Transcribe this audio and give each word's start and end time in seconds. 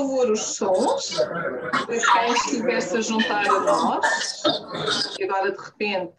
favor 0.00 0.30
os 0.30 0.40
sons 0.40 1.14
para 1.14 1.86
quem 1.86 2.32
estivesse 2.32 2.96
a 2.96 3.00
juntar 3.00 3.46
a 3.46 3.60
nós. 3.60 5.14
E 5.18 5.24
agora, 5.24 5.52
de 5.52 5.60
repente, 5.60 6.14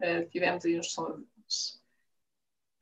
uh, 0.00 0.28
tivemos 0.30 0.64
aí 0.64 0.78
uns 0.78 0.92
sons 0.92 1.80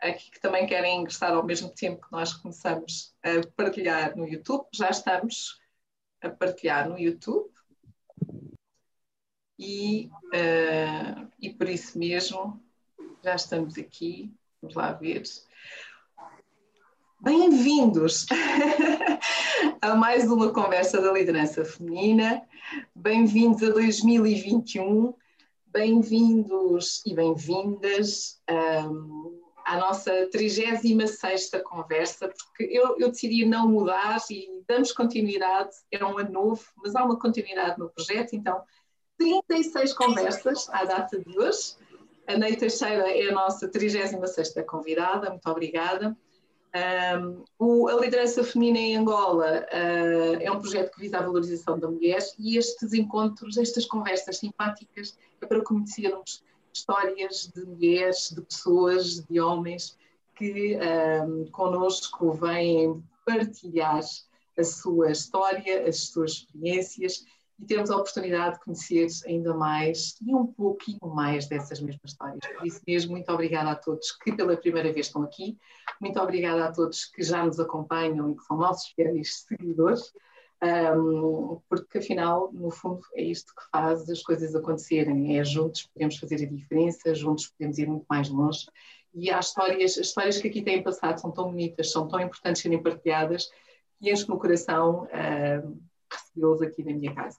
aqui 0.00 0.30
que 0.30 0.40
também 0.40 0.66
querem 0.66 1.00
ingressar 1.00 1.32
ao 1.32 1.44
mesmo 1.44 1.68
tempo 1.68 2.06
que 2.06 2.12
nós 2.12 2.32
começamos 2.32 3.14
a 3.22 3.46
partilhar 3.54 4.16
no 4.16 4.26
YouTube. 4.26 4.66
Já 4.72 4.90
estamos 4.90 5.60
a 6.20 6.28
partilhar 6.30 6.88
no 6.88 6.98
YouTube. 6.98 7.50
E, 9.58 10.06
uh, 10.34 11.30
e 11.38 11.52
por 11.52 11.68
isso 11.68 11.98
mesmo 11.98 12.60
já 13.22 13.36
estamos 13.36 13.78
aqui. 13.78 14.34
Vamos 14.60 14.74
lá 14.74 14.92
ver. 14.92 15.22
Bem-vindos 17.22 18.24
a 19.82 19.94
mais 19.94 20.24
uma 20.30 20.54
conversa 20.54 21.02
da 21.02 21.12
liderança 21.12 21.62
feminina. 21.66 22.40
Bem-vindos 22.94 23.62
a 23.62 23.68
2021. 23.68 25.12
Bem-vindos 25.66 27.02
e 27.04 27.14
bem-vindas 27.14 28.40
um, 28.50 29.38
à 29.66 29.76
nossa 29.76 30.30
36 30.32 31.50
conversa, 31.68 32.26
porque 32.26 32.64
eu, 32.74 32.96
eu, 32.98 33.10
decidi 33.10 33.44
não 33.44 33.68
mudar 33.68 34.18
e 34.30 34.62
damos 34.66 34.90
continuidade. 34.90 35.76
É 35.92 36.02
um 36.02 36.16
ano 36.16 36.32
novo, 36.32 36.64
mas 36.82 36.96
há 36.96 37.04
uma 37.04 37.18
continuidade 37.18 37.78
no 37.78 37.90
projeto, 37.90 38.32
então 38.32 38.62
36 39.18 39.92
conversas 39.92 40.70
à 40.70 40.86
data 40.86 41.18
de 41.18 41.38
hoje. 41.38 41.76
A 42.26 42.38
Ney 42.38 42.56
Teixeira 42.56 43.10
é 43.10 43.28
a 43.28 43.32
nossa 43.32 43.68
36 43.68 44.12
convidada, 44.66 45.28
muito 45.28 45.50
obrigada. 45.50 46.16
Um, 46.72 47.44
o, 47.58 47.88
a 47.88 48.00
liderança 48.00 48.44
feminina 48.44 48.78
em 48.78 48.96
Angola 48.96 49.66
uh, 49.72 50.40
é 50.40 50.50
um 50.52 50.60
projeto 50.60 50.92
que 50.92 51.00
visa 51.00 51.18
a 51.18 51.22
valorização 51.22 51.76
da 51.76 51.90
mulher 51.90 52.20
e 52.38 52.56
estes 52.56 52.92
encontros, 52.92 53.56
estas 53.56 53.86
conversas 53.86 54.38
simpáticas 54.38 55.18
é 55.40 55.46
para 55.46 55.64
conhecermos 55.64 56.44
histórias 56.72 57.50
de 57.52 57.64
mulheres, 57.64 58.30
de 58.30 58.40
pessoas, 58.42 59.26
de 59.26 59.40
homens 59.40 59.98
que 60.36 60.78
um, 61.26 61.44
connosco 61.50 62.32
vêm 62.32 63.02
partilhar 63.26 64.00
a 64.56 64.64
sua 64.64 65.10
história, 65.10 65.88
as 65.88 66.08
suas 66.08 66.32
experiências 66.32 67.24
e 67.60 67.66
temos 67.66 67.90
a 67.90 67.96
oportunidade 67.96 68.54
de 68.54 68.64
conhecer 68.64 69.06
ainda 69.26 69.52
mais 69.54 70.16
e 70.26 70.34
um 70.34 70.46
pouquinho 70.46 71.06
mais 71.14 71.46
dessas 71.46 71.80
mesmas 71.80 72.12
histórias. 72.12 72.40
Por 72.56 72.66
isso 72.66 72.80
mesmo, 72.86 73.12
muito 73.12 73.30
obrigada 73.30 73.70
a 73.70 73.76
todos 73.76 74.12
que 74.12 74.32
pela 74.32 74.56
primeira 74.56 74.92
vez 74.92 75.06
estão 75.06 75.22
aqui, 75.22 75.58
muito 76.00 76.18
obrigada 76.18 76.64
a 76.64 76.72
todos 76.72 77.04
que 77.04 77.22
já 77.22 77.44
nos 77.44 77.60
acompanham 77.60 78.30
e 78.30 78.36
que 78.36 78.42
são 78.44 78.56
nossos 78.56 78.90
fiéis 78.92 79.44
seguidores, 79.46 80.12
um, 80.62 81.60
porque 81.68 81.98
afinal, 81.98 82.50
no 82.52 82.70
fundo, 82.70 83.00
é 83.14 83.22
isto 83.22 83.54
que 83.54 83.62
faz 83.70 84.08
as 84.08 84.22
coisas 84.22 84.54
acontecerem, 84.54 85.38
é 85.38 85.44
juntos 85.44 85.88
podemos 85.92 86.16
fazer 86.16 86.36
a 86.44 86.48
diferença, 86.48 87.14
juntos 87.14 87.48
podemos 87.48 87.78
ir 87.78 87.88
muito 87.88 88.06
mais 88.08 88.28
longe 88.28 88.66
e 89.14 89.30
há 89.30 89.40
histórias, 89.40 89.92
as 89.92 90.06
histórias 90.06 90.38
que 90.38 90.48
aqui 90.48 90.62
têm 90.62 90.82
passado 90.82 91.20
são 91.20 91.30
tão 91.30 91.46
bonitas, 91.46 91.90
são 91.90 92.06
tão 92.06 92.20
importantes 92.20 92.62
serem 92.62 92.82
partilhadas 92.82 93.50
e 94.00 94.10
enche-me 94.10 94.34
o 94.34 94.38
coração 94.38 95.04
uh, 95.04 95.78
recebê-los 96.10 96.62
aqui 96.62 96.84
na 96.84 96.92
minha 96.92 97.14
casa. 97.14 97.38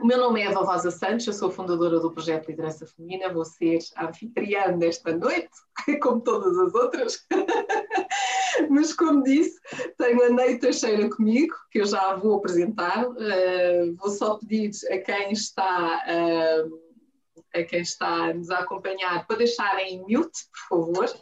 O 0.00 0.06
meu 0.06 0.18
nome 0.18 0.40
é 0.40 0.46
Eva 0.46 0.62
Rosa 0.64 0.90
Santos, 0.90 1.26
eu 1.26 1.32
sou 1.32 1.50
fundadora 1.50 2.00
do 2.00 2.10
projeto 2.10 2.48
Liderança 2.48 2.86
Feminina, 2.86 3.32
vou 3.32 3.44
ser 3.44 3.78
a 3.96 4.08
anfitriã 4.08 4.76
desta 4.78 5.16
noite, 5.16 5.50
como 6.02 6.20
todas 6.20 6.56
as 6.58 6.74
outras. 6.74 7.26
Mas, 8.70 8.92
como 8.94 9.22
disse, 9.22 9.60
tenho 9.98 10.24
a 10.24 10.30
Ney 10.30 10.58
Teixeira 10.58 11.08
comigo, 11.08 11.54
que 11.70 11.80
eu 11.80 11.86
já 11.86 12.14
vou 12.14 12.36
apresentar. 12.36 13.06
Uh, 13.06 13.94
vou 13.96 14.10
só 14.10 14.38
pedir 14.38 14.70
a 14.90 14.98
quem 14.98 15.32
está. 15.32 16.04
Uh, 16.06 16.92
a 17.54 17.62
quem 17.64 17.82
está 17.82 18.08
a 18.08 18.34
nos 18.34 18.50
acompanhar 18.50 19.26
para 19.26 19.36
deixarem 19.36 19.96
em 19.96 20.00
mute, 20.00 20.40
por 20.68 20.86
favor, 20.86 21.20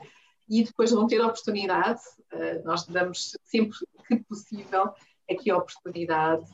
e 0.48 0.62
depois 0.62 0.92
vão 0.92 1.08
ter 1.08 1.20
a 1.20 1.26
oportunidade, 1.26 2.00
uh, 2.32 2.64
nós 2.64 2.86
damos 2.86 3.36
sempre 3.42 3.76
que 4.06 4.16
possível 4.28 4.94
aqui 5.28 5.50
a 5.50 5.56
oportunidade 5.56 6.44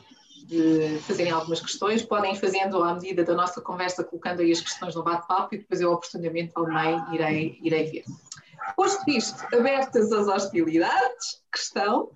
de 0.47 0.99
fazerem 1.01 1.33
algumas 1.33 1.61
questões, 1.61 2.03
podem 2.03 2.33
ir 2.33 2.37
fazendo 2.37 2.83
à 2.83 2.95
medida 2.95 3.25
da 3.25 3.35
nossa 3.35 3.61
conversa, 3.61 4.05
colocando 4.05 4.41
aí 4.41 4.53
as 4.53 4.61
questões 4.61 4.95
no 4.95 5.03
bate-papo 5.03 5.55
e 5.55 5.59
depois 5.59 5.81
eu 5.81 5.93
oportunamente 5.93 6.53
também 6.53 7.03
irei, 7.13 7.59
irei 7.63 7.91
ver. 7.91 8.05
Posto 8.77 9.11
isto, 9.11 9.45
abertas 9.55 10.13
as 10.13 10.29
hostilidades 10.29 11.43
que 11.53 11.59
estão, 11.59 12.11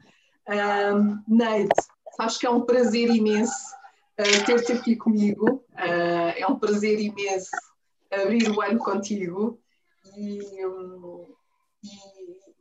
um, 0.49 1.23
Neide, 1.29 1.71
acho 2.19 2.39
que 2.39 2.47
é 2.47 2.51
um 2.51 2.63
prazer 2.63 3.09
imenso 3.11 3.75
uh, 4.19 4.47
ter-te 4.47 4.73
aqui 4.73 4.97
comigo, 4.97 5.65
uh, 5.73 6.33
é 6.37 6.47
um 6.49 6.59
prazer 6.59 7.01
imenso 7.01 7.51
abrir 8.11 8.49
o 8.51 8.61
ano 8.61 8.79
contigo 8.79 9.61
e, 10.17 10.67
um, 10.67 11.27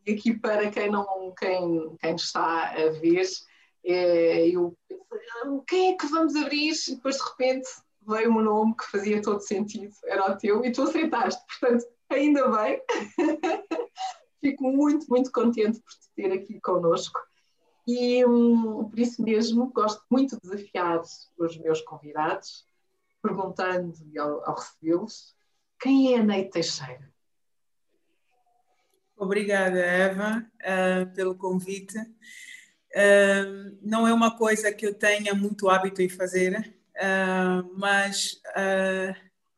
e 0.06 0.14
aqui 0.14 0.34
para 0.34 0.70
quem 0.70 0.90
não 0.92 1.34
quem, 1.38 1.96
quem 2.00 2.16
está 2.16 2.70
a 2.70 2.90
ver, 3.00 3.26
é, 3.84 4.50
eu 4.50 4.78
pensei, 4.90 5.62
quem 5.68 5.94
é 5.94 5.98
que 5.98 6.08
vamos 6.08 6.36
abrir? 6.36 6.74
E 6.88 6.96
depois 6.96 7.18
de 7.18 7.24
repente 7.24 7.68
veio 8.08 8.32
um 8.32 8.42
nome 8.42 8.76
que 8.76 8.92
fazia 8.92 9.22
todo 9.22 9.42
sentido, 9.42 9.94
era 10.06 10.32
o 10.32 10.38
teu, 10.38 10.64
e 10.66 10.72
tu 10.72 10.84
aceitaste. 10.84 11.42
Portanto, 11.60 11.86
ainda 12.10 12.48
bem. 12.50 12.82
Fico 14.42 14.64
muito, 14.72 15.06
muito 15.10 15.32
contente 15.32 15.80
por 15.82 15.92
te 15.92 16.12
ter 16.16 16.32
aqui 16.32 16.60
connosco. 16.62 17.20
E 17.86 18.26
hum, 18.26 18.90
por 18.90 19.00
isso 19.00 19.22
mesmo 19.22 19.72
gosto 19.72 20.02
muito 20.10 20.36
de 20.36 20.42
desafiar 20.42 21.02
os 21.38 21.58
meus 21.58 21.82
convidados, 21.82 22.66
perguntando 23.22 23.94
ao, 24.18 24.48
ao 24.48 24.56
recebê-los 24.56 25.36
quem 25.80 26.14
é 26.14 26.20
a 26.20 26.24
Neide 26.24 26.50
Teixeira? 26.50 27.10
Obrigada, 29.16 29.80
Eva, 29.80 30.46
uh, 30.60 31.14
pelo 31.16 31.36
convite. 31.36 31.98
Não 33.82 34.08
é 34.08 34.14
uma 34.14 34.36
coisa 34.36 34.72
que 34.72 34.86
eu 34.86 34.94
tenha 34.94 35.34
muito 35.34 35.70
hábito 35.70 36.02
em 36.02 36.10
fazer, 36.10 36.74
uh, 36.96 37.72
mas 37.78 38.42
uh, 38.56 39.16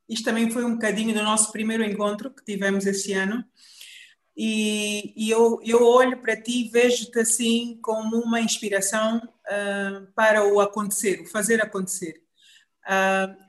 isto 0.08 0.26
também 0.26 0.52
foi 0.52 0.66
um 0.66 0.74
bocadinho 0.74 1.14
do 1.14 1.24
nosso 1.24 1.52
primeiro 1.52 1.84
encontro 1.84 2.30
que 2.32 2.44
tivemos 2.44 2.86
esse 2.86 3.14
ano. 3.14 3.44
E, 4.36 5.14
e 5.16 5.30
eu, 5.30 5.60
eu 5.64 5.86
olho 5.86 6.18
para 6.18 6.36
ti 6.36 6.66
e 6.66 6.70
vejo-te 6.70 7.20
assim 7.20 7.78
como 7.82 8.18
uma 8.18 8.40
inspiração 8.40 9.22
para 10.16 10.46
o 10.46 10.62
acontecer, 10.62 11.22
o 11.22 11.26
fazer 11.26 11.62
acontecer. 11.62 12.24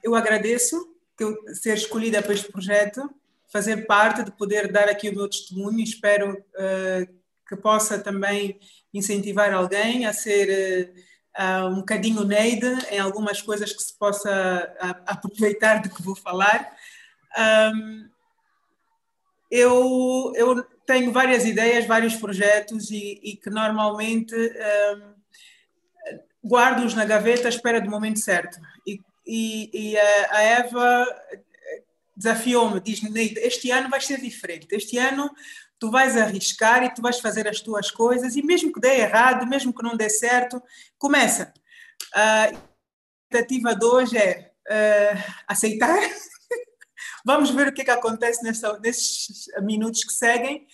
eu 0.02 0.16
agradeço 0.16 0.76
que 1.16 1.22
eu 1.22 1.36
ser 1.54 1.74
escolhida 1.74 2.20
para 2.20 2.34
este 2.34 2.50
projeto, 2.50 3.08
fazer 3.48 3.86
parte, 3.86 4.24
de 4.24 4.32
poder 4.32 4.72
dar 4.72 4.88
aqui 4.88 5.08
o 5.08 5.14
meu 5.14 5.28
testemunho. 5.28 5.78
Espero 5.78 6.44
que 7.48 7.56
possa 7.56 8.00
também 8.00 8.58
incentivar 8.92 9.52
alguém 9.52 10.06
a 10.06 10.12
ser 10.12 10.92
uh, 11.38 11.68
um 11.68 11.76
bocadinho 11.76 12.24
neide 12.24 12.66
em 12.90 12.98
algumas 12.98 13.40
coisas 13.40 13.72
que 13.72 13.82
se 13.82 13.96
possa 13.98 14.74
uh, 14.80 15.02
aproveitar 15.06 15.80
do 15.82 15.90
que 15.90 16.02
vou 16.02 16.14
falar. 16.14 16.76
Um, 17.74 18.08
eu, 19.50 20.32
eu 20.34 20.62
tenho 20.86 21.12
várias 21.12 21.44
ideias, 21.44 21.86
vários 21.86 22.16
projetos 22.16 22.90
e, 22.90 23.20
e 23.22 23.36
que 23.36 23.50
normalmente 23.50 24.34
um, 24.34 25.12
guardo-os 26.44 26.94
na 26.94 27.04
gaveta 27.04 27.48
à 27.48 27.50
espera 27.50 27.80
do 27.80 27.90
momento 27.90 28.18
certo. 28.18 28.58
E, 28.86 29.00
e, 29.26 29.70
e 29.72 29.98
a, 29.98 30.36
a 30.36 30.42
Eva 30.42 31.06
desafiou-me, 32.16 32.80
diz 32.80 33.02
Neide, 33.02 33.40
este 33.40 33.70
ano 33.70 33.88
vai 33.88 34.00
ser 34.00 34.20
diferente. 34.20 34.68
Este 34.70 34.98
ano 34.98 35.30
tu 35.82 35.90
vais 35.90 36.16
arriscar 36.16 36.84
e 36.84 36.94
tu 36.94 37.02
vais 37.02 37.18
fazer 37.18 37.48
as 37.48 37.60
tuas 37.60 37.90
coisas, 37.90 38.36
e 38.36 38.42
mesmo 38.42 38.72
que 38.72 38.78
dê 38.78 39.00
errado, 39.00 39.48
mesmo 39.48 39.74
que 39.74 39.82
não 39.82 39.96
dê 39.96 40.08
certo, 40.08 40.62
começa. 40.96 41.52
A 42.14 42.52
tentativa 43.28 43.74
de 43.74 43.84
hoje 43.84 44.16
é 44.16 44.52
uh, 44.70 45.34
aceitar. 45.48 45.98
Vamos 47.26 47.50
ver 47.50 47.66
o 47.66 47.72
que, 47.72 47.82
é 47.82 47.84
que 47.84 47.90
acontece 47.90 48.44
nessa, 48.44 48.78
nesses 48.78 49.46
minutos 49.60 50.04
que 50.04 50.12
seguem. 50.12 50.68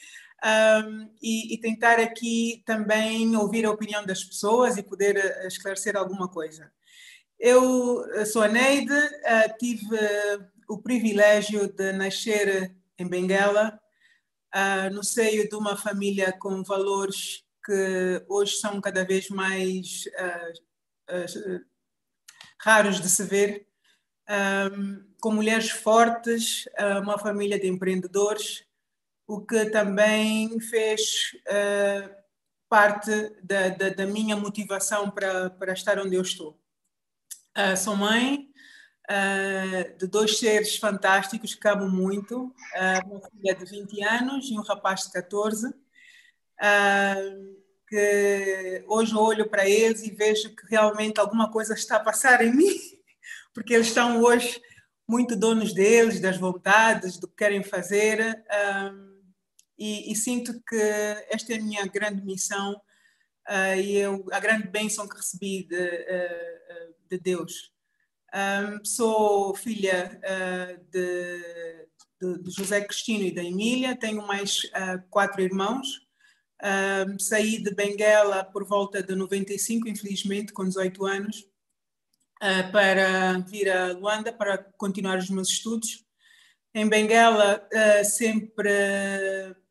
Um, 0.44 1.10
e, 1.22 1.54
e, 1.54 1.58
tentar 1.58 1.98
aqui 1.98 2.62
também 2.66 3.34
ouvir 3.34 3.64
a 3.64 3.70
opinião 3.70 4.04
das 4.04 4.22
pessoas 4.22 4.76
e 4.76 4.82
poder 4.82 5.16
esclarecer 5.46 5.96
alguma 5.96 6.28
coisa. 6.28 6.70
Eu 7.40 8.04
sou 8.26 8.42
a 8.42 8.48
Neide, 8.48 8.92
uh, 8.92 9.58
tive 9.58 9.88
o 10.68 10.82
privilégio 10.82 11.66
de 11.72 11.92
nascer 11.92 12.76
em 12.98 13.08
Benguela, 13.08 13.80
uh, 14.54 14.92
no 14.92 15.02
seio 15.02 15.48
de 15.48 15.54
uma 15.54 15.76
família 15.76 16.32
com 16.32 16.62
valores 16.62 17.44
que 17.64 18.24
hoje 18.28 18.56
são 18.56 18.80
cada 18.80 19.04
vez 19.04 19.28
mais 19.28 20.04
uh, 20.06 21.64
raros 22.60 23.00
de 23.00 23.08
se 23.08 23.24
ver, 23.24 23.66
um, 24.74 25.04
com 25.20 25.32
mulheres 25.32 25.70
fortes, 25.70 26.68
uma 27.02 27.18
família 27.18 27.58
de 27.58 27.66
empreendedores, 27.66 28.64
o 29.26 29.40
que 29.40 29.66
também 29.66 30.60
fez 30.60 31.32
parte 32.68 33.10
da, 33.42 33.70
da, 33.70 33.88
da, 33.88 34.06
minha 34.06 34.36
motivação 34.36 35.10
para, 35.10 35.48
para 35.50 35.72
estar 35.72 35.98
onde 35.98 36.16
eu 36.16 36.22
estou. 36.22 36.60
Uh, 37.56 37.76
sou 37.76 37.96
mãe 37.96 38.47
uh, 39.08 39.98
de 39.98 40.06
dois 40.06 40.38
seres 40.38 40.76
fantásticos 40.76 41.54
que 41.54 41.68
amo 41.68 41.88
muito, 41.88 42.46
uh, 42.46 43.10
uma 43.10 43.30
filha 43.30 43.54
de 43.54 43.64
20 43.64 44.04
anos 44.04 44.50
e 44.50 44.58
um 44.58 44.62
rapaz 44.62 45.04
de 45.04 45.12
14, 45.12 45.72
que 47.88 48.84
hoje 48.86 49.14
olho 49.14 49.48
para 49.48 49.68
eles 49.68 50.02
e 50.02 50.10
vejo 50.10 50.54
que 50.54 50.66
realmente 50.68 51.18
alguma 51.18 51.50
coisa 51.50 51.72
está 51.72 51.96
a 51.96 52.00
passar 52.00 52.44
em 52.44 52.54
mim, 52.54 52.74
porque 53.54 53.74
eles 53.74 53.86
estão 53.86 54.20
hoje 54.22 54.60
muito 55.08 55.34
donos 55.34 55.72
deles, 55.72 56.20
das 56.20 56.36
vontades, 56.36 57.16
do 57.16 57.26
que 57.26 57.36
querem 57.36 57.62
fazer. 57.62 58.44
E, 59.78 60.12
e, 60.12 60.16
sinto 60.16 60.60
que 60.68 60.76
esta 61.30 61.54
é 61.54 61.56
a 61.56 61.62
minha 61.62 61.86
grande 61.86 62.20
missão 62.22 62.74
uh, 63.48 63.80
e 63.80 63.96
eu, 63.96 64.26
a 64.32 64.40
grande 64.40 64.68
bênção 64.68 65.08
que 65.08 65.16
recebi 65.16 65.64
de, 65.64 65.76
uh, 65.76 66.94
de 67.08 67.18
Deus. 67.18 67.72
Um, 68.34 68.84
sou 68.84 69.54
filha 69.54 70.20
uh, 70.22 70.84
de, 70.90 71.88
de, 72.20 72.42
de, 72.42 72.50
José 72.50 72.82
Cristino 72.82 73.24
e 73.24 73.34
da 73.34 73.42
Emília, 73.42 73.96
tenho 73.96 74.26
mais 74.26 74.62
quatro 75.10 75.40
irmãos. 75.40 76.06
Um, 76.62 77.18
saí 77.18 77.62
de 77.62 77.72
Benguela 77.74 78.44
por 78.44 78.66
volta 78.66 79.02
de 79.02 79.14
95, 79.14 79.88
infelizmente, 79.88 80.52
com 80.52 80.64
18 80.64 81.06
anos, 81.06 81.48
para 82.72 83.38
vir 83.48 83.70
a 83.70 83.92
Luanda 83.92 84.32
para 84.32 84.58
continuar 84.58 85.18
os 85.18 85.30
meus 85.30 85.48
estudos. 85.48 86.04
Em 86.74 86.88
Benguela, 86.88 87.66
sempre 88.04 88.70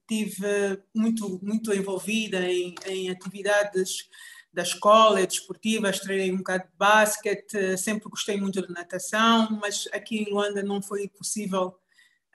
tive 0.08 0.82
muito, 0.96 1.40
muito 1.44 1.74
envolvida 1.74 2.40
em, 2.50 2.74
em 2.86 3.10
atividades 3.10 4.10
da 4.58 4.64
escola, 4.64 5.24
desportivas, 5.24 6.00
treinei 6.00 6.32
um 6.32 6.38
bocado 6.38 6.64
de 6.64 6.76
basquete, 6.76 7.78
sempre 7.78 8.10
gostei 8.10 8.42
muito 8.42 8.60
de 8.66 8.74
natação, 8.74 9.48
mas 9.62 9.88
aqui 9.94 10.24
em 10.24 10.32
Luanda 10.32 10.64
não 10.64 10.82
foi 10.82 11.08
possível 11.08 11.68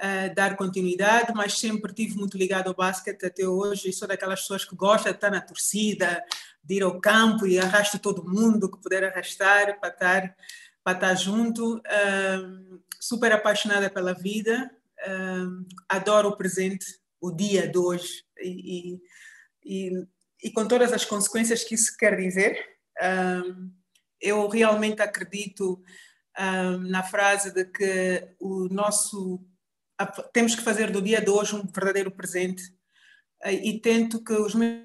uh, 0.00 0.32
dar 0.32 0.56
continuidade, 0.56 1.32
mas 1.34 1.58
sempre 1.58 1.92
tive 1.92 2.16
muito 2.16 2.38
ligado 2.38 2.68
ao 2.68 2.74
basquete 2.74 3.26
até 3.26 3.44
hoje 3.44 3.88
e 3.88 3.92
sou 3.92 4.06
daquelas 4.06 4.42
pessoas 4.42 4.64
que 4.64 4.76
gosta 4.76 5.10
de 5.10 5.16
estar 5.16 5.32
na 5.32 5.40
torcida, 5.40 6.22
de 6.62 6.76
ir 6.76 6.84
ao 6.84 7.00
campo 7.00 7.44
e 7.44 7.58
arrasto 7.58 7.98
todo 7.98 8.24
mundo 8.24 8.70
que 8.70 8.80
puder 8.80 9.02
arrastar 9.02 9.80
para 9.80 9.88
estar, 9.88 10.36
para 10.84 10.92
estar 10.92 11.14
junto. 11.16 11.78
Uh, 11.78 12.80
super 13.00 13.32
apaixonada 13.32 13.90
pela 13.90 14.14
vida, 14.14 14.70
uh, 15.08 15.66
adoro 15.88 16.28
o 16.28 16.36
presente, 16.36 16.86
o 17.20 17.32
dia 17.32 17.66
de 17.66 17.76
hoje 17.76 18.22
e, 18.38 19.00
e, 19.64 19.88
e, 19.88 20.06
com 20.50 20.66
todas 20.66 20.92
as 20.92 21.04
consequências 21.04 21.62
que 21.62 21.74
isso 21.74 21.96
quer 21.96 22.16
dizer. 22.16 22.58
Um, 23.00 23.70
eu 24.20 24.48
realmente 24.48 25.00
acredito 25.02 25.82
um, 26.38 26.78
na 26.88 27.02
frase 27.02 27.52
de 27.52 27.64
que 27.64 28.34
o 28.40 28.68
nosso 28.68 29.44
temos 30.32 30.56
que 30.56 30.62
fazer 30.62 30.90
do 30.90 31.00
dia 31.00 31.20
de 31.20 31.30
hoje 31.30 31.54
um 31.54 31.62
verdadeiro 31.62 32.10
presente 32.10 32.62
e 33.44 33.78
tento 33.78 34.22
que 34.22 34.32
os 34.32 34.52
meus 34.52 34.82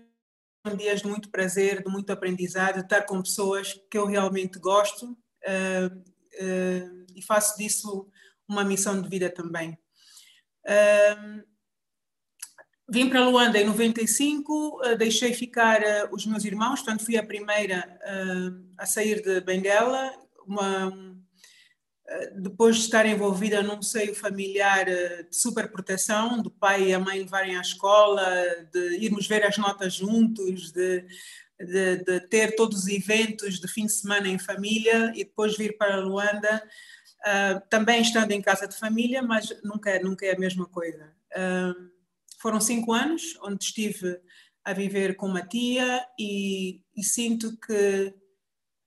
dias 0.78 1.02
de 1.02 1.08
muito 1.08 1.30
prazer, 1.30 1.84
de 1.84 1.90
muito 1.90 2.12
aprendizado, 2.12 2.80
estar 2.80 3.04
com 3.04 3.22
pessoas 3.22 3.74
que 3.90 3.98
eu 3.98 4.06
realmente 4.06 4.60
gosto 4.60 5.12
uh, 5.12 5.96
uh, 5.96 7.06
e 7.16 7.22
faço 7.22 7.58
disso 7.58 8.10
uma 8.48 8.64
missão 8.64 9.02
de 9.02 9.10
vida 9.10 9.30
também. 9.30 9.78
Uh, 10.66 11.44
Vim 12.90 13.10
para 13.10 13.28
Luanda 13.28 13.60
em 13.60 13.66
95, 13.66 14.82
eh, 14.86 14.96
deixei 14.96 15.34
ficar 15.34 15.84
eh, 15.84 16.08
os 16.10 16.26
meus 16.26 16.46
irmãos, 16.46 16.80
portanto 16.80 17.04
fui 17.04 17.18
a 17.18 17.24
primeira 17.24 18.00
eh, 18.02 18.52
a 18.78 18.86
sair 18.86 19.22
de 19.22 19.42
Benguela, 19.42 20.14
uma, 20.48 20.94
depois 22.42 22.78
de 22.78 22.84
estar 22.84 23.06
envolvida 23.06 23.62
num 23.62 23.82
seio 23.82 24.16
familiar 24.16 24.86
de 24.86 25.28
superproteção, 25.36 26.42
do 26.42 26.50
pai 26.50 26.88
e 26.88 26.94
a 26.94 27.00
mãe 27.00 27.20
levarem 27.20 27.58
à 27.58 27.62
escola, 27.62 28.26
de 28.72 29.04
irmos 29.04 29.28
ver 29.28 29.44
as 29.46 29.58
notas 29.58 29.96
juntos, 29.96 30.72
de, 30.72 31.06
de, 31.60 31.98
de, 31.98 32.22
ter 32.30 32.56
todos 32.56 32.84
os 32.84 32.88
eventos 32.88 33.60
de 33.60 33.68
fim 33.68 33.86
de 33.86 33.92
semana 33.92 34.30
em 34.30 34.40
família 34.40 35.12
e 35.14 35.26
depois 35.26 35.58
vir 35.58 35.78
para 35.78 36.00
Luanda, 36.00 36.64
também 37.70 38.02
estando 38.02 38.32
em 38.32 38.42
casa 38.42 38.66
de 38.66 38.78
família, 38.78 39.22
mas 39.22 39.50
nunca, 39.62 40.00
nunca 40.00 40.26
é 40.26 40.34
a 40.34 40.40
mesma 40.40 40.66
coisa. 40.66 41.12
Foram 42.40 42.60
cinco 42.60 42.94
anos 42.94 43.38
onde 43.42 43.64
estive 43.64 44.20
a 44.64 44.74
viver 44.74 45.16
com 45.16 45.28
uma 45.28 45.42
tia 45.42 46.06
e, 46.20 46.82
e 46.96 47.04
sinto 47.04 47.58
que 47.58 48.14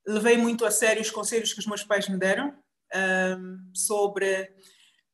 levei 0.06 0.36
muito 0.36 0.64
a 0.64 0.70
sério 0.70 1.02
os 1.02 1.10
conselhos 1.10 1.52
que 1.52 1.60
os 1.60 1.66
meus 1.66 1.82
pais 1.82 2.08
me 2.08 2.18
deram 2.18 2.54
um, 2.94 3.70
sobre 3.74 4.52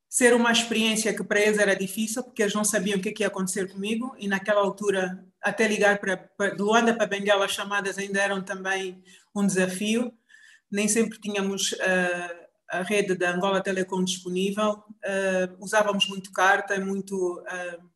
ser 0.08 0.34
uma 0.34 0.50
experiência 0.50 1.14
que 1.14 1.22
para 1.22 1.40
eles 1.40 1.58
era 1.58 1.76
difícil, 1.76 2.22
porque 2.22 2.42
eles 2.42 2.54
não 2.54 2.64
sabiam 2.64 2.98
o 2.98 3.02
que, 3.02 3.10
é 3.10 3.12
que 3.12 3.22
ia 3.22 3.26
acontecer 3.26 3.70
comigo, 3.70 4.14
e 4.18 4.26
naquela 4.26 4.60
altura, 4.60 5.24
até 5.42 5.68
ligar 5.68 5.98
para, 5.98 6.16
para 6.16 6.54
de 6.54 6.62
Luanda 6.62 6.94
para 6.94 7.06
Benguela, 7.06 7.44
as 7.44 7.52
chamadas 7.52 7.98
ainda 7.98 8.20
eram 8.20 8.42
também 8.42 9.02
um 9.34 9.46
desafio. 9.46 10.12
Nem 10.70 10.88
sempre 10.88 11.20
tínhamos 11.20 11.72
uh, 11.72 12.46
a 12.70 12.82
rede 12.82 13.14
da 13.14 13.30
Angola 13.30 13.62
Telecom 13.62 14.02
disponível, 14.02 14.72
uh, 14.72 15.56
usávamos 15.60 16.08
muito 16.08 16.32
carta, 16.32 16.80
muito. 16.80 17.14
Uh, 17.40 17.95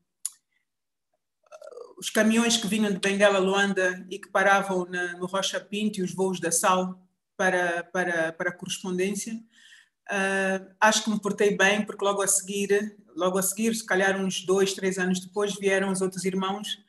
os 2.01 2.09
caminhões 2.09 2.57
que 2.57 2.67
vinham 2.67 2.91
de 2.91 2.99
Benguela 2.99 3.39
Luanda 3.39 4.07
e 4.09 4.19
que 4.19 4.29
paravam 4.29 4.87
na, 4.87 5.19
no 5.19 5.27
Rocha 5.27 5.61
Pinto 5.61 6.01
e 6.01 6.03
os 6.03 6.15
voos 6.15 6.41
da 6.41 6.51
Sal 6.51 6.99
para, 7.37 7.85
para, 7.85 8.33
para 8.33 8.49
a 8.49 8.53
correspondência. 8.53 9.35
Uh, 9.35 10.75
acho 10.81 11.05
que 11.05 11.11
me 11.11 11.21
portei 11.21 11.55
bem, 11.55 11.85
porque 11.85 12.03
logo 12.03 12.23
a 12.23 12.27
seguir, 12.27 12.97
logo 13.15 13.37
a 13.37 13.43
seguir, 13.43 13.75
se 13.75 13.85
calhar 13.85 14.19
uns 14.19 14.47
dois, 14.47 14.73
três 14.73 14.99
anos 14.99 15.21
depois, 15.21 15.55
vieram 15.57 15.93
os 15.93 16.01
outros 16.01 16.25
irmãos 16.25 16.83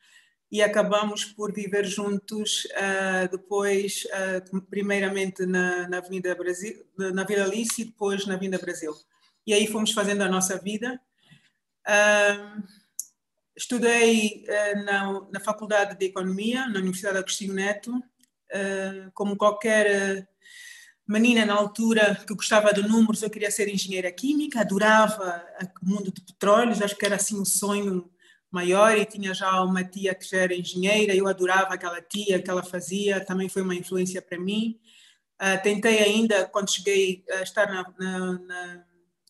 e 0.50 0.62
acabamos 0.62 1.26
por 1.26 1.54
viver 1.54 1.86
juntos 1.86 2.66
uh, 2.72 3.30
depois, 3.30 4.06
uh, 4.06 4.62
primeiramente 4.62 5.46
na, 5.46 5.90
na 5.90 5.98
Avenida 5.98 6.34
Brasil, 6.36 6.86
na 6.98 7.26
Vila 7.26 7.44
Alice 7.44 7.82
e 7.82 7.86
depois 7.86 8.26
na 8.26 8.36
Avenida 8.36 8.58
Brasil. 8.58 8.96
E 9.46 9.54
aí 9.54 9.68
fomos 9.68 9.92
fazendo 9.92 10.22
a 10.22 10.30
nossa 10.30 10.58
vida. 10.58 11.02
Uh, 11.86 12.81
Estudei 13.56 14.46
uh, 14.48 14.84
na, 14.84 15.22
na 15.32 15.40
Faculdade 15.40 15.98
de 15.98 16.06
Economia, 16.06 16.68
na 16.68 16.80
Universidade 16.80 17.18
Agostinho 17.18 17.54
Neto, 17.54 17.92
uh, 17.96 19.12
como 19.14 19.36
qualquer 19.36 20.20
uh, 20.20 20.28
menina 21.08 21.46
na 21.46 21.54
altura 21.54 22.16
que 22.26 22.34
gostava 22.34 22.74
de 22.74 22.82
números, 22.82 23.22
eu 23.22 23.30
queria 23.30 23.52
ser 23.52 23.68
engenheira 23.68 24.12
química, 24.12 24.62
adorava 24.62 25.46
o 25.82 25.86
mundo 25.86 26.12
de 26.12 26.22
petróleos, 26.22 26.82
acho 26.82 26.96
que 26.96 27.06
era 27.06 27.18
assim 27.18 27.40
um 27.40 27.46
sonho 27.46 28.10
maior 28.50 28.98
e 28.98 29.06
tinha 29.06 29.34
já 29.34 29.62
uma 29.64 29.84
tia 29.84 30.16
que 30.16 30.30
já 30.30 30.38
era 30.38 30.56
engenheira, 30.56 31.14
eu 31.14 31.28
adorava 31.28 31.74
aquela 31.74 32.02
tia 32.02 32.42
que 32.42 32.50
ela 32.50 32.64
fazia, 32.64 33.24
também 33.24 33.50
foi 33.50 33.62
uma 33.62 33.76
influência 33.76 34.22
para 34.22 34.40
mim. 34.40 34.80
Uh, 35.42 35.62
tentei 35.62 36.00
ainda, 36.00 36.46
quando 36.46 36.72
cheguei 36.72 37.26
a 37.32 37.42
estar 37.42 37.68
na, 37.68 37.94
na, 37.98 38.40
na, 38.40 38.84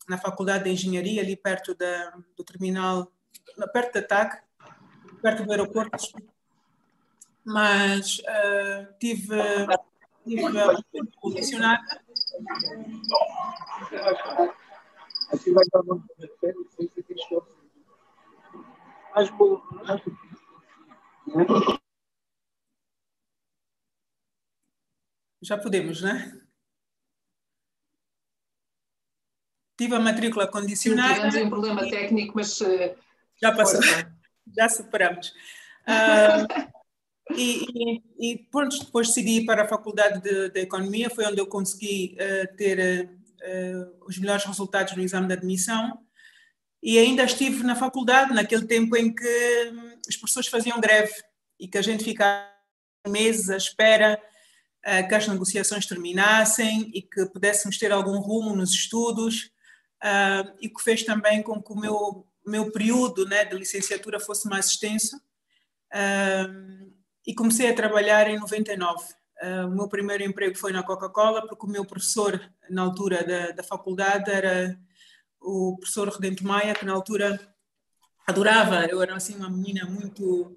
na 0.09 0.17
Faculdade 0.17 0.65
de 0.65 0.71
Engenharia, 0.71 1.21
ali 1.21 1.35
perto 1.35 1.73
da, 1.73 2.13
do 2.35 2.43
terminal 2.43 3.11
perto 3.67 3.93
da 3.93 4.07
TAC, 4.07 4.43
perto 5.21 5.43
do 5.43 5.51
aeroporto, 5.51 5.97
mas 7.43 8.19
uh, 8.19 8.93
tive, 8.99 9.37
tive 10.23 10.59
a 10.59 10.75
condicionar. 11.19 11.81
Já 25.41 25.57
podemos, 25.57 26.01
né? 26.01 26.39
Tive 29.75 29.95
a 29.95 29.99
matrícula 29.99 30.47
condicionada. 30.47 31.15
Tivemos 31.15 31.35
um 31.35 31.49
problema 31.49 31.81
técnico, 31.89 32.33
mas 32.35 32.61
uh, 32.61 32.95
já 33.41 33.51
passou, 33.51 33.81
já 34.55 34.69
superamos. 34.69 35.33
Uh, 35.81 36.71
e, 37.35 37.65
e, 37.73 38.33
e 38.33 38.37
pronto, 38.51 38.77
depois 38.77 39.07
decidi 39.07 39.45
para 39.45 39.63
a 39.63 39.67
Faculdade 39.67 40.21
de, 40.21 40.49
de 40.49 40.59
Economia, 40.61 41.09
foi 41.09 41.25
onde 41.25 41.39
eu 41.39 41.47
consegui 41.47 42.15
uh, 42.15 42.55
ter 42.55 43.09
uh, 43.09 44.05
os 44.05 44.17
melhores 44.17 44.45
resultados 44.45 44.95
no 44.95 45.01
exame 45.01 45.27
de 45.27 45.33
admissão. 45.33 45.99
E 46.83 46.97
ainda 46.97 47.23
estive 47.23 47.63
na 47.63 47.75
faculdade, 47.75 48.33
naquele 48.33 48.65
tempo 48.65 48.97
em 48.97 49.13
que 49.13 49.71
hum, 49.71 49.99
as 50.07 50.17
pessoas 50.17 50.47
faziam 50.47 50.81
greve 50.81 51.13
e 51.59 51.67
que 51.67 51.77
a 51.77 51.81
gente 51.81 52.03
ficava 52.03 52.49
meses 53.07 53.51
à 53.51 53.57
espera 53.57 54.19
que 55.07 55.13
as 55.13 55.27
negociações 55.27 55.85
terminassem 55.85 56.89
e 56.91 57.03
que 57.03 57.27
pudéssemos 57.27 57.77
ter 57.77 57.91
algum 57.91 58.17
rumo 58.17 58.55
nos 58.55 58.71
estudos, 58.71 59.51
e 60.59 60.67
que 60.67 60.81
fez 60.81 61.03
também 61.03 61.43
com 61.43 61.61
que 61.61 61.71
o 61.71 61.79
meu 61.79 62.25
meu 62.45 62.71
período 62.71 63.25
né, 63.25 63.45
de 63.45 63.55
licenciatura 63.55 64.19
fosse 64.19 64.47
mais 64.47 64.67
extenso. 64.67 65.15
Um, 65.93 66.91
e 67.25 67.35
comecei 67.35 67.69
a 67.69 67.75
trabalhar 67.75 68.27
em 68.29 68.39
99. 68.39 69.03
Uh, 69.41 69.67
o 69.67 69.75
meu 69.75 69.87
primeiro 69.87 70.23
emprego 70.23 70.57
foi 70.57 70.71
na 70.71 70.83
Coca-Cola, 70.83 71.47
porque 71.47 71.65
o 71.65 71.69
meu 71.69 71.85
professor, 71.85 72.39
na 72.69 72.83
altura 72.83 73.23
da, 73.23 73.51
da 73.51 73.63
faculdade, 73.63 74.29
era 74.31 74.79
o 75.39 75.77
professor 75.77 76.07
Redento 76.09 76.45
Maia, 76.45 76.75
que 76.75 76.85
na 76.85 76.93
altura 76.93 77.39
adorava, 78.27 78.85
eu 78.85 79.01
era 79.01 79.15
assim 79.15 79.35
uma 79.35 79.49
menina 79.49 79.85
muito 79.85 80.55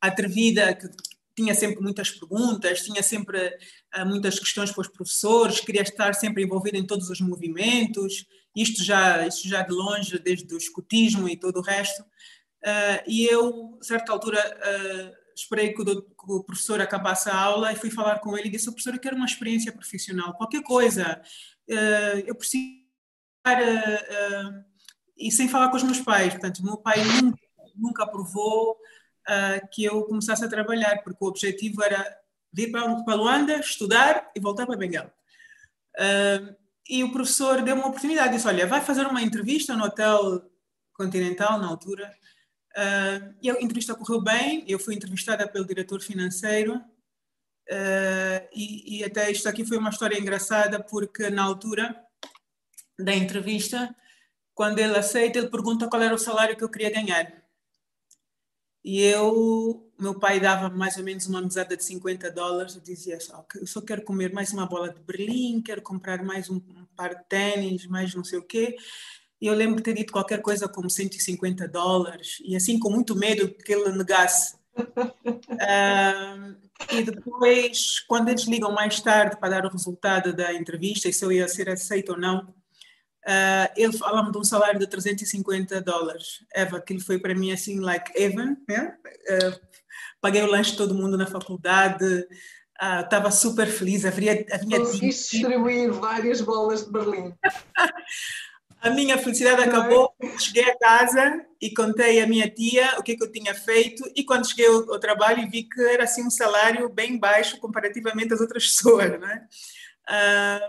atrevida, 0.00 0.74
que 0.74 0.88
tinha 1.34 1.54
sempre 1.54 1.80
muitas 1.82 2.10
perguntas, 2.10 2.82
tinha 2.82 3.02
sempre 3.02 3.48
uh, 3.96 4.06
muitas 4.06 4.38
questões 4.38 4.70
para 4.70 4.82
os 4.82 4.88
professores, 4.88 5.60
queria 5.60 5.82
estar 5.82 6.14
sempre 6.14 6.44
envolvida 6.44 6.78
em 6.78 6.86
todos 6.86 7.10
os 7.10 7.20
movimentos, 7.20 8.26
isto 8.56 8.82
já, 8.82 9.26
isto 9.26 9.46
já 9.48 9.62
de 9.62 9.72
longe, 9.72 10.18
desde 10.18 10.52
o 10.54 10.58
escutismo 10.58 11.28
e 11.28 11.36
todo 11.36 11.58
o 11.58 11.62
resto. 11.62 12.02
Uh, 12.02 13.02
e 13.06 13.26
eu, 13.26 13.78
a 13.80 13.84
certa 13.84 14.10
altura, 14.10 14.40
uh, 14.40 15.16
esperei 15.34 15.72
que 15.72 15.82
o, 15.82 16.02
que 16.02 16.32
o, 16.32 16.42
professor 16.42 16.80
acabasse 16.80 17.28
a 17.28 17.36
aula 17.36 17.72
e 17.72 17.76
fui 17.76 17.90
falar 17.90 18.18
com 18.20 18.36
ele 18.36 18.48
e 18.48 18.50
disse: 18.50 18.64
professor, 18.66 18.94
eu 18.94 19.00
quero 19.00 19.16
uma 19.16 19.26
experiência 19.26 19.70
profissional, 19.70 20.34
qualquer 20.34 20.62
coisa, 20.62 21.20
eu 22.26 22.34
preciso. 22.34 22.74
e 25.16 25.30
sem 25.30 25.48
falar 25.48 25.68
com 25.70 25.76
os 25.76 25.82
meus 25.82 26.00
pais, 26.00 26.32
portanto, 26.32 26.64
meu 26.64 26.78
pai 26.78 27.04
nunca, 27.04 27.38
nunca 27.76 28.02
aprovou 28.04 28.76
uh, 29.26 29.68
que 29.70 29.84
eu 29.84 30.04
começasse 30.04 30.44
a 30.44 30.48
trabalhar, 30.48 31.02
porque 31.02 31.24
o 31.24 31.28
objetivo 31.28 31.82
era 31.82 32.04
vir 32.52 32.70
para, 32.70 33.02
para 33.04 33.14
Luanda, 33.14 33.58
estudar 33.58 34.30
e 34.34 34.40
voltar 34.40 34.66
para 34.66 34.76
Benguela. 34.76 35.12
Uh, 35.96 36.65
e 36.88 37.02
o 37.04 37.12
professor 37.12 37.62
deu 37.62 37.74
uma 37.74 37.88
oportunidade, 37.88 38.34
disse, 38.34 38.46
olha, 38.46 38.66
vai 38.66 38.80
fazer 38.80 39.06
uma 39.06 39.22
entrevista 39.22 39.76
no 39.76 39.84
Hotel 39.84 40.42
Continental, 40.92 41.58
na 41.58 41.68
altura. 41.68 42.12
Uh, 42.76 43.34
e 43.42 43.50
a 43.50 43.60
entrevista 43.60 43.94
correu 43.94 44.20
bem, 44.20 44.64
eu 44.68 44.78
fui 44.78 44.94
entrevistada 44.94 45.48
pelo 45.48 45.66
diretor 45.66 46.00
financeiro, 46.00 46.80
Uh, 47.68 48.46
e, 48.54 48.98
e, 48.98 49.04
até 49.04 49.28
isto 49.28 49.48
aqui 49.48 49.64
foi 49.64 49.76
uma 49.76 49.90
história 49.90 50.16
engraçada 50.16 50.80
porque 50.80 51.28
na 51.30 51.42
altura 51.42 52.00
da 52.96 53.12
entrevista, 53.12 53.94
quando 54.54 54.78
ele 54.78 54.96
aceita, 54.96 55.38
ele 55.38 55.50
pergunta 55.50 55.88
qual 55.88 56.00
era 56.00 56.14
o 56.14 56.18
salário 56.18 56.56
que 56.56 56.62
eu 56.62 56.68
queria 56.68 56.90
ganhar. 56.90 57.42
E 58.84 59.02
eu, 59.02 59.85
meu 59.98 60.18
pai 60.18 60.38
dava 60.38 60.68
mais 60.68 60.96
ou 60.96 61.04
menos 61.04 61.26
uma 61.26 61.40
mesada 61.40 61.76
de 61.76 61.84
50 61.84 62.30
dólares. 62.30 62.74
Eu 62.74 62.80
dizia 62.80 63.18
só, 63.20 63.44
eu 63.54 63.66
só 63.66 63.80
quero 63.80 64.02
comer 64.02 64.32
mais 64.32 64.52
uma 64.52 64.66
bola 64.66 64.92
de 64.92 65.00
Berlim, 65.00 65.62
quero 65.62 65.82
comprar 65.82 66.22
mais 66.22 66.50
um, 66.50 66.56
um 66.56 66.86
par 66.96 67.14
de 67.14 67.24
tênis, 67.28 67.86
mais 67.86 68.14
não 68.14 68.24
sei 68.24 68.38
o 68.38 68.42
quê. 68.42 68.76
E 69.40 69.46
eu 69.46 69.54
lembro 69.54 69.76
de 69.76 69.82
ter 69.82 69.94
dito 69.94 70.12
qualquer 70.12 70.40
coisa 70.40 70.68
como 70.68 70.88
150 70.88 71.68
dólares, 71.68 72.38
e 72.44 72.56
assim 72.56 72.78
com 72.78 72.90
muito 72.90 73.14
medo 73.14 73.48
que 73.48 73.72
ele 73.72 73.92
negasse. 73.92 74.56
uh, 74.76 76.56
e 76.90 77.02
depois, 77.02 78.00
quando 78.00 78.28
eles 78.28 78.44
ligam 78.44 78.72
mais 78.72 79.00
tarde 79.00 79.36
para 79.38 79.48
dar 79.48 79.66
o 79.66 79.70
resultado 79.70 80.32
da 80.34 80.52
entrevista, 80.54 81.08
e 81.08 81.12
se 81.12 81.24
eu 81.24 81.32
ia 81.32 81.48
ser 81.48 81.68
aceito 81.68 82.12
ou 82.12 82.18
não, 82.18 82.54
Uh, 83.26 83.66
ele 83.76 83.92
fala-me 83.92 84.30
de 84.30 84.38
um 84.38 84.44
salário 84.44 84.78
de 84.78 84.86
350 84.86 85.80
dólares. 85.80 86.44
Eva, 86.54 86.76
aquilo 86.76 87.00
foi 87.00 87.18
para 87.18 87.34
mim 87.34 87.50
assim, 87.50 87.80
like 87.80 88.12
heaven. 88.14 88.56
Yeah? 88.70 88.96
Uh, 89.28 89.60
paguei 90.26 90.42
o 90.42 90.50
lanche 90.50 90.72
de 90.72 90.76
todo 90.76 90.92
mundo 90.92 91.16
na 91.16 91.24
faculdade, 91.24 92.26
estava 93.00 93.28
uh, 93.28 93.32
super 93.32 93.68
feliz. 93.68 94.04
Havia, 94.04 94.44
havia 94.50 94.80
Conseguiste 94.80 95.38
distribuir 95.38 95.92
várias 95.92 96.40
bolas 96.40 96.84
de 96.84 96.90
Berlim. 96.90 97.32
a 98.82 98.90
minha 98.90 99.16
felicidade 99.18 99.62
acabou. 99.62 100.12
Cheguei 100.36 100.68
a 100.68 100.76
casa 100.76 101.46
e 101.62 101.72
contei 101.72 102.20
à 102.20 102.26
minha 102.26 102.50
tia 102.50 102.96
o 102.98 103.04
que, 103.04 103.12
é 103.12 103.16
que 103.16 103.22
eu 103.22 103.30
tinha 103.30 103.54
feito. 103.54 104.02
E 104.16 104.24
quando 104.24 104.48
cheguei 104.48 104.66
ao, 104.66 104.94
ao, 104.94 104.98
trabalho, 104.98 105.48
vi 105.48 105.62
que 105.62 105.80
era 105.80 106.02
assim 106.02 106.26
um 106.26 106.30
salário 106.30 106.88
bem 106.88 107.16
baixo 107.16 107.60
comparativamente 107.60 108.34
às 108.34 108.40
outras 108.40 108.66
pessoas. 108.66 109.20
Né? 109.20 109.46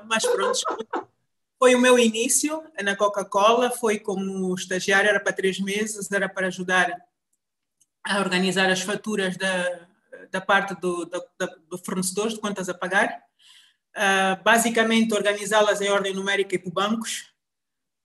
mas 0.07 0.23
pronto 0.23 0.59
foi 1.59 1.73
o 1.73 1.81
meu 1.81 1.97
início 1.97 2.63
na 2.83 2.95
Coca-Cola, 2.95 3.71
foi 3.71 3.97
como 3.97 4.53
estagiário, 4.53 5.09
era 5.09 5.19
para 5.19 5.33
três 5.33 5.59
meses, 5.59 6.11
era 6.11 6.29
para 6.29 6.47
ajudar 6.47 6.95
a 8.07 8.19
organizar 8.19 8.69
as 8.69 8.81
faturas 8.81 9.35
da, 9.35 9.87
da 10.31 10.41
parte 10.41 10.73
do, 10.79 11.05
do, 11.05 11.23
do 11.69 11.77
fornecedor, 11.77 12.29
de 12.29 12.39
contas 12.39 12.69
a 12.69 12.73
pagar. 12.73 13.21
Uh, 13.95 14.41
basicamente, 14.43 15.13
organizá-las 15.13 15.81
em 15.81 15.89
ordem 15.89 16.13
numérica 16.13 16.55
e 16.55 16.59
por 16.59 16.71
bancos. 16.71 17.33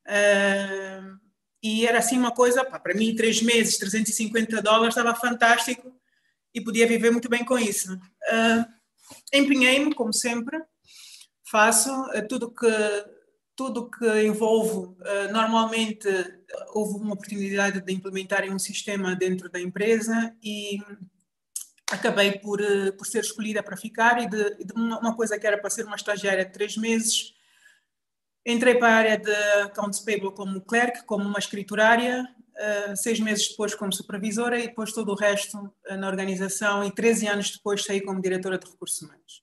Uh, 0.07 1.19
e 1.63 1.87
era 1.87 1.99
assim 1.99 2.19
uma 2.19 2.33
coisa, 2.33 2.65
pá, 2.65 2.79
para 2.79 2.95
mim, 2.95 3.15
três 3.15 3.41
meses, 3.41 3.79
350 3.79 4.61
dólares, 4.61 4.97
estava 4.97 5.15
fantástico 5.15 5.95
e 6.53 6.61
podia 6.61 6.87
viver 6.87 7.11
muito 7.11 7.29
bem 7.29 7.45
com 7.45 7.59
isso. 7.59 7.95
Uh, 7.95 8.83
Empenhei-me, 9.33 9.95
como 9.95 10.13
sempre, 10.13 10.59
faço 11.45 11.91
tudo 12.29 12.51
que 12.51 12.67
tudo 13.55 13.91
que 13.91 14.23
envolve, 14.23 14.97
eh, 15.05 15.29
normalmente 15.29 16.09
houve 16.71 16.95
uma 16.99 17.15
oportunidade 17.15 17.81
de 17.81 17.93
implementar 17.93 18.45
um 18.51 18.59
sistema 18.59 19.15
dentro 19.15 19.51
da 19.51 19.61
empresa 19.61 20.35
e 20.43 20.79
acabei 21.91 22.39
por, 22.39 22.61
eh, 22.61 22.93
por 22.93 23.07
ser 23.07 23.21
escolhida 23.21 23.63
para 23.63 23.77
ficar 23.77 24.23
e 24.23 24.29
de, 24.29 24.65
de 24.65 24.73
uma 24.75 25.15
coisa 25.15 25.39
que 25.39 25.47
era 25.47 25.59
para 25.59 25.71
ser 25.71 25.85
uma 25.85 25.97
estagiária 25.97 26.45
de 26.45 26.53
três 26.53 26.77
meses, 26.77 27.35
entrei 28.45 28.77
para 28.77 28.89
a 28.89 28.97
área 28.97 29.19
de 29.19 29.35
Accounts 29.65 30.01
Payable 30.01 30.35
como 30.35 30.61
clerk, 30.63 31.05
como 31.05 31.25
uma 31.25 31.39
escriturária, 31.39 32.27
seis 32.97 33.19
meses 33.19 33.49
depois 33.49 33.75
como 33.75 33.93
supervisora 33.93 34.59
e 34.59 34.69
depois 34.69 34.93
todo 34.93 35.11
o 35.11 35.15
resto 35.15 35.73
na 35.89 36.07
organização 36.07 36.85
e 36.85 36.93
13 36.93 37.27
anos 37.29 37.51
depois 37.51 37.85
saí 37.85 38.01
como 38.01 38.21
diretora 38.21 38.59
de 38.59 38.67
recursos 38.71 39.01
humanos. 39.01 39.43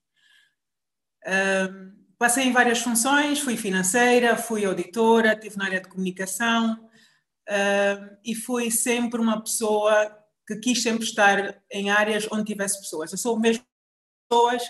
Uh, 1.26 1.99
Passei 2.20 2.44
em 2.44 2.52
várias 2.52 2.80
funções, 2.80 3.40
fui 3.40 3.56
financeira, 3.56 4.36
fui 4.36 4.66
auditora, 4.66 5.32
estive 5.32 5.56
na 5.56 5.64
área 5.64 5.80
de 5.80 5.88
comunicação 5.88 6.74
uh, 7.48 8.16
e 8.22 8.34
fui 8.34 8.70
sempre 8.70 9.18
uma 9.18 9.42
pessoa 9.42 10.18
que 10.46 10.56
quis 10.56 10.82
sempre 10.82 11.04
estar 11.04 11.62
em 11.72 11.88
áreas 11.88 12.28
onde 12.30 12.44
tivesse 12.44 12.78
pessoas. 12.78 13.10
Eu 13.10 13.16
sou 13.16 13.40
mesmo 13.40 13.64
pessoas, 14.28 14.62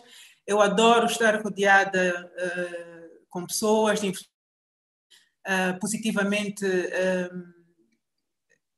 eu 0.46 0.60
adoro 0.60 1.06
estar 1.06 1.42
rodeada 1.42 2.32
uh, 2.38 3.26
com 3.28 3.44
pessoas, 3.44 4.00
uh, 4.00 5.80
positivamente 5.80 6.64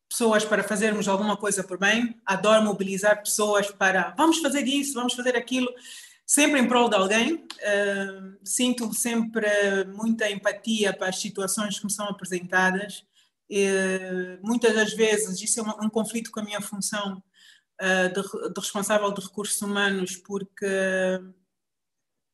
pessoas 0.08 0.46
para 0.46 0.64
fazermos 0.64 1.08
alguma 1.08 1.36
coisa 1.36 1.62
por 1.62 1.76
bem, 1.76 2.18
adoro 2.24 2.64
mobilizar 2.64 3.22
pessoas 3.22 3.70
para 3.70 4.14
vamos 4.16 4.38
fazer 4.38 4.66
isso, 4.66 4.94
vamos 4.94 5.12
fazer 5.12 5.36
aquilo 5.36 5.68
sempre 6.26 6.60
em 6.60 6.68
prol 6.68 6.88
de 6.88 6.96
alguém. 6.96 7.34
Uh, 7.34 8.38
sinto 8.44 8.92
sempre 8.92 9.46
muita 9.96 10.30
empatia 10.30 10.92
para 10.92 11.08
as 11.08 11.20
situações 11.20 11.78
que 11.78 11.84
me 11.84 11.92
são 11.92 12.06
apresentadas. 12.06 13.04
Muitas 14.42 14.74
das 14.74 14.94
vezes 14.94 15.40
isso 15.40 15.60
é 15.60 15.62
um, 15.62 15.86
um 15.86 15.90
conflito 15.90 16.30
com 16.30 16.40
a 16.40 16.44
minha 16.44 16.60
função 16.60 17.22
uh, 17.80 18.08
de, 18.08 18.52
de, 18.52 18.60
responsável 18.60 19.12
de 19.12 19.20
recursos 19.20 19.60
humanos, 19.60 20.16
porque 20.16 20.66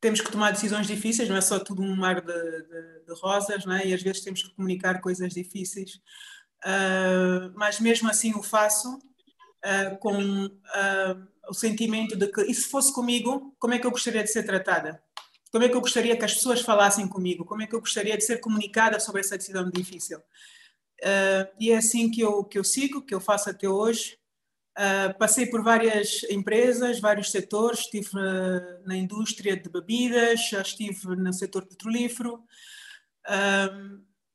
temos 0.00 0.21
que 0.21 0.30
tomar 0.30 0.52
decisões 0.52 0.87
difíceis, 0.87 1.28
não 1.28 1.37
é 1.37 1.40
só 1.40 1.59
tudo 1.59 1.83
um 1.83 1.97
mar 1.97 2.21
de, 2.21 2.33
de, 2.33 3.04
de 3.07 3.21
rosas, 3.21 3.64
não 3.64 3.75
é? 3.75 3.85
e 3.85 3.92
às 3.92 4.00
vezes 4.00 4.23
temos 4.23 4.45
que 4.45 4.54
comunicar 4.54 5.00
coisas 5.00 5.35
difíceis. 5.35 6.00
Ah, 6.64 7.50
mas 7.54 7.80
mesmo 7.80 8.09
assim 8.09 8.35
o 8.35 8.42
faço 8.42 8.99
com 10.00 10.49
o 11.49 11.55
sentimento 11.55 12.17
de 12.17 12.26
que, 12.28 12.43
e 12.43 12.55
se 12.55 12.69
fosse 12.69 12.93
comigo, 12.93 13.55
como 13.59 13.75
é 13.75 13.78
que 13.78 13.87
eu 13.87 13.90
gostaria 13.90 14.23
de 14.23 14.31
ser 14.31 14.45
tratada? 14.45 15.02
Como 15.50 15.64
é 15.64 15.69
que 15.69 15.75
eu 15.75 15.81
gostaria 15.81 16.17
que 16.17 16.25
as 16.25 16.35
pessoas 16.35 16.61
falassem 16.61 17.09
comigo? 17.09 17.45
Como 17.45 17.62
é 17.62 17.67
que 17.67 17.75
eu 17.75 17.81
gostaria 17.81 18.17
de 18.17 18.25
ser 18.25 18.38
comunicada 18.38 19.00
sobre 19.00 19.21
essa 19.21 19.37
decisão 19.37 19.71
difícil? 19.71 20.19
Uh, 20.19 21.49
e 21.59 21.71
é 21.71 21.76
assim 21.76 22.11
que 22.11 22.21
eu, 22.21 22.45
que 22.45 22.59
eu 22.59 22.64
sigo, 22.64 23.02
que 23.02 23.14
eu 23.14 23.21
faço 23.21 23.49
até 23.49 23.69
hoje. 23.69 24.19
Uh, 24.76 25.17
passei 25.19 25.47
por 25.47 25.62
várias 25.62 26.23
empresas, 26.25 27.00
vários 27.00 27.31
setores, 27.31 27.81
estive 27.81 28.11
uh, 28.17 28.87
na 28.87 28.97
indústria 28.97 29.57
de 29.57 29.69
bebidas, 29.69 30.49
já 30.50 30.61
estive 30.61 31.17
no 31.17 31.33
setor 31.33 31.67
petrolífero, 31.67 32.45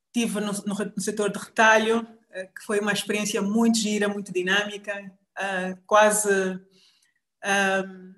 estive 0.08 0.40
no, 0.40 0.52
no, 0.52 0.76
no, 0.96 1.02
setor 1.02 1.32
de 1.32 1.40
retalho, 1.40 2.06
que 2.34 2.66
foi 2.66 2.80
uma 2.80 2.92
experiência 2.92 3.42
muito 3.42 3.78
gira, 3.78 4.08
muito 4.08 4.34
dinâmica, 4.34 5.12
quase 5.86 6.60
um, 7.44 8.14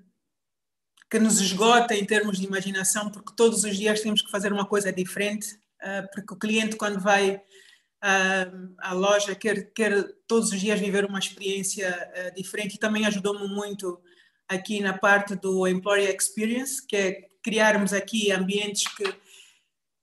que 1.10 1.18
nos 1.18 1.40
esgota 1.40 1.94
em 1.94 2.04
termos 2.04 2.38
de 2.38 2.46
imaginação, 2.46 3.10
porque 3.10 3.34
todos 3.36 3.64
os 3.64 3.76
dias 3.76 4.00
temos 4.00 4.22
que 4.22 4.30
fazer 4.30 4.52
uma 4.52 4.66
coisa 4.66 4.92
diferente, 4.92 5.54
uh, 5.82 6.08
porque 6.12 6.34
o 6.34 6.38
cliente, 6.38 6.76
quando 6.76 7.00
vai 7.00 7.36
uh, 7.36 8.74
à 8.78 8.92
loja, 8.92 9.34
quer, 9.34 9.72
quer 9.72 10.04
todos 10.26 10.52
os 10.52 10.60
dias 10.60 10.80
viver 10.80 11.04
uma 11.04 11.18
experiência 11.18 11.90
uh, 11.90 12.34
diferente. 12.34 12.74
E 12.74 12.78
também 12.78 13.06
ajudou-me 13.06 13.46
muito 13.48 14.00
aqui 14.48 14.80
na 14.80 14.96
parte 14.96 15.34
do 15.36 15.66
Employee 15.66 16.14
Experience, 16.14 16.84
que 16.84 16.96
é 16.96 17.28
criarmos 17.42 17.92
aqui 17.92 18.32
ambientes 18.32 18.92
que, 18.94 19.04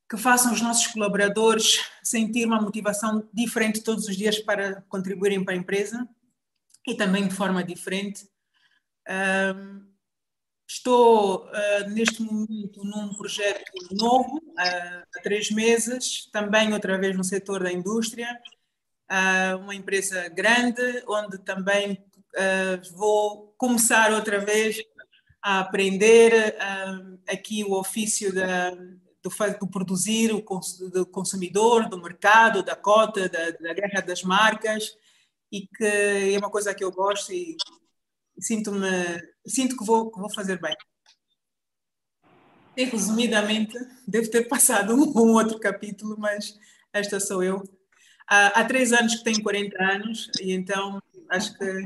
que 0.09 0.17
façam 0.17 0.53
os 0.53 0.61
nossos 0.61 0.87
colaboradores 0.87 1.79
sentir 2.01 2.45
uma 2.45 2.61
motivação 2.61 3.27
diferente 3.33 3.83
todos 3.83 4.07
os 4.07 4.15
dias 4.15 4.39
para 4.39 4.81
contribuírem 4.87 5.43
para 5.43 5.53
a 5.53 5.57
empresa 5.57 6.07
e 6.87 6.95
também 6.95 7.27
de 7.27 7.35
forma 7.35 7.63
diferente 7.63 8.25
Um, 9.09 9.93
estou 10.67 11.45
uh, 11.45 11.89
neste 11.89 12.21
momento 12.21 12.83
num 12.83 13.13
projeto 13.13 13.71
novo, 13.91 14.37
uh, 14.37 15.03
há 15.15 15.21
três 15.21 15.51
meses, 15.51 16.29
também 16.31 16.73
outra 16.73 16.97
vez 16.97 17.15
no 17.15 17.23
setor 17.23 17.63
da 17.63 17.71
indústria, 17.71 18.27
uh, 19.11 19.57
uma 19.57 19.75
empresa 19.75 20.29
grande, 20.29 21.03
onde 21.07 21.37
também 21.39 22.03
vou 22.95 23.53
começar 23.59 24.11
outra 24.11 24.39
vez 24.39 24.81
a 25.39 25.59
aprender 25.59 26.57
aqui 27.29 27.63
o 27.63 27.77
ofício 27.77 28.33
da, 28.33 28.71
do, 28.71 29.29
do 29.59 29.67
produzir, 29.67 30.33
o 30.33 30.43
do 30.89 31.05
consumidor, 31.05 31.87
do 31.87 32.01
mercado, 32.01 32.63
da 32.63 32.75
cota, 32.75 33.29
da, 33.29 33.51
da 33.51 33.73
guerra 33.75 34.01
das 34.01 34.23
marcas, 34.23 34.97
e 35.51 35.67
que 35.67 35.85
é 36.33 36.35
uma 36.39 36.49
coisa 36.49 36.73
que 36.73 36.83
eu 36.83 36.91
gosto 36.91 37.31
e 37.31 37.55
sinto-me 38.39 39.21
sinto 39.45 39.77
que 39.77 39.85
vou, 39.85 40.11
que 40.11 40.19
vou 40.19 40.29
fazer 40.29 40.59
bem. 40.59 40.75
E, 42.75 42.85
resumidamente, 42.85 43.77
devo 44.07 44.29
ter 44.29 44.47
passado 44.47 44.93
um, 44.95 45.09
um, 45.15 45.33
outro 45.33 45.59
capítulo, 45.59 46.15
mas 46.17 46.57
esta 46.91 47.19
sou 47.19 47.43
eu. 47.43 47.63
Há, 48.27 48.59
há 48.59 48.65
três 48.65 48.91
anos 48.91 49.15
que 49.15 49.23
tenho 49.23 49.43
40 49.43 49.83
anos 49.83 50.29
e 50.41 50.53
então 50.53 51.01
acho 51.29 51.57
que. 51.57 51.85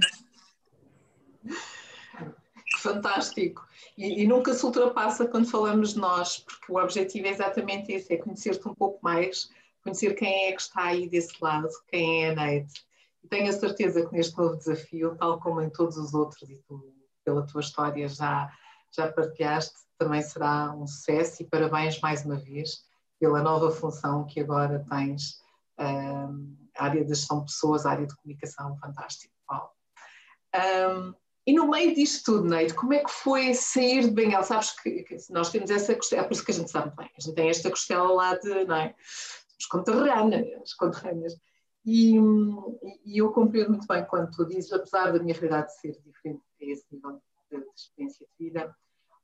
Fantástico. 2.80 3.68
E, 3.98 4.22
e, 4.22 4.27
nunca 4.27 4.54
se 4.54 4.63
ultrapassa 4.63 5.25
quando 5.25 5.50
falamos 5.50 5.94
de 5.94 6.00
nós, 6.00 6.38
porque 6.39 6.72
o 6.72 6.77
objetivo 6.77 7.27
é 7.27 7.32
exatamente 7.32 7.92
esse: 7.92 8.13
é 8.13 8.18
conhecer-te 8.18 8.68
um 8.68 8.75
pouco 8.75 9.00
mais, 9.01 9.50
conhecer 9.84 10.13
quem 10.13 10.46
é 10.46 10.51
que 10.51 10.62
está 10.62 10.86
aí 10.86 11.10
desse 11.10 11.34
lado, 11.42 11.68
quem 11.89 12.25
é 12.25 12.30
a 12.30 12.36
Neide. 12.36 12.87
Tenho 13.29 13.50
a 13.50 13.53
certeza 13.53 14.05
que 14.05 14.13
neste 14.13 14.38
novo 14.38 14.57
desafio, 14.57 15.15
tal 15.17 15.39
como 15.39 15.62
em 15.62 15.69
todos 15.69 15.98
os 15.98 16.13
outros, 16.13 16.50
e 16.50 16.57
tu, 16.67 16.93
pela 17.24 17.46
tua 17.46 17.62
história, 17.62 18.07
já, 18.07 18.51
já 18.96 19.12
partilhaste, 19.12 19.75
também 19.98 20.22
será 20.22 20.74
um 20.74 20.88
sucesso. 20.88 21.41
E 21.41 21.46
parabéns 21.46 22.00
mais 22.00 22.25
uma 22.25 22.38
vez 22.38 22.86
pela 23.19 23.41
nova 23.41 23.72
função 23.72 24.25
que 24.25 24.39
agora 24.39 24.86
tens, 24.89 25.41
um, 25.79 26.55
a 26.77 26.86
área 26.86 27.03
de 27.03 27.10
gestão 27.10 27.39
de 27.39 27.46
pessoas, 27.46 27.86
a 27.86 27.91
área 27.91 28.07
de 28.07 28.15
comunicação, 28.15 28.77
fantástico, 28.77 29.34
Paulo. 29.48 29.69
Um, 30.55 31.13
e 31.48 31.53
no 31.53 31.69
meio 31.69 31.96
disto 31.96 32.25
tudo, 32.25 32.50
Neide, 32.50 32.74
como 32.74 32.93
é 32.93 33.03
que 33.03 33.10
foi 33.10 33.53
sair 33.53 34.01
de 34.01 34.12
Benguela? 34.12 34.43
Sabes 34.43 34.72
que, 34.72 35.03
que, 35.03 35.17
nós 35.29 35.50
temos 35.50 35.69
essa 35.69 35.96
costela, 35.96 36.24
é 36.24 36.25
por 36.25 36.34
isso 36.34 36.43
que 36.43 36.51
a 36.51 36.53
gente 36.53 36.69
sabe 36.69 36.93
bem, 36.96 37.10
a 37.17 37.22
gente 37.22 37.36
tem 37.36 37.50
esta 37.50 37.69
costela 37.69 38.12
lá 38.12 38.36
de, 38.36 38.65
não 38.65 38.75
é? 38.75 38.93
Os 39.57 39.65
conterrâneas, 39.65 40.74
conterrâneas. 40.74 41.34
E, 41.89 42.17
e, 43.06 43.17
eu 43.17 43.32
compreendo 43.32 43.70
muito 43.70 43.88
bem 43.88 44.03
quando 44.03 44.29
tu 44.32 44.44
dizes, 44.44 44.74
apesar 44.74 45.13
da 45.13 45.24
minha 45.24 45.34
realidade 45.34 45.74
ser 45.79 45.94
diferente 46.06 46.44
a 46.62 46.65
esse 46.65 46.86
nível 46.91 47.22
de, 47.50 47.63
experiência 47.74 48.27
de 48.27 48.46
vida, 48.46 48.75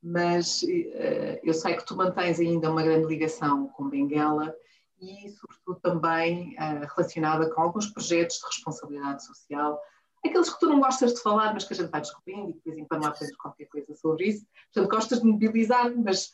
mas 0.01 0.63
uh, 0.63 1.39
eu 1.43 1.53
sei 1.53 1.75
que 1.75 1.85
tu 1.85 1.93
mantens 1.93 2.39
ainda 2.39 2.71
uma 2.71 2.81
grande 2.81 3.05
ligação 3.05 3.67
com 3.67 3.89
Benguela 3.89 4.55
e, 4.97 5.29
sobretudo, 5.31 5.81
também 5.81 6.55
uh, 6.55 6.87
relacionada 6.95 7.53
com 7.53 7.61
alguns 7.61 7.87
projetos 7.87 8.37
de 8.37 8.45
responsabilidade 8.45 9.25
social, 9.25 9.77
aqueles 10.25 10.49
que 10.49 10.59
tu 10.61 10.69
não 10.69 10.79
gostas 10.79 11.15
de 11.15 11.21
falar, 11.21 11.53
mas 11.53 11.65
que 11.65 11.73
a 11.73 11.75
gente 11.75 11.91
vai 11.91 11.99
descobrindo 11.99 12.49
e 12.49 12.53
que 12.53 12.59
de 12.59 12.69
vez 12.69 12.77
em 12.77 12.87
quando 12.87 13.05
aprendes 13.05 13.35
qualquer 13.35 13.65
coisa 13.65 13.93
sobre 13.95 14.27
isso. 14.27 14.45
Portanto, 14.73 14.89
gostas 14.89 15.19
de 15.19 15.27
mobilizar, 15.27 15.93
mas 15.97 16.27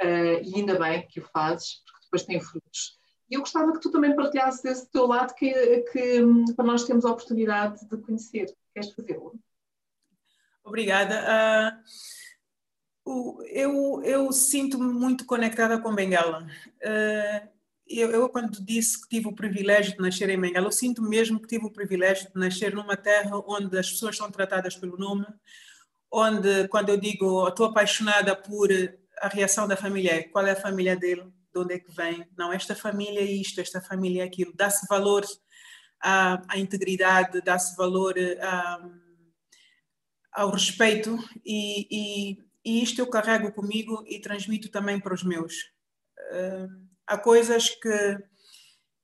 uh, 0.00 0.40
e 0.40 0.54
ainda 0.54 0.78
bem 0.78 1.04
que 1.08 1.18
o 1.18 1.24
fazes, 1.24 1.82
porque 1.84 2.04
depois 2.04 2.22
tem 2.22 2.40
frutos. 2.40 2.96
E 3.30 3.34
eu 3.34 3.40
gostava 3.40 3.72
que 3.72 3.80
tu 3.80 3.90
também 3.90 4.16
partilhasses 4.16 4.64
esse 4.64 4.90
teu 4.90 5.06
lado 5.06 5.34
que, 5.34 5.52
que 5.92 6.22
para 6.56 6.64
nós 6.64 6.84
temos 6.84 7.04
a 7.04 7.10
oportunidade 7.10 7.86
de 7.86 7.96
conhecer. 7.98 8.54
Queres 8.72 8.92
fazê-lo? 8.92 9.38
Obrigada. 10.64 11.82
Uh, 13.06 13.42
eu, 13.44 14.02
eu 14.02 14.32
sinto-me 14.32 14.92
muito 14.92 15.26
conectada 15.26 15.78
com 15.78 15.94
Bengala. 15.94 16.46
Uh, 16.82 17.48
eu, 17.86 18.10
eu, 18.10 18.28
quando 18.28 18.62
disse 18.64 19.00
que 19.00 19.08
tive 19.08 19.28
o 19.28 19.34
privilégio 19.34 19.92
de 19.92 20.00
nascer 20.00 20.28
em 20.28 20.40
Bengala, 20.40 20.66
eu 20.66 20.72
sinto 20.72 21.02
mesmo 21.02 21.40
que 21.40 21.48
tive 21.48 21.66
o 21.66 21.72
privilégio 21.72 22.28
de 22.28 22.38
nascer 22.38 22.74
numa 22.74 22.96
terra 22.96 23.38
onde 23.46 23.78
as 23.78 23.90
pessoas 23.90 24.16
são 24.16 24.30
tratadas 24.30 24.76
pelo 24.76 24.98
nome, 24.98 25.26
onde, 26.10 26.68
quando 26.68 26.90
eu 26.90 26.98
digo 26.98 27.48
estou 27.48 27.66
apaixonada 27.66 28.36
por 28.36 28.68
a 29.20 29.28
reação 29.28 29.66
da 29.66 29.76
família, 29.76 30.28
qual 30.30 30.46
é 30.46 30.52
a 30.52 30.56
família 30.56 30.96
dele, 30.96 31.24
de 31.58 31.64
onde 31.64 31.74
é 31.74 31.78
que 31.78 31.90
vem, 31.90 32.26
não, 32.36 32.52
esta 32.52 32.74
família 32.74 33.20
é 33.20 33.24
isto, 33.24 33.60
esta 33.60 33.80
família 33.80 34.22
é 34.22 34.26
aquilo, 34.26 34.52
dá-se 34.54 34.86
valor 34.88 35.24
à, 36.00 36.40
à 36.48 36.58
integridade, 36.58 37.40
dá-se 37.40 37.76
valor 37.76 38.14
à, 38.40 38.88
ao 40.32 40.50
respeito 40.50 41.18
e, 41.44 41.86
e, 41.90 42.38
e, 42.64 42.82
isto 42.82 43.00
eu 43.00 43.08
carrego 43.08 43.52
comigo 43.52 44.04
e 44.06 44.20
transmito 44.20 44.70
também 44.70 45.00
para 45.00 45.14
os 45.14 45.24
meus. 45.24 45.54
Uh, 46.30 46.86
há 47.06 47.18
coisas 47.18 47.70
que, 47.70 48.18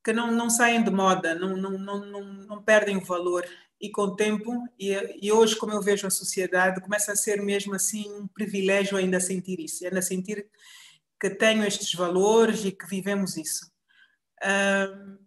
que 0.05 0.13
não, 0.13 0.31
não 0.31 0.49
saem 0.49 0.83
de 0.83 0.91
moda, 0.91 1.35
não, 1.35 1.57
não, 1.57 1.79
não, 1.79 2.25
não, 2.47 2.63
perdem 2.63 2.97
o 2.97 3.05
valor. 3.05 3.45
E 3.81 3.91
com 3.91 4.03
o 4.03 4.17
tempo, 4.17 4.53
e, 4.79 4.93
e 5.21 5.33
hoje, 5.33 5.57
como 5.57 5.73
eu 5.73 5.83
vejo 5.83 6.07
a 6.07 6.11
sociedade, 6.11 6.81
começa 6.81 7.13
a 7.13 7.17
ser 7.17 7.43
mesmo 7.43 7.75
assim 7.75 8.09
um 8.13 8.27
privilégio 8.29 8.97
ainda 8.97 9.19
sentir 9.19 9.59
isso, 9.61 9.85
ainda 9.85 10.01
sentir 10.01 10.49
que 11.21 11.31
tenho 11.31 11.65
estes 11.65 11.93
valores 11.95 12.65
e 12.65 12.73
que 12.73 12.87
vivemos 12.87 13.37
isso. 13.37 13.71
Uh, 14.43 15.19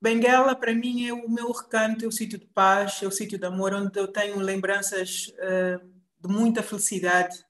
Benguela, 0.00 0.54
para 0.54 0.74
mim, 0.74 1.08
é 1.08 1.12
o 1.12 1.28
meu 1.28 1.50
recanto, 1.52 2.04
é 2.04 2.08
o 2.08 2.12
sítio 2.12 2.38
de 2.38 2.46
paz, 2.46 3.02
é 3.02 3.06
o 3.06 3.10
sítio 3.10 3.38
de 3.38 3.46
amor, 3.46 3.72
onde 3.72 3.98
eu 3.98 4.08
tenho 4.08 4.38
lembranças 4.38 5.32
uh, 5.38 5.84
de 6.20 6.32
muita 6.32 6.62
felicidade, 6.62 7.46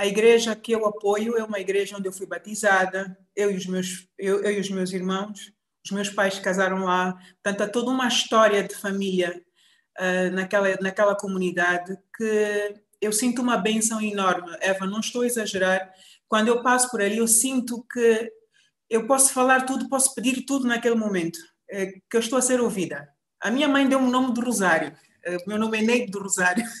a 0.00 0.06
igreja 0.06 0.56
que 0.56 0.72
eu 0.72 0.86
apoio 0.86 1.36
é 1.36 1.44
uma 1.44 1.60
igreja 1.60 1.96
onde 1.96 2.08
eu 2.08 2.12
fui 2.12 2.26
batizada, 2.26 3.14
eu 3.36 3.50
e 3.50 3.56
os 3.56 3.66
meus, 3.66 4.08
eu, 4.18 4.42
eu 4.42 4.52
e 4.52 4.58
os 4.58 4.70
meus 4.70 4.92
irmãos, 4.92 5.52
os 5.84 5.90
meus 5.90 6.08
pais 6.08 6.38
casaram 6.38 6.84
lá. 6.84 7.18
Portanto, 7.42 7.62
há 7.62 7.68
toda 7.68 7.90
uma 7.90 8.08
história 8.08 8.62
de 8.62 8.74
família 8.74 9.42
uh, 9.98 10.34
naquela, 10.34 10.74
naquela 10.80 11.14
comunidade 11.14 11.96
que 12.16 12.74
eu 13.00 13.12
sinto 13.12 13.42
uma 13.42 13.56
benção 13.56 14.00
enorme. 14.00 14.56
Eva, 14.60 14.86
não 14.86 15.00
estou 15.00 15.20
a 15.20 15.26
exagerar. 15.26 15.92
Quando 16.30 16.46
eu 16.46 16.62
passo 16.62 16.88
por 16.92 17.02
ali, 17.02 17.18
eu 17.18 17.26
sinto 17.26 17.84
que 17.92 18.30
eu 18.88 19.04
posso 19.04 19.32
falar 19.32 19.66
tudo, 19.66 19.88
posso 19.88 20.14
pedir 20.14 20.46
tudo 20.46 20.64
naquele 20.64 20.94
momento, 20.94 21.36
uh, 21.36 22.00
que 22.08 22.16
eu 22.16 22.20
estou 22.20 22.38
a 22.38 22.42
ser 22.42 22.60
ouvida. 22.60 23.08
A 23.40 23.50
minha 23.50 23.66
mãe 23.66 23.88
deu-me 23.88 24.06
o 24.06 24.10
nome 24.10 24.32
do 24.32 24.40
Rosário. 24.40 24.96
Uh, 25.26 25.48
meu 25.48 25.58
nome 25.58 25.78
é 25.78 25.82
Neide 25.82 26.12
do 26.12 26.22
Rosário. 26.22 26.64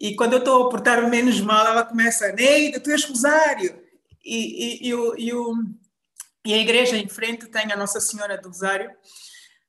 E 0.00 0.14
quando 0.14 0.34
eu 0.34 0.38
estou 0.38 0.64
a 0.64 0.70
portar 0.70 1.10
menos 1.10 1.40
mal, 1.40 1.66
ela 1.66 1.84
começa, 1.84 2.30
Neida, 2.30 2.78
tu 2.78 2.88
és 2.88 3.02
Rosário. 3.02 3.82
E, 4.24 4.84
e, 4.84 4.88
e, 4.88 4.94
o, 4.94 5.56
e, 6.46 6.54
a 6.54 6.56
igreja 6.56 6.96
em 6.96 7.08
frente 7.08 7.48
tem 7.48 7.72
a 7.72 7.76
Nossa 7.76 7.98
Senhora 7.98 8.38
do 8.38 8.46
Rosário. 8.46 8.92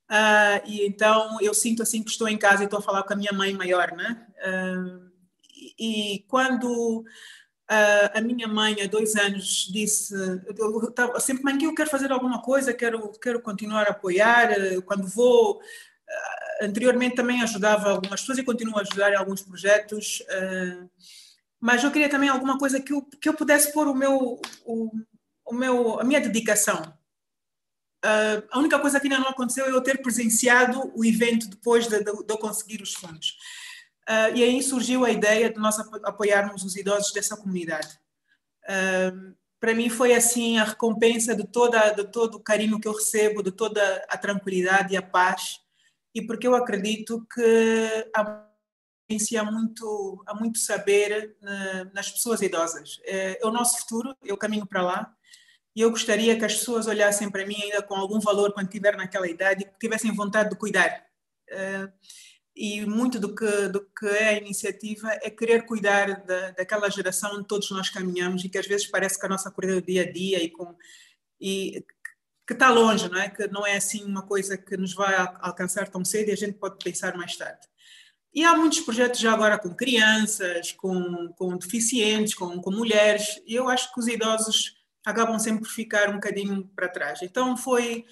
Uh, 0.08 0.62
e 0.66 0.86
então 0.86 1.36
eu 1.40 1.52
sinto 1.52 1.82
assim 1.82 2.00
que 2.00 2.10
estou 2.10 2.28
em 2.28 2.38
casa 2.38 2.62
e 2.62 2.66
estou 2.66 2.78
a 2.78 2.82
falar 2.82 3.02
com 3.02 3.12
a 3.12 3.16
minha 3.16 3.32
mãe 3.32 3.52
maior, 3.52 3.90
né? 3.90 4.24
Uh, 4.38 5.10
e 5.76 6.24
quando 6.28 7.04
Uh, 7.70 8.18
a 8.18 8.20
minha 8.20 8.48
mãe, 8.48 8.82
há 8.82 8.86
dois 8.86 9.14
anos, 9.14 9.68
disse: 9.70 10.12
eu, 10.14 10.92
eu, 10.96 11.20
sempre, 11.20 11.44
mãe, 11.44 11.56
que 11.56 11.66
eu 11.66 11.74
quero 11.74 11.88
fazer 11.88 12.10
alguma 12.10 12.42
coisa, 12.42 12.74
quero, 12.74 13.12
quero 13.20 13.40
continuar 13.40 13.86
a 13.86 13.90
apoiar. 13.90 14.48
Quando 14.84 15.06
vou 15.06 15.60
anteriormente 16.60 17.16
também 17.16 17.42
ajudava 17.42 17.90
algumas 17.90 18.20
pessoas 18.20 18.38
e 18.38 18.44
continuo 18.44 18.78
a 18.78 18.82
ajudar 18.82 19.12
em 19.12 19.16
alguns 19.16 19.42
projetos, 19.42 20.20
uh, 20.20 20.90
mas 21.58 21.82
eu 21.82 21.90
queria 21.90 22.08
também 22.08 22.28
alguma 22.28 22.58
coisa 22.58 22.80
que 22.80 22.92
eu, 22.92 23.02
que 23.02 23.28
eu 23.28 23.34
pudesse 23.34 23.72
pôr 23.72 23.86
o 23.88 23.94
meu, 23.94 24.40
o, 24.64 24.90
o 25.46 25.54
meu, 25.54 26.00
a 26.00 26.04
minha 26.04 26.20
dedicação. 26.20 26.80
Uh, 28.04 28.42
a 28.50 28.58
única 28.58 28.78
coisa 28.78 28.98
que 28.98 29.06
ainda 29.06 29.18
não 29.18 29.28
aconteceu 29.28 29.66
é 29.66 29.70
eu 29.70 29.80
ter 29.82 30.00
presenciado 30.00 30.90
o 30.94 31.04
evento 31.04 31.48
depois 31.48 31.86
de, 31.86 31.98
de, 31.98 32.04
de 32.04 32.32
eu 32.32 32.38
conseguir 32.38 32.82
os 32.82 32.94
fundos. 32.94 33.36
Uh, 34.08 34.36
e 34.36 34.42
aí 34.42 34.62
surgiu 34.62 35.04
a 35.04 35.10
ideia 35.10 35.52
de 35.52 35.58
nós 35.58 35.78
apoiarmos 36.04 36.64
os 36.64 36.76
idosos 36.76 37.12
dessa 37.12 37.36
comunidade. 37.36 37.98
para 39.60 39.74
mim 39.74 39.88
foi 39.88 40.14
assim 40.14 40.58
a 40.58 40.64
recompensa 40.64 41.34
de, 41.34 41.46
toda, 41.46 41.90
de 41.90 42.04
todo 42.04 42.36
o 42.36 42.40
carinho 42.40 42.80
que 42.80 42.88
eu 42.88 42.94
recebo, 42.94 43.42
de 43.42 43.52
toda 43.52 43.82
a 44.08 44.16
tranquilidade 44.16 44.94
e 44.94 44.96
a 44.96 45.02
paz 45.02 45.60
e 46.14 46.22
porque 46.22 46.46
eu 46.46 46.54
acredito 46.54 47.26
que 47.32 48.10
há 48.14 49.44
muito, 49.44 50.24
há 50.26 50.34
muito 50.34 50.58
saber 50.58 51.36
nas 51.92 52.10
pessoas 52.10 52.42
idosas. 52.42 53.00
É, 53.04 53.42
é 53.42 53.46
o 53.46 53.50
nosso 53.50 53.78
futuro, 53.80 54.16
eu 54.24 54.36
caminho 54.36 54.66
para 54.66 54.82
lá, 54.82 55.14
e 55.74 55.80
eu 55.80 55.90
gostaria 55.90 56.36
que 56.36 56.44
as 56.44 56.54
pessoas 56.54 56.86
olhassem 56.86 57.30
para 57.30 57.46
mim 57.46 57.60
ainda 57.62 57.82
com 57.82 57.94
algum 57.94 58.18
valor 58.20 58.52
quando 58.52 58.66
estiver 58.66 58.96
naquela 58.96 59.28
idade 59.28 59.62
e 59.62 59.66
que 59.66 59.78
tivessem 59.78 60.12
vontade 60.12 60.50
de 60.50 60.56
cuidar. 60.56 61.06
É, 61.48 61.88
e 62.60 62.84
muito 62.84 63.18
do 63.18 63.34
que, 63.34 63.68
do 63.68 63.80
que 63.80 64.04
é 64.04 64.28
a 64.28 64.38
iniciativa 64.38 65.08
é 65.22 65.30
querer 65.30 65.64
cuidar 65.64 66.22
da, 66.26 66.50
daquela 66.50 66.90
geração 66.90 67.36
onde 67.36 67.46
todos 67.46 67.70
nós 67.70 67.88
caminhamos 67.88 68.44
e 68.44 68.50
que 68.50 68.58
às 68.58 68.66
vezes 68.66 68.86
parece 68.86 69.18
que 69.18 69.24
a 69.24 69.30
nossa 69.30 69.50
corrida 69.50 69.80
do 69.80 69.86
dia 69.86 70.02
a 70.02 70.12
dia 70.12 70.44
e 70.44 70.50
com 70.50 70.76
e 71.40 71.82
que 72.46 72.52
está 72.52 72.68
longe, 72.68 73.08
não 73.08 73.18
é? 73.18 73.30
Que 73.30 73.46
não 73.46 73.66
é 73.66 73.76
assim 73.76 74.04
uma 74.04 74.26
coisa 74.26 74.58
que 74.58 74.76
nos 74.76 74.92
vai 74.92 75.14
alcançar 75.40 75.88
tão 75.88 76.04
cedo 76.04 76.28
e 76.28 76.32
a 76.32 76.36
gente 76.36 76.58
pode 76.58 76.76
pensar 76.84 77.16
mais 77.16 77.34
tarde. 77.34 77.66
e 78.34 78.44
há 78.44 78.54
muitos 78.54 78.80
projetos 78.80 79.20
já 79.20 79.32
agora 79.32 79.58
com 79.58 79.74
crianças, 79.74 80.72
com, 80.72 81.32
com 81.36 81.56
deficientes, 81.56 82.34
com, 82.34 82.60
com 82.60 82.70
mulheres, 82.70 83.40
e 83.46 83.54
eu 83.54 83.70
acho 83.70 83.92
que 83.94 84.00
os 84.00 84.06
idosos 84.06 84.74
acabam 85.06 85.38
sempre 85.38 85.62
por 85.62 85.70
ficar 85.70 86.10
um 86.10 86.14
bocadinho 86.14 86.68
para 86.76 86.88
trás. 86.88 87.20
Então 87.22 87.56
foi, 87.56 88.04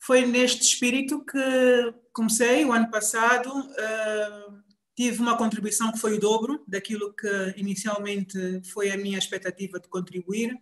foi 0.00 0.24
neste 0.24 0.62
espírito 0.62 1.24
que 1.24 1.94
comecei 2.12 2.64
o 2.64 2.72
ano 2.72 2.90
passado. 2.90 3.48
Uh, 3.50 4.62
tive 4.94 5.20
uma 5.20 5.36
contribuição 5.36 5.92
que 5.92 5.98
foi 5.98 6.14
o 6.14 6.20
dobro 6.20 6.64
daquilo 6.66 7.14
que 7.14 7.54
inicialmente 7.56 8.62
foi 8.72 8.90
a 8.90 8.96
minha 8.96 9.18
expectativa 9.18 9.78
de 9.78 9.88
contribuir. 9.88 10.56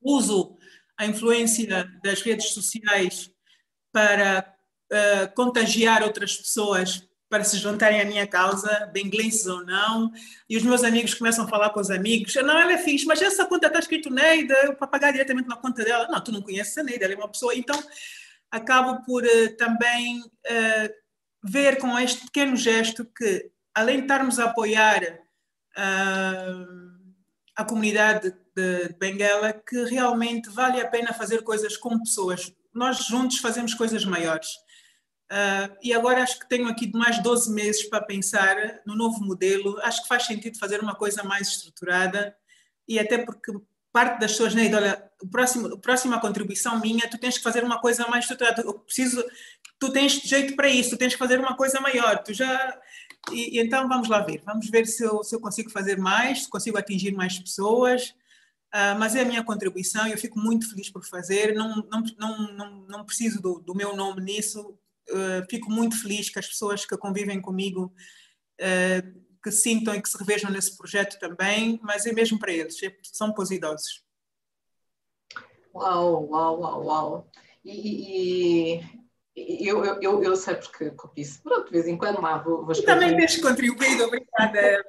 Uso 0.00 0.56
a 0.96 1.06
influência 1.06 1.90
das 2.02 2.22
redes 2.22 2.50
sociais 2.50 3.30
para 3.92 4.54
uh, 4.92 5.34
contagiar 5.34 6.02
outras 6.02 6.36
pessoas 6.36 7.06
para 7.28 7.44
se 7.44 7.58
juntarem 7.58 8.00
à 8.00 8.04
minha 8.04 8.26
causa, 8.26 8.88
benglenses 8.92 9.46
ou 9.46 9.64
não, 9.64 10.12
e 10.48 10.56
os 10.56 10.62
meus 10.62 10.84
amigos 10.84 11.14
começam 11.14 11.44
a 11.44 11.48
falar 11.48 11.70
com 11.70 11.80
os 11.80 11.90
amigos, 11.90 12.34
não, 12.36 12.58
ela 12.58 12.72
é 12.72 12.78
fixe, 12.78 13.04
mas 13.04 13.20
essa 13.20 13.44
conta 13.44 13.66
está 13.66 13.78
escrito 13.78 14.10
Neida, 14.10 14.74
para 14.74 14.86
pagar 14.86 15.10
diretamente 15.12 15.48
na 15.48 15.56
conta 15.56 15.84
dela, 15.84 16.06
não, 16.08 16.20
tu 16.20 16.30
não 16.30 16.42
conheces 16.42 16.76
a 16.78 16.82
Neida, 16.82 17.04
ela 17.04 17.14
é 17.14 17.16
uma 17.16 17.28
pessoa, 17.28 17.54
então 17.54 17.76
acabo 18.50 19.04
por 19.04 19.24
uh, 19.24 19.56
também 19.56 20.20
uh, 20.20 20.94
ver 21.42 21.78
com 21.78 21.98
este 21.98 22.24
pequeno 22.26 22.56
gesto 22.56 23.04
que, 23.04 23.50
além 23.74 23.96
de 23.96 24.02
estarmos 24.02 24.38
a 24.38 24.44
apoiar 24.44 25.02
uh, 25.76 26.86
a 27.56 27.64
comunidade 27.64 28.34
de, 28.54 28.88
de 28.88 28.98
Benguela, 28.98 29.52
que 29.52 29.84
realmente 29.84 30.48
vale 30.48 30.80
a 30.80 30.88
pena 30.88 31.12
fazer 31.12 31.42
coisas 31.42 31.76
com 31.76 31.98
pessoas, 31.98 32.52
nós 32.72 33.06
juntos 33.06 33.38
fazemos 33.38 33.74
coisas 33.74 34.04
maiores. 34.04 34.48
Uh, 35.30 35.76
e 35.82 35.92
agora 35.92 36.22
acho 36.22 36.38
que 36.38 36.48
tenho 36.48 36.68
aqui 36.68 36.90
mais 36.94 37.20
12 37.20 37.52
meses 37.52 37.84
para 37.88 38.00
pensar 38.00 38.56
no 38.86 38.94
novo 38.94 39.24
modelo. 39.24 39.78
Acho 39.82 40.02
que 40.02 40.08
faz 40.08 40.24
sentido 40.24 40.58
fazer 40.58 40.80
uma 40.80 40.94
coisa 40.94 41.22
mais 41.24 41.48
estruturada 41.48 42.36
e 42.86 42.98
até 42.98 43.18
porque 43.18 43.52
parte 43.92 44.20
das 44.20 44.32
pessoas, 44.32 44.54
né, 44.54 44.72
olha, 44.74 45.10
o 45.22 45.26
próximo, 45.26 45.74
a 45.74 45.78
próxima 45.78 46.20
contribuição 46.20 46.78
minha, 46.80 47.08
tu 47.08 47.18
tens 47.18 47.38
que 47.38 47.42
fazer 47.42 47.64
uma 47.64 47.80
coisa 47.80 48.06
mais 48.06 48.24
estruturada. 48.24 48.62
Eu 48.62 48.74
preciso, 48.74 49.24
tu 49.78 49.90
tens 49.90 50.12
jeito 50.20 50.54
para 50.54 50.68
isso, 50.68 50.90
tu 50.90 50.98
tens 50.98 51.14
que 51.14 51.18
fazer 51.18 51.40
uma 51.40 51.56
coisa 51.56 51.80
maior. 51.80 52.22
Tu 52.22 52.32
já 52.34 52.78
e, 53.32 53.56
e 53.56 53.60
então 53.60 53.88
vamos 53.88 54.08
lá 54.08 54.20
ver, 54.20 54.42
vamos 54.44 54.68
ver 54.70 54.86
se 54.86 55.02
eu, 55.02 55.24
se 55.24 55.34
eu 55.34 55.40
consigo 55.40 55.70
fazer 55.70 55.98
mais, 55.98 56.44
se 56.44 56.50
consigo 56.50 56.78
atingir 56.78 57.12
mais 57.12 57.38
pessoas. 57.38 58.14
Uh, 58.74 58.98
mas 58.98 59.14
é 59.16 59.22
a 59.22 59.24
minha 59.24 59.42
contribuição 59.42 60.06
e 60.06 60.12
eu 60.12 60.18
fico 60.18 60.38
muito 60.38 60.68
feliz 60.68 60.90
por 60.90 61.04
fazer. 61.04 61.54
Não, 61.54 61.76
não, 61.90 62.02
não, 62.18 62.52
não, 62.52 62.86
não 62.86 63.04
preciso 63.04 63.40
do, 63.40 63.58
do 63.60 63.74
meu 63.74 63.96
nome 63.96 64.22
nisso, 64.22 64.78
uh, 65.10 65.46
fico 65.50 65.70
muito 65.70 66.00
feliz 66.00 66.30
que 66.30 66.38
as 66.38 66.46
pessoas 66.46 66.84
que 66.84 66.96
convivem 66.96 67.40
comigo 67.40 67.92
uh, 68.60 69.26
que 69.42 69.50
sintam 69.52 69.94
e 69.94 70.02
que 70.02 70.08
se 70.08 70.18
revejam 70.18 70.50
nesse 70.50 70.76
projeto 70.76 71.18
também, 71.18 71.78
mas 71.82 72.04
é 72.06 72.12
mesmo 72.12 72.38
para 72.38 72.52
eles, 72.52 72.82
é, 72.82 72.96
são 73.02 73.32
posidosos. 73.32 74.04
Uau, 75.74 76.26
uau, 76.28 76.60
uau, 76.60 76.84
uau. 76.84 77.30
E, 77.64 78.80
e 79.36 79.68
eu, 79.68 79.84
eu, 79.84 80.22
eu, 80.22 80.36
sei 80.36 80.54
porque 80.54 80.90
copiço, 80.92 81.42
pronto, 81.42 81.66
de 81.66 81.72
vez 81.72 81.86
em 81.86 81.98
quando 81.98 82.20
lá 82.20 82.38
vou, 82.38 82.64
vou 82.64 82.84
Também 82.84 83.16
tens 83.16 83.40
contribuído, 83.40 84.04
obrigada, 84.04 84.58
Eva. 84.58 84.84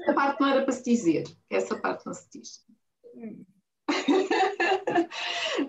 Essa 0.00 0.14
parte 0.14 0.40
não 0.40 0.48
era 0.48 0.62
para 0.62 0.72
se 0.72 0.82
dizer, 0.82 1.24
essa 1.50 1.76
parte 1.76 2.06
não 2.06 2.14
se 2.14 2.26
diz. 2.32 2.64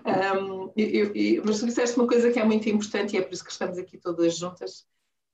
Um, 0.06 0.72
eu, 0.76 1.14
eu, 1.14 1.42
mas 1.44 1.60
tu 1.60 1.66
disseste 1.66 1.96
uma 1.96 2.06
coisa 2.06 2.30
que 2.30 2.38
é 2.38 2.44
muito 2.44 2.68
importante 2.68 3.14
e 3.14 3.18
é 3.18 3.22
por 3.22 3.32
isso 3.32 3.44
que 3.44 3.52
estamos 3.52 3.78
aqui 3.78 3.98
todas 3.98 4.36
juntas, 4.36 4.86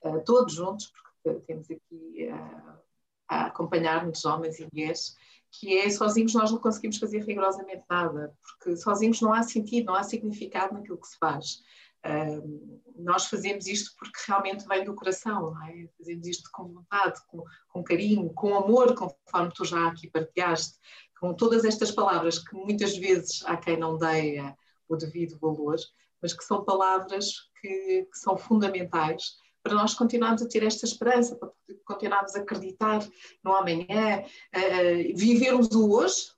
uh, 0.03 0.23
todos 0.23 0.53
juntos, 0.53 0.91
porque 1.23 1.39
temos 1.45 1.69
aqui 1.69 2.29
uh, 2.31 2.79
a 3.27 3.45
acompanhar-nos, 3.47 4.25
homens 4.25 4.59
e 4.59 4.67
mulheres, 4.71 5.15
que 5.51 5.77
é 5.77 5.89
sozinhos 5.89 6.33
nós 6.33 6.51
não 6.51 6.59
conseguimos 6.59 6.97
fazer 6.97 7.23
rigorosamente 7.23 7.83
nada, 7.89 8.35
porque 8.41 8.75
sozinhos 8.75 9.21
não 9.21 9.33
há 9.33 9.43
sentido, 9.43 9.87
não 9.87 9.95
há 9.95 10.03
significado 10.03 10.73
naquilo 10.73 10.99
que 10.99 11.07
se 11.07 11.17
faz. 11.17 11.61
Uh, 12.05 12.81
nós 12.97 13.27
fazemos 13.27 13.65
isto 13.65 13.95
porque 13.97 14.19
realmente 14.27 14.67
vem 14.67 14.83
do 14.83 14.93
coração, 14.93 15.55
é? 15.63 15.87
Fazemos 15.97 16.27
isto 16.27 16.49
com 16.51 16.67
vontade, 16.67 17.21
com, 17.27 17.43
com 17.69 17.83
carinho, 17.83 18.33
com 18.33 18.55
amor, 18.55 18.93
conforme 18.93 19.51
tu 19.55 19.63
já 19.63 19.87
aqui 19.87 20.09
partilhaste 20.09 20.77
com 21.23 21.33
todas 21.33 21.63
estas 21.63 21.89
palavras 21.89 22.37
que 22.37 22.53
muitas 22.53 22.97
vezes 22.97 23.45
há 23.45 23.55
quem 23.55 23.77
não 23.77 23.97
dê 23.97 24.43
o 24.89 24.97
devido 24.97 25.39
valor, 25.39 25.77
mas 26.21 26.33
que 26.33 26.43
são 26.43 26.65
palavras 26.65 27.49
que, 27.61 28.05
que 28.11 28.17
são 28.17 28.35
fundamentais 28.35 29.37
para 29.63 29.73
nós 29.73 29.93
continuarmos 29.93 30.41
a 30.41 30.49
ter 30.49 30.63
esta 30.63 30.85
esperança, 30.85 31.37
para 31.37 31.49
continuarmos 31.85 32.35
a 32.35 32.41
acreditar 32.41 33.07
no 33.41 33.55
amanhã, 33.55 34.21
uh, 34.21 35.17
vivermos 35.17 35.67
o 35.67 35.93
hoje, 35.93 36.29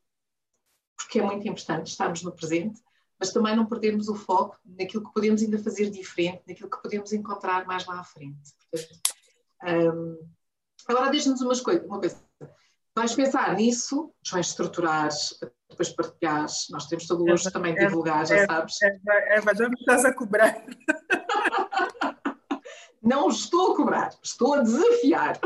porque 0.96 1.18
é 1.18 1.24
muito 1.24 1.48
importante 1.48 1.88
estarmos 1.88 2.22
no 2.22 2.32
presente, 2.32 2.80
mas 3.20 3.34
também 3.34 3.56
não 3.56 3.66
perdermos 3.66 4.08
o 4.08 4.14
foco 4.14 4.56
naquilo 4.64 5.04
que 5.04 5.14
podemos 5.16 5.42
ainda 5.42 5.58
fazer 5.58 5.90
diferente, 5.90 6.44
naquilo 6.48 6.70
que 6.70 6.82
podemos 6.84 7.12
encontrar 7.12 7.66
mais 7.66 7.88
lá 7.88 8.02
à 8.02 8.04
frente. 8.04 8.54
Portanto, 8.70 9.00
um, 9.96 10.30
agora, 10.88 11.10
deixa-nos 11.10 11.42
uma 11.42 11.60
coisa 11.60 12.24
vais 12.96 13.14
pensar 13.14 13.56
nisso, 13.56 14.12
vais 14.32 14.48
estruturar, 14.48 15.10
depois 15.70 15.90
partilhar. 15.90 16.46
Nós 16.72 16.88
temos 16.88 17.06
todo 17.06 17.24
o 17.24 17.26
gosto 17.26 17.52
também 17.52 17.76
de 17.76 17.86
divulgar, 17.86 18.26
já 18.26 18.46
sabes. 18.46 18.78
Eva, 18.82 19.54
já 19.54 19.68
me 19.68 19.76
estás 19.78 20.06
a 20.06 20.14
cobrar. 20.14 20.64
Não 23.04 23.28
estou 23.30 23.74
a 23.74 23.76
cobrar, 23.76 24.10
estou 24.24 24.56
a 24.56 24.62
desafiar. 24.62 25.40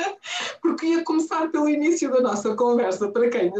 Porque 0.60 0.86
ia 0.86 1.04
começar 1.04 1.48
pelo 1.52 1.68
início 1.68 2.10
da 2.10 2.20
nossa 2.20 2.56
conversa, 2.56 3.08
para 3.12 3.30
quem, 3.30 3.52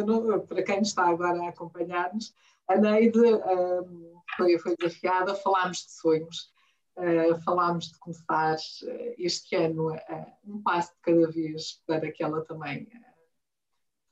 para 0.48 0.62
quem 0.64 0.80
está 0.80 1.08
agora 1.08 1.40
a 1.44 1.50
acompanhar-nos, 1.50 2.34
a 2.68 2.76
Neide 2.76 3.20
um, 3.20 4.16
foi, 4.36 4.58
foi 4.58 4.76
desafiada, 4.76 5.36
falámos 5.36 5.78
de 5.78 5.92
sonhos. 5.92 6.56
Uh, 6.96 7.38
falámos 7.44 7.92
de 7.92 7.98
começar 7.98 8.54
uh, 8.56 9.14
este 9.18 9.54
ano 9.54 9.92
uh, 9.92 10.26
um 10.46 10.62
passo 10.62 10.92
de 10.94 11.00
cada 11.02 11.30
vez 11.30 11.82
para 11.86 12.10
que 12.10 12.24
ela 12.24 12.42
também 12.46 12.88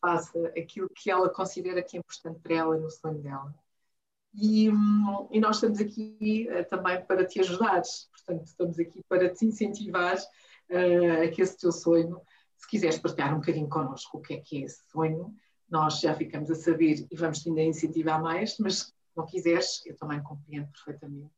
faça 0.05 0.49
aquilo 0.49 0.91
que 0.95 1.11
ela 1.11 1.31
considera 1.31 1.83
que 1.83 1.97
é 1.97 2.01
importante 2.01 2.39
para 2.41 2.55
ela 2.55 2.77
no 2.77 2.91
sonho 2.91 3.23
dela. 3.23 3.55
E, 4.35 4.67
e 5.31 5.41
nós 5.41 5.57
estamos 5.57 5.81
aqui 5.81 6.47
uh, 6.51 6.69
também 6.69 7.03
para 7.07 7.25
te 7.25 7.41
ajudar, 7.41 7.81
portanto, 8.11 8.47
estamos 8.47 8.79
aqui 8.79 9.01
para 9.09 9.33
te 9.33 9.47
incentivar 9.47 10.17
uh, 10.17 11.23
a 11.25 11.29
que 11.29 11.41
esse 11.41 11.57
teu 11.57 11.73
sonho, 11.73 12.21
se 12.59 12.69
quiseres 12.69 12.99
partilhar 12.99 13.33
um 13.33 13.39
bocadinho 13.39 13.69
connosco 13.69 14.19
o 14.19 14.21
que 14.21 14.35
é 14.35 14.41
que 14.41 14.59
é 14.59 14.67
esse 14.67 14.83
sonho, 14.91 15.35
nós 15.71 16.01
já 16.01 16.15
ficamos 16.15 16.51
a 16.51 16.55
saber 16.55 17.07
e 17.11 17.17
vamos 17.17 17.47
ainda 17.47 17.63
incentivar 17.63 18.21
mais, 18.21 18.59
mas 18.59 18.79
se 18.81 18.93
não 19.17 19.25
quiseres, 19.25 19.87
eu 19.87 19.97
também 19.97 20.23
compreendo 20.23 20.69
perfeitamente. 20.69 21.33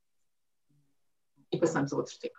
E 1.53 1.59
passamos 1.59 1.93
a 1.93 1.97
outro 1.97 2.19
tema. 2.19 2.35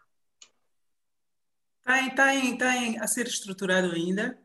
Tem, 1.86 2.14
tem, 2.14 2.58
tem 2.58 3.00
a 3.00 3.08
ser 3.08 3.28
estruturado 3.28 3.92
ainda. 3.92 4.38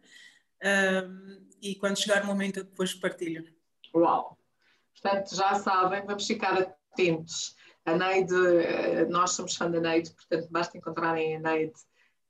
Um, 0.62 1.41
e 1.62 1.76
quando 1.76 1.98
chegar 1.98 2.24
o 2.24 2.26
momento 2.26 2.58
eu 2.58 2.64
depois 2.64 2.92
partilho. 2.92 3.44
Uau! 3.94 4.36
Portanto, 5.00 5.34
já 5.34 5.54
sabem, 5.54 6.04
vamos 6.04 6.26
ficar 6.26 6.58
atentos. 6.58 7.54
A 7.84 7.96
Neide, 7.96 8.34
eh, 8.34 9.06
nós 9.06 9.32
somos 9.32 9.56
fã 9.56 9.70
da 9.70 9.80
Neide, 9.80 10.10
portanto, 10.10 10.48
basta 10.50 10.76
encontrarem 10.76 11.36
a 11.36 11.40
Neide 11.40 11.72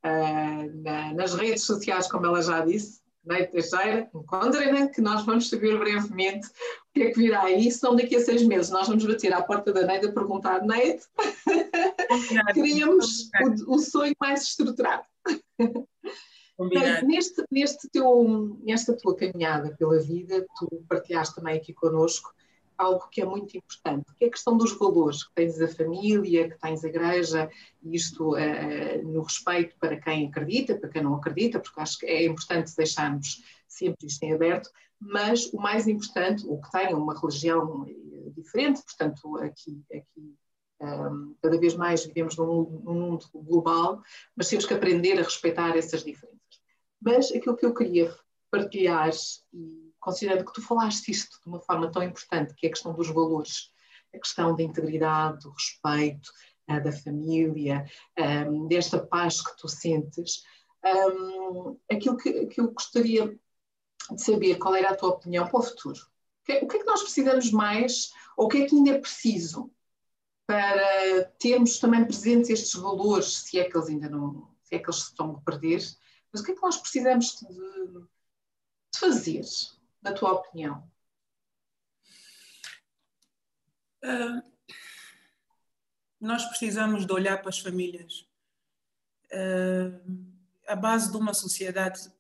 uh, 0.04 0.82
na, 0.82 1.12
nas 1.12 1.34
redes 1.34 1.64
sociais, 1.64 2.10
como 2.10 2.26
ela 2.26 2.42
já 2.42 2.64
disse. 2.64 3.02
Neide 3.24 3.52
Teixeira, 3.52 4.10
encontrem-na, 4.14 4.88
que 4.88 5.00
nós 5.00 5.24
vamos 5.24 5.48
saber 5.48 5.78
brevemente 5.78 6.48
o 6.48 6.92
que 6.94 7.02
é 7.02 7.10
que 7.10 7.18
virá 7.20 7.42
aí. 7.44 7.70
São 7.70 7.94
daqui 7.94 8.16
a 8.16 8.20
seis 8.20 8.42
meses. 8.42 8.70
Nós 8.70 8.88
vamos 8.88 9.04
bater 9.04 9.32
à 9.32 9.42
porta 9.42 9.72
da 9.72 9.86
Neide 9.86 10.08
a 10.08 10.12
perguntar: 10.12 10.62
Neide, 10.62 11.02
queríamos 12.54 13.30
o, 13.66 13.74
o 13.76 13.78
sonho 13.78 14.14
mais 14.20 14.42
estruturado. 14.42 15.04
Bem, 16.58 17.04
neste, 17.04 17.44
neste 17.50 17.88
teu, 17.88 18.58
nesta 18.62 18.96
tua 18.96 19.16
caminhada 19.16 19.74
pela 19.76 19.98
vida, 19.98 20.46
tu 20.58 20.84
partilhaste 20.88 21.34
também 21.34 21.56
aqui 21.56 21.72
connosco 21.72 22.32
algo 22.76 23.08
que 23.10 23.20
é 23.20 23.24
muito 23.24 23.56
importante, 23.56 24.12
que 24.16 24.24
é 24.24 24.28
a 24.28 24.30
questão 24.30 24.56
dos 24.56 24.76
valores, 24.76 25.24
que 25.24 25.34
tens 25.34 25.60
a 25.60 25.68
família, 25.68 26.50
que 26.50 26.58
tens 26.58 26.84
a 26.84 26.88
igreja, 26.88 27.50
e 27.82 27.94
isto 27.94 28.34
uh, 28.34 29.02
no 29.04 29.22
respeito 29.22 29.76
para 29.78 30.00
quem 30.00 30.26
acredita, 30.26 30.76
para 30.76 30.88
quem 30.88 31.02
não 31.02 31.14
acredita, 31.14 31.60
porque 31.60 31.80
acho 31.80 31.98
que 31.98 32.06
é 32.06 32.24
importante 32.24 32.74
deixarmos 32.76 33.42
sempre 33.68 34.06
isto 34.06 34.22
em 34.24 34.32
aberto, 34.32 34.70
mas 35.00 35.46
o 35.52 35.56
mais 35.56 35.86
importante, 35.88 36.44
o 36.46 36.60
que 36.60 36.70
tem 36.70 36.94
uma 36.94 37.18
religião 37.18 37.86
eh, 37.88 38.30
diferente, 38.36 38.82
portanto, 38.84 39.36
aqui, 39.38 39.82
aqui 39.92 40.36
um, 40.80 41.34
cada 41.42 41.58
vez 41.58 41.74
mais 41.74 42.04
vivemos 42.04 42.36
num, 42.36 42.82
num 42.84 42.94
mundo 42.94 43.26
global, 43.34 44.00
mas 44.36 44.48
temos 44.48 44.66
que 44.66 44.74
aprender 44.74 45.18
a 45.18 45.22
respeitar 45.22 45.76
essas 45.76 46.04
diferenças. 46.04 46.31
Mas 47.04 47.32
aquilo 47.32 47.56
que 47.56 47.66
eu 47.66 47.74
queria 47.74 48.14
partilhar, 48.50 49.10
e 49.52 49.92
considerando 49.98 50.44
que 50.44 50.52
tu 50.52 50.62
falaste 50.62 51.10
isto 51.10 51.40
de 51.42 51.48
uma 51.48 51.60
forma 51.60 51.90
tão 51.90 52.02
importante, 52.02 52.54
que 52.54 52.66
é 52.66 52.68
a 52.68 52.72
questão 52.72 52.94
dos 52.94 53.08
valores, 53.08 53.72
a 54.14 54.18
questão 54.18 54.54
da 54.54 54.62
integridade, 54.62 55.40
do 55.40 55.50
respeito, 55.50 56.30
uh, 56.70 56.82
da 56.82 56.92
família, 56.92 57.84
um, 58.48 58.68
desta 58.68 59.04
paz 59.04 59.40
que 59.40 59.56
tu 59.56 59.68
sentes. 59.68 60.42
Um, 60.84 61.78
aquilo 61.90 62.16
que, 62.16 62.48
eu 62.56 62.72
gostaria 62.72 63.38
de 64.10 64.22
saber, 64.22 64.58
qual 64.58 64.74
era 64.74 64.90
a 64.90 64.96
tua 64.96 65.10
opinião 65.10 65.46
para 65.48 65.60
o 65.60 65.62
futuro? 65.62 66.00
Que, 66.44 66.58
o 66.58 66.68
que 66.68 66.76
é 66.76 66.80
que 66.80 66.86
nós 66.86 67.02
precisamos 67.02 67.50
mais, 67.50 68.10
ou 68.36 68.46
o 68.46 68.48
que 68.48 68.62
é 68.62 68.66
que 68.66 68.76
ainda 68.76 68.90
é 68.90 68.98
preciso 68.98 69.72
para 70.46 71.24
termos 71.38 71.78
também 71.78 72.04
presentes 72.04 72.50
estes 72.50 72.74
valores, 72.74 73.38
se 73.38 73.58
é 73.58 73.64
que 73.64 73.76
eles 73.76 73.88
ainda 73.88 74.08
não, 74.08 74.50
se 74.62 74.74
é 74.74 74.78
que 74.78 74.86
eles 74.86 74.98
estão 74.98 75.36
a 75.36 75.40
perder, 75.40 75.80
mas 76.32 76.40
o 76.40 76.44
que 76.44 76.52
é 76.52 76.54
que 76.54 76.62
nós 76.62 76.78
precisamos 76.78 77.38
de, 77.40 77.46
de 77.46 78.98
fazer, 78.98 79.44
na 80.00 80.12
tua 80.12 80.32
opinião? 80.32 80.90
Uh, 84.02 84.42
nós 86.20 86.44
precisamos 86.46 87.06
de 87.06 87.12
olhar 87.12 87.38
para 87.38 87.50
as 87.50 87.58
famílias. 87.58 88.26
Uh, 89.32 90.32
a 90.66 90.74
base 90.74 91.10
de 91.10 91.16
uma 91.16 91.34
sociedade 91.34 92.10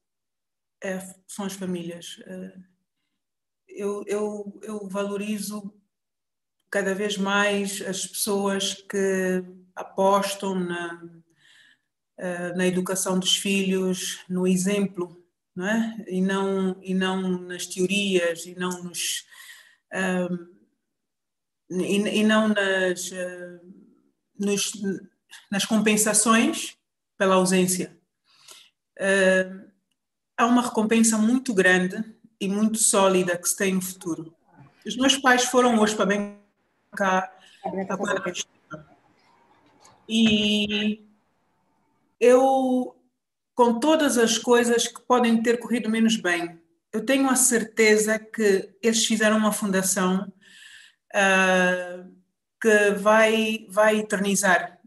é, 0.82 0.98
são 1.26 1.44
as 1.44 1.54
famílias. 1.54 2.18
Uh, 2.18 2.64
eu, 3.68 4.04
eu, 4.06 4.60
eu 4.62 4.88
valorizo 4.88 5.72
cada 6.70 6.94
vez 6.94 7.16
mais 7.16 7.80
as 7.80 8.06
pessoas 8.06 8.74
que 8.74 9.44
apostam 9.74 10.54
na, 10.54 11.21
na 12.56 12.66
educação 12.66 13.18
dos 13.18 13.36
filhos, 13.36 14.20
no 14.28 14.46
exemplo, 14.46 15.22
não 15.54 15.66
é? 15.66 16.04
E 16.08 16.20
não 16.20 16.76
e 16.82 16.94
não 16.94 17.20
nas 17.40 17.66
teorias 17.66 18.46
e 18.46 18.54
não 18.54 18.82
nos 18.84 19.24
um, 19.92 21.80
e, 21.80 22.20
e, 22.20 22.24
não 22.24 22.48
nas 22.48 23.10
uh, 23.10 23.60
nos, 24.38 24.72
nas 25.50 25.64
compensações 25.64 26.76
pela 27.18 27.34
ausência. 27.36 27.96
Uh, 28.98 29.70
há 30.36 30.46
uma 30.46 30.62
recompensa 30.62 31.18
muito 31.18 31.54
grande 31.54 32.02
e 32.40 32.48
muito 32.48 32.78
sólida 32.78 33.36
que 33.36 33.48
se 33.48 33.56
tem 33.56 33.74
no 33.74 33.82
futuro. 33.82 34.34
Os 34.84 34.96
meus 34.96 35.16
pais 35.16 35.44
foram 35.44 35.78
hoje 35.78 35.94
para 35.94 36.06
bem 36.06 36.38
cá 36.96 37.32
e 40.08 41.11
eu, 42.22 42.94
com 43.52 43.80
todas 43.80 44.16
as 44.16 44.38
coisas 44.38 44.86
que 44.86 45.02
podem 45.02 45.42
ter 45.42 45.58
corrido 45.58 45.90
menos 45.90 46.14
bem, 46.14 46.56
eu 46.92 47.04
tenho 47.04 47.28
a 47.28 47.34
certeza 47.34 48.16
que 48.16 48.72
eles 48.80 49.04
fizeram 49.04 49.36
uma 49.36 49.50
fundação 49.50 50.32
uh, 51.12 52.14
que 52.60 52.90
vai, 52.92 53.66
vai 53.68 53.98
eternizar. 53.98 54.78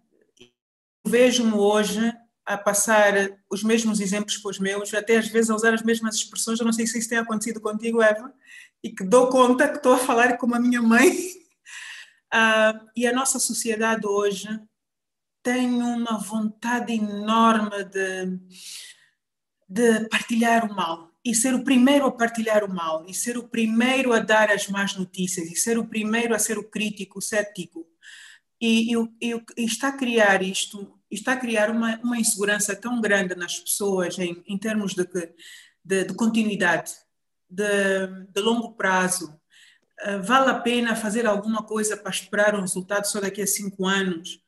Vejo-me 1.05 1.55
hoje 1.55 2.13
a 2.45 2.57
passar 2.57 3.13
os 3.49 3.63
mesmos 3.63 3.99
exemplos 3.99 4.37
para 4.37 4.51
os 4.51 4.59
meus, 4.59 4.93
até 4.93 5.17
às 5.17 5.27
vezes 5.27 5.49
a 5.49 5.55
usar 5.55 5.73
as 5.73 5.81
mesmas 5.81 6.15
expressões. 6.15 6.59
Eu 6.59 6.65
não 6.65 6.71
sei 6.71 6.87
se 6.87 6.97
isso 6.97 7.09
tem 7.09 7.17
acontecido 7.17 7.59
contigo, 7.59 8.01
Eva, 8.01 8.33
e 8.81 8.91
que 8.91 9.03
dou 9.03 9.27
conta 9.27 9.67
que 9.67 9.77
estou 9.77 9.93
a 9.93 9.97
falar 9.97 10.37
como 10.37 10.55
a 10.55 10.59
minha 10.59 10.81
mãe. 10.81 11.09
Uh, 12.33 12.79
e 12.95 13.05
a 13.05 13.11
nossa 13.11 13.39
sociedade 13.39 14.07
hoje 14.07 14.47
tem 15.45 15.71
uma 15.71 16.17
vontade 16.17 16.91
enorme 16.91 17.83
de, 17.83 18.39
de 19.69 20.09
partilhar 20.09 20.65
o 20.65 20.73
mal 20.73 21.11
e 21.23 21.35
ser 21.35 21.53
o 21.53 21.63
primeiro 21.63 22.07
a 22.07 22.11
partilhar 22.11 22.63
o 22.63 22.73
mal, 22.73 23.05
e 23.07 23.13
ser 23.13 23.37
o 23.37 23.47
primeiro 23.47 24.11
a 24.11 24.19
dar 24.19 24.51
as 24.51 24.67
más 24.67 24.95
notícias, 24.95 25.47
e 25.51 25.55
ser 25.55 25.77
o 25.77 25.87
primeiro 25.87 26.35
a 26.35 26.39
ser 26.39 26.57
o 26.59 26.63
crítico, 26.63 27.17
o 27.17 27.21
cético. 27.21 27.87
E, 28.61 28.95
e, 28.95 28.95
e, 29.21 29.65
está 29.65 29.89
a 29.89 29.97
criar 29.97 30.43
isto, 30.43 30.99
está 31.09 31.33
a 31.33 31.37
criar 31.37 31.71
uma, 31.71 31.99
uma 32.03 32.19
insegurança 32.19 32.75
tão 32.75 33.01
grande 33.01 33.33
nas 33.35 33.59
pessoas 33.59 34.19
em, 34.19 34.43
em 34.47 34.57
termos 34.57 34.93
de, 34.93 35.03
de, 35.83 36.05
de 36.05 36.13
continuidade, 36.13 36.91
de, 37.49 37.65
de, 38.31 38.41
longo 38.41 38.73
prazo. 38.73 39.33
Uh, 40.05 40.21
vale 40.21 40.51
a 40.51 40.59
pena 40.59 40.95
fazer 40.95 41.25
alguma 41.25 41.63
coisa 41.63 41.97
para 41.97 42.11
esperar 42.11 42.55
um 42.55 42.61
resultado 42.61 43.05
só 43.05 43.19
daqui 43.19 43.41
a 43.41 43.47
cinco 43.47 43.87
anos? 43.87 44.44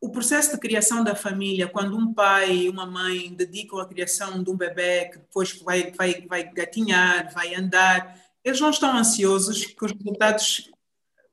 O 0.00 0.10
processo 0.10 0.52
de 0.52 0.58
criação 0.58 1.04
da 1.04 1.14
família, 1.14 1.68
quando 1.68 1.96
um 1.96 2.12
pai 2.12 2.52
e 2.52 2.68
uma 2.68 2.84
mãe 2.84 3.32
dedicam 3.34 3.78
a 3.78 3.88
criação 3.88 4.42
de 4.42 4.50
um 4.50 4.56
bebê 4.56 5.06
que 5.06 5.18
depois 5.18 5.52
vai, 5.62 5.92
vai, 5.92 6.26
vai 6.26 6.52
gatinhar, 6.52 7.32
vai 7.32 7.54
andar, 7.54 8.20
eles 8.44 8.60
não 8.60 8.70
estão 8.70 8.96
ansiosos 8.96 9.64
que 9.64 9.84
os 9.84 9.92
resultados 9.92 10.70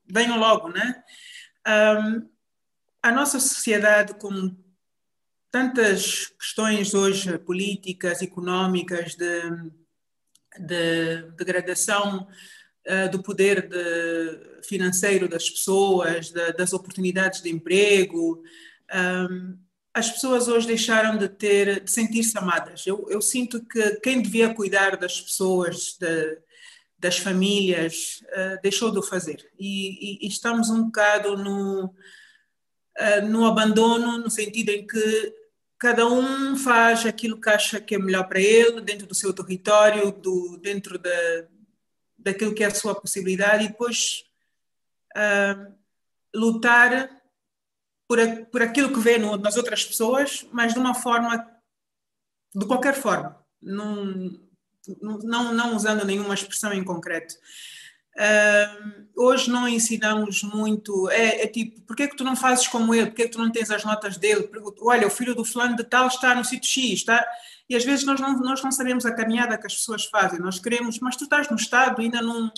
venham 0.06 0.38
logo, 0.38 0.68
né? 0.68 1.02
Um, 1.66 2.28
a 3.02 3.10
nossa 3.10 3.40
sociedade, 3.40 4.14
com 4.14 4.54
tantas 5.50 6.26
questões 6.38 6.94
hoje 6.94 7.38
políticas, 7.38 8.22
económicas, 8.22 9.16
de, 9.16 9.42
de 10.58 11.22
degradação 11.36 12.28
do 13.12 13.22
poder 13.22 13.68
de, 13.68 14.62
financeiro 14.62 15.28
das 15.28 15.48
pessoas, 15.48 16.30
da, 16.30 16.50
das 16.50 16.72
oportunidades 16.72 17.42
de 17.42 17.50
emprego. 17.50 18.42
Um, 18.92 19.58
as 19.92 20.10
pessoas 20.10 20.48
hoje 20.48 20.66
deixaram 20.66 21.18
de 21.18 21.28
ter, 21.28 21.82
de 21.82 21.90
sentir-se 21.90 22.36
amadas. 22.38 22.86
Eu, 22.86 23.06
eu, 23.10 23.20
sinto 23.20 23.64
que 23.64 23.96
quem 23.96 24.22
devia 24.22 24.54
cuidar 24.54 24.96
das 24.96 25.20
pessoas, 25.20 25.96
de, 25.98 26.38
das 26.98 27.18
famílias, 27.18 28.22
uh, 28.28 28.60
deixou 28.62 28.90
de 28.90 28.98
o 28.98 29.02
fazer. 29.02 29.44
E, 29.58 30.24
e, 30.24 30.26
e, 30.26 30.28
estamos 30.28 30.70
um 30.70 30.84
bocado 30.84 31.36
no, 31.36 31.86
uh, 31.86 33.26
no 33.28 33.46
abandono, 33.46 34.18
no 34.18 34.30
sentido 34.30 34.70
em 34.70 34.86
que 34.86 35.34
cada 35.78 36.06
um 36.06 36.56
faz 36.56 37.06
aquilo 37.06 37.40
que 37.40 37.48
acha 37.48 37.80
que 37.80 37.94
é 37.94 37.98
melhor 37.98 38.28
para 38.28 38.40
ele, 38.40 38.80
dentro 38.82 39.06
do 39.06 39.14
seu 39.14 39.32
território, 39.32 40.12
do, 40.12 40.58
dentro 40.62 40.98
da, 40.98 41.10
daquilo 42.22 42.54
que 42.54 42.64
é 42.64 42.66
a 42.66 42.74
sua 42.74 42.94
possibilidade, 42.94 43.64
e 43.64 43.68
depois 43.68 44.24
uh, 45.16 45.72
lutar 46.34 47.10
por, 48.08 48.18
a, 48.18 48.44
por 48.46 48.62
aquilo 48.62 48.92
que 48.92 49.00
vê 49.00 49.18
no, 49.18 49.36
nas 49.36 49.56
outras 49.56 49.84
pessoas, 49.84 50.46
mas 50.52 50.72
de 50.72 50.78
uma 50.78 50.94
forma, 50.94 51.46
de 52.54 52.66
qualquer 52.66 52.94
forma, 52.94 53.38
não, 53.62 54.38
não, 55.00 55.52
não 55.52 55.76
usando 55.76 56.04
nenhuma 56.04 56.34
expressão 56.34 56.72
em 56.72 56.84
concreto. 56.84 57.34
Uh, 58.16 59.06
hoje 59.16 59.48
não 59.48 59.68
ensinamos 59.68 60.42
muito, 60.42 61.08
é, 61.10 61.42
é 61.42 61.46
tipo, 61.46 61.80
porquê 61.82 62.08
que 62.08 62.16
tu 62.16 62.24
não 62.24 62.34
fazes 62.34 62.66
como 62.66 62.92
ele, 62.94 63.06
porquê 63.06 63.24
que 63.24 63.30
tu 63.30 63.38
não 63.38 63.52
tens 63.52 63.70
as 63.70 63.84
notas 63.84 64.18
dele, 64.18 64.50
olha, 64.80 65.06
o 65.06 65.10
filho 65.10 65.34
do 65.34 65.44
fulano 65.44 65.76
de 65.76 65.84
tal 65.84 66.08
está 66.08 66.34
no 66.34 66.44
sítio 66.44 66.68
X, 66.68 66.98
está, 66.98 67.24
e 67.70 67.76
às 67.76 67.84
vezes 67.84 68.04
nós 68.04 68.20
não, 68.20 68.36
nós 68.40 68.60
não 68.62 68.72
sabemos 68.72 69.06
a 69.06 69.14
caminhada 69.14 69.56
que 69.56 69.66
as 69.66 69.76
pessoas 69.76 70.04
fazem, 70.06 70.40
nós 70.40 70.58
queremos, 70.58 70.98
mas 70.98 71.16
tu 71.16 71.22
estás 71.22 71.48
no 71.48 71.56
estado, 71.56 72.02
ainda 72.02 72.20
não, 72.20 72.52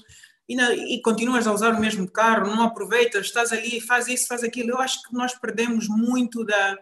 na, 0.51 0.75
e, 0.75 1.01
continuas 1.03 1.47
a 1.47 1.53
usar 1.53 1.75
o 1.75 1.81
mesmo 1.81 2.11
carro, 2.11 2.49
não 2.49 2.63
aproveitas, 2.63 3.27
estás 3.27 3.53
ali, 3.53 3.79
faz 3.81 4.09
isso, 4.09 4.27
faz 4.27 4.43
aquilo. 4.43 4.71
Eu 4.71 4.79
acho 4.79 5.03
que 5.03 5.13
nós 5.13 5.35
perdemos 5.35 5.87
muito 5.87 6.45
da, 6.47 6.79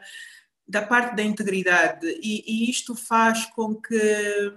da 0.67 0.83
parte 0.83 1.17
da 1.17 1.25
integridade 1.25 2.07
e, 2.23 2.45
e 2.47 2.71
isto 2.71 2.95
faz 2.95 3.47
com 3.47 3.75
que 3.75 4.55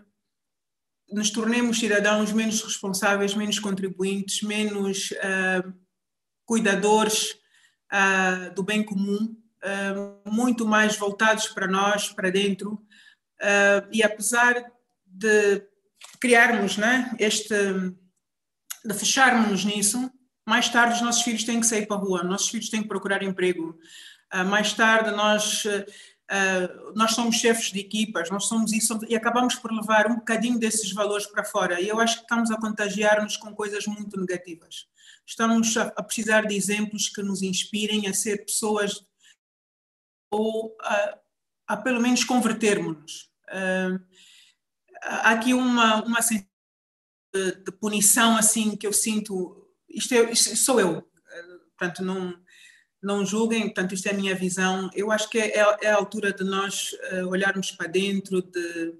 nos 1.12 1.31
tornemos 1.31 1.79
cidadãos 1.79 2.31
menos 2.31 2.62
responsáveis, 2.62 3.33
menos 3.33 3.57
contribuintes, 3.57 4.41
menos 4.43 5.12
uh, 5.12 5.73
cuidadores 6.45 7.31
uh, 7.91 8.53
do 8.53 8.63
bem 8.63 8.83
comum, 8.83 9.36
uh, 9.63 10.31
muito 10.31 10.65
mais 10.65 10.95
voltados 10.95 11.47
para 11.47 11.67
nós, 11.67 12.09
para 12.09 12.31
dentro. 12.31 12.79
E 13.91 14.03
apesar 14.03 14.71
de 15.06 15.62
criarmos 16.19 16.77
né, 16.77 17.15
este 17.19 17.53
de 18.86 18.93
fecharmos 18.93 19.63
nisso, 19.63 20.12
mais 20.45 20.67
tarde 20.69 20.95
os 20.95 21.01
nossos 21.01 21.21
filhos 21.21 21.43
têm 21.43 21.60
que 21.60 21.65
sair 21.65 21.86
para 21.86 21.95
a 21.95 21.99
rua, 21.99 22.23
nossos 22.23 22.49
filhos 22.49 22.69
têm 22.69 22.82
que 22.82 22.88
procurar 22.88 23.23
emprego. 23.23 23.79
Uh, 24.34 24.45
mais 24.45 24.73
tarde 24.73 25.12
nós, 25.12 25.63
uh, 25.65 26.93
nós 26.95 27.12
somos 27.12 27.36
chefes 27.36 27.71
de 27.71 27.79
equipas, 27.79 28.29
nós 28.29 28.45
somos 28.45 28.73
isso 28.73 28.99
e 29.08 29.15
acabamos 29.15 29.56
por 29.56 29.71
levar 29.71 30.08
um 30.08 30.15
bocadinho 30.15 30.60
desses 30.60 30.91
valores 30.91 31.25
para 31.27 31.45
fora. 31.45 31.79
E 31.79 31.88
eu 31.88 31.99
acho 31.99 32.17
que 32.17 32.23
estamos 32.23 32.51
a 32.51 32.58
contagiar-nos 32.58 33.38
com 33.38 33.56
coisas 33.56 33.86
muito 33.88 34.19
negativas. 34.19 34.88
Estamos 35.25 35.77
a, 35.77 35.84
a, 35.95 36.03
precisar 36.03 36.41
de 36.41 36.56
exemplos 36.56 37.08
que 37.08 37.23
nos 37.23 37.41
inspirem 37.41 38.08
a 38.08 38.13
ser 38.13 38.43
pessoas 38.45 39.06
ou 40.29 40.75
a, 40.82 41.17
a 41.67 41.77
pelo 41.77 42.01
menos 42.01 42.25
convertermos-nos. 42.25 43.32
Uh, 43.53 44.03
há 45.03 45.31
aqui 45.31 45.53
uma, 45.53 46.03
uma 46.03 46.21
sensação 46.21 46.53
de, 47.33 47.71
punição 47.71 48.37
assim 48.37 48.75
que 48.75 48.85
eu 48.85 48.93
sinto, 48.93 49.67
isto, 49.89 50.13
é, 50.13 50.31
isto 50.31 50.55
sou 50.55 50.79
eu, 50.79 51.01
portanto 51.77 52.03
não, 52.03 52.37
não 53.01 53.25
julguem, 53.25 53.63
portanto 53.63 53.95
isto 53.95 54.07
é 54.07 54.11
a 54.11 54.15
minha 54.15 54.35
visão, 54.35 54.89
eu 54.93 55.11
acho 55.11 55.29
que 55.29 55.39
é, 55.39 55.57
é 55.81 55.89
a 55.89 55.95
altura 55.95 56.31
de 56.31 56.43
nós 56.43 56.91
uh, 57.11 57.27
olharmos 57.27 57.71
para 57.71 57.87
dentro, 57.87 58.41
de, 58.41 58.93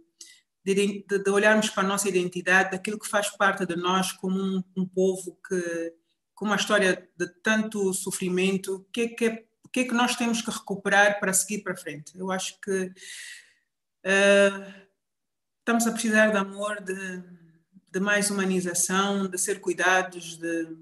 de, 0.65 1.05
de, 1.05 1.29
olharmos 1.29 1.69
para 1.69 1.83
a 1.83 1.87
nossa 1.87 2.09
identidade, 2.09 2.71
daquilo 2.71 2.99
que 2.99 3.07
faz 3.07 3.29
parte 3.29 3.65
de 3.65 3.75
nós 3.75 4.11
como 4.11 4.41
um, 4.41 4.63
um 4.75 4.85
povo 4.85 5.37
que, 5.47 5.93
com 6.33 6.45
uma 6.45 6.55
história 6.55 7.07
de 7.15 7.27
tanto 7.43 7.93
sofrimento, 7.93 8.75
o 8.75 8.83
que 8.85 9.01
é 9.01 9.07
que, 9.09 9.25
é, 9.25 9.43
que, 9.71 9.79
é 9.81 9.83
que 9.83 9.93
nós 9.93 10.15
temos 10.15 10.41
que 10.41 10.49
recuperar 10.49 11.19
para 11.19 11.33
seguir 11.33 11.59
para 11.59 11.77
frente? 11.77 12.17
Eu 12.17 12.31
acho 12.31 12.59
que 12.59 12.91
uh, 14.05 14.73
estamos 15.59 15.87
a 15.87 15.91
precisar 15.91 16.31
de 16.31 16.37
amor, 16.37 16.81
de, 16.81 17.23
de 17.91 17.99
mais 17.99 18.29
humanização, 18.29 19.27
de 19.27 19.37
ser 19.37 19.59
cuidados, 19.61 20.37
de, 20.37 20.77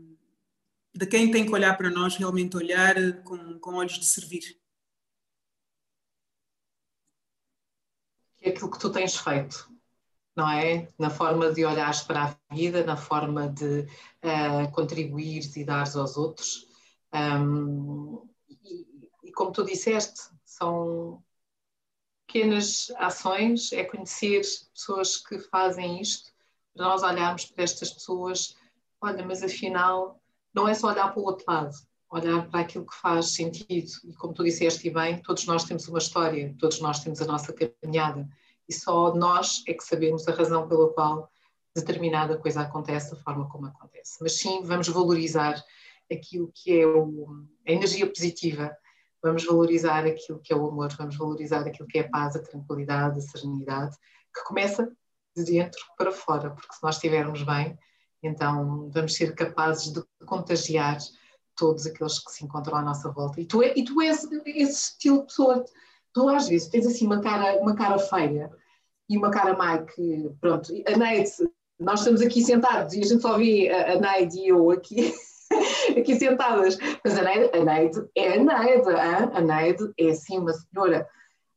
de 0.94 1.06
quem 1.08 1.32
tem 1.32 1.46
que 1.46 1.54
olhar 1.54 1.78
para 1.78 1.90
nós, 1.90 2.16
realmente 2.16 2.58
olhar 2.58 2.96
com, 3.24 3.60
com 3.60 3.76
olhos 3.76 4.00
de 4.00 4.06
servir. 4.06 4.60
É 8.42 8.50
aquilo 8.50 8.72
que 8.72 8.80
tu 8.80 8.92
tens 8.92 9.16
feito 9.16 9.72
não 10.36 10.50
é? 10.50 10.88
Na 10.98 11.10
forma 11.10 11.52
de 11.52 11.66
olhares 11.66 12.02
para 12.02 12.38
a 12.50 12.56
vida, 12.56 12.84
na 12.84 12.98
forma 12.98 13.50
de 13.50 13.82
uh, 13.82 14.72
contribuires 14.72 15.56
e 15.56 15.64
dares 15.64 15.96
aos 15.96 16.18
outros. 16.18 16.68
Um, 17.14 18.28
e, 18.50 18.88
e, 19.24 19.32
como 19.34 19.52
tu 19.52 19.64
disseste, 19.66 20.22
são 20.46 21.24
pequenas 22.32 22.90
ações, 22.96 23.74
é 23.74 23.84
conhecer 23.84 24.42
pessoas 24.74 25.18
que 25.18 25.38
fazem 25.38 26.02
isto, 26.02 26.32
para 26.74 26.86
nós 26.86 27.04
olharmos 27.04 27.46
para 27.46 27.66
estas 27.66 27.92
pessoas, 27.92 28.56
olha, 29.02 29.26
mas 29.26 29.44
afinal 29.44 30.18
não 30.54 30.66
é 30.66 30.74
só 30.74 30.88
olhar 30.88 31.12
para 31.14 31.22
o 31.22 31.26
outro 31.26 31.46
lado, 31.46 31.76
olhar 32.10 32.50
para 32.50 32.62
aquilo 32.62 32.86
que 32.86 32.96
faz 32.96 33.34
sentido. 33.34 33.92
E 34.06 34.14
como 34.14 34.34
tu 34.34 34.44
disseste 34.44 34.90
bem, 34.90 35.22
todos 35.22 35.46
nós 35.46 35.66
temos 35.66 35.88
uma 35.90 36.00
história, 36.00 36.56
todos 36.58 36.80
nós 36.80 37.02
temos 37.02 37.22
a 37.22 37.26
nossa 37.26 37.54
caminhada 37.54 38.28
e 38.68 38.74
só 38.74 39.14
nós 39.14 39.62
é 39.68 39.74
que 39.74 39.84
sabemos 39.84 40.26
a 40.28 40.34
razão 40.34 40.68
pela 40.70 40.94
qual 40.94 41.30
determinada 41.76 42.38
coisa 42.38 42.62
acontece 42.62 43.12
da 43.12 43.22
forma 43.22 43.50
como 43.50 43.66
acontece. 43.68 44.18
Mas 44.22 44.38
sim, 44.38 44.62
vamos 44.64 44.88
valorizar 44.88 45.62
aquilo 46.10 46.50
que 46.54 46.80
é 46.80 46.88
o, 46.88 47.46
a 47.68 47.72
energia 47.72 48.08
positiva, 48.08 48.76
vamos 49.22 49.46
valorizar 49.46 50.06
aquilo 50.06 50.40
que 50.40 50.54
é 50.54 50.56
o 50.56 50.68
amor, 50.68 50.90
vamos 50.98 51.16
valorizar 51.18 51.62
aquilo 51.62 51.88
que 51.88 52.00
é 52.00 52.02
a 52.02 52.10
paz, 52.10 52.36
a 52.36 52.42
tranquilidade, 52.42 53.20
a 53.20 53.22
serenidade, 53.22 53.96
que 54.34 54.44
começa 54.44 54.92
de 55.36 55.44
dentro 55.44 55.80
para 55.98 56.12
fora, 56.12 56.50
porque 56.52 56.74
se 56.74 56.84
nós 56.84 56.96
estivermos 56.96 57.44
bem, 57.44 57.78
então 58.24 58.90
vamos 58.92 59.16
ser 59.16 59.34
capazes 59.34 59.92
de 59.94 60.04
contagiar 60.26 60.98
todos 61.56 61.86
aqueles 61.86 62.20
que 62.20 62.32
se 62.32 62.44
encontram 62.44 62.78
à 62.78 62.82
nossa 62.82 63.12
volta. 63.12 63.40
E 63.40 63.46
tu, 63.46 63.62
é, 63.62 63.74
e 63.76 63.84
tu 63.84 64.02
és 64.02 64.24
esse 64.24 64.72
estilo 64.72 65.20
de 65.20 65.26
pessoa. 65.26 65.64
Tu 66.14 66.30
às 66.30 66.48
vezes 66.48 66.68
tens 66.68 66.86
assim 66.86 67.06
uma 67.06 67.22
cara, 67.22 67.58
uma 67.60 67.76
cara 67.76 67.98
feia, 67.98 68.52
e 69.12 69.18
uma 69.18 69.30
cara 69.30 69.56
má 69.56 69.78
que, 69.80 70.32
pronto, 70.40 70.72
a 70.88 70.98
Neide, 70.98 71.32
nós 71.80 72.00
estamos 72.00 72.22
aqui 72.22 72.42
sentados 72.42 72.94
e 72.94 73.02
a 73.02 73.04
gente 73.04 73.22
só 73.22 73.38
vê 73.38 73.70
a, 73.70 73.94
a 73.94 74.00
Neide 74.00 74.40
e 74.40 74.48
eu 74.48 74.72
aqui, 74.72 75.14
aqui 75.98 76.16
sentadas, 76.18 76.78
mas 77.04 77.18
a 77.18 77.24
Neide, 77.24 77.58
a 77.58 77.64
Neide 77.64 78.10
é 78.16 78.34
a 78.34 78.44
Neide, 78.44 78.90
hein? 78.90 79.30
a 79.34 79.42
Neide 79.42 79.94
é 79.98 80.14
sim 80.14 80.40
uma 80.40 80.54
senhora, 80.54 81.08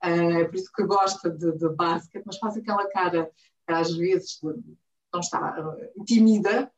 uh, 0.04 0.46
por 0.46 0.54
isso 0.54 0.70
que 0.74 0.84
gosta 0.84 1.30
de, 1.30 1.52
de 1.58 1.68
basquete, 1.70 2.24
mas 2.26 2.38
faz 2.38 2.56
aquela 2.56 2.88
cara 2.90 3.30
às 3.66 3.94
vezes 3.96 4.38
não 5.12 5.20
está 5.20 5.58
uh, 5.60 6.04
tímida, 6.04 6.70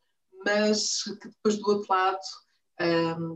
mas 0.45 1.03
que 1.03 1.29
depois 1.29 1.57
do 1.57 1.69
outro 1.69 1.87
lado 1.93 2.19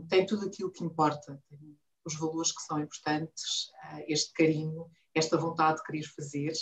tem 0.08 0.24
tudo 0.24 0.46
aquilo 0.46 0.70
que 0.70 0.84
importa, 0.84 1.36
tem 1.50 1.76
os 2.04 2.16
valores 2.16 2.52
que 2.52 2.62
são 2.62 2.80
importantes, 2.80 3.70
uh, 3.92 4.04
este 4.06 4.32
carinho, 4.32 4.86
esta 5.14 5.36
vontade 5.36 5.78
de 5.78 5.84
querer 5.84 6.04
fazer 6.04 6.52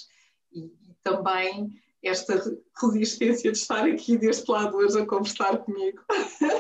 e, 0.53 0.67
e 0.67 0.95
também 1.03 1.71
esta 2.03 2.43
resistência 2.81 3.53
de 3.53 3.59
estar 3.59 3.85
aqui 3.85 4.17
deste 4.17 4.51
lado 4.51 4.77
hoje 4.77 4.99
a 4.99 5.07
conversar 5.07 5.59
comigo 5.59 6.03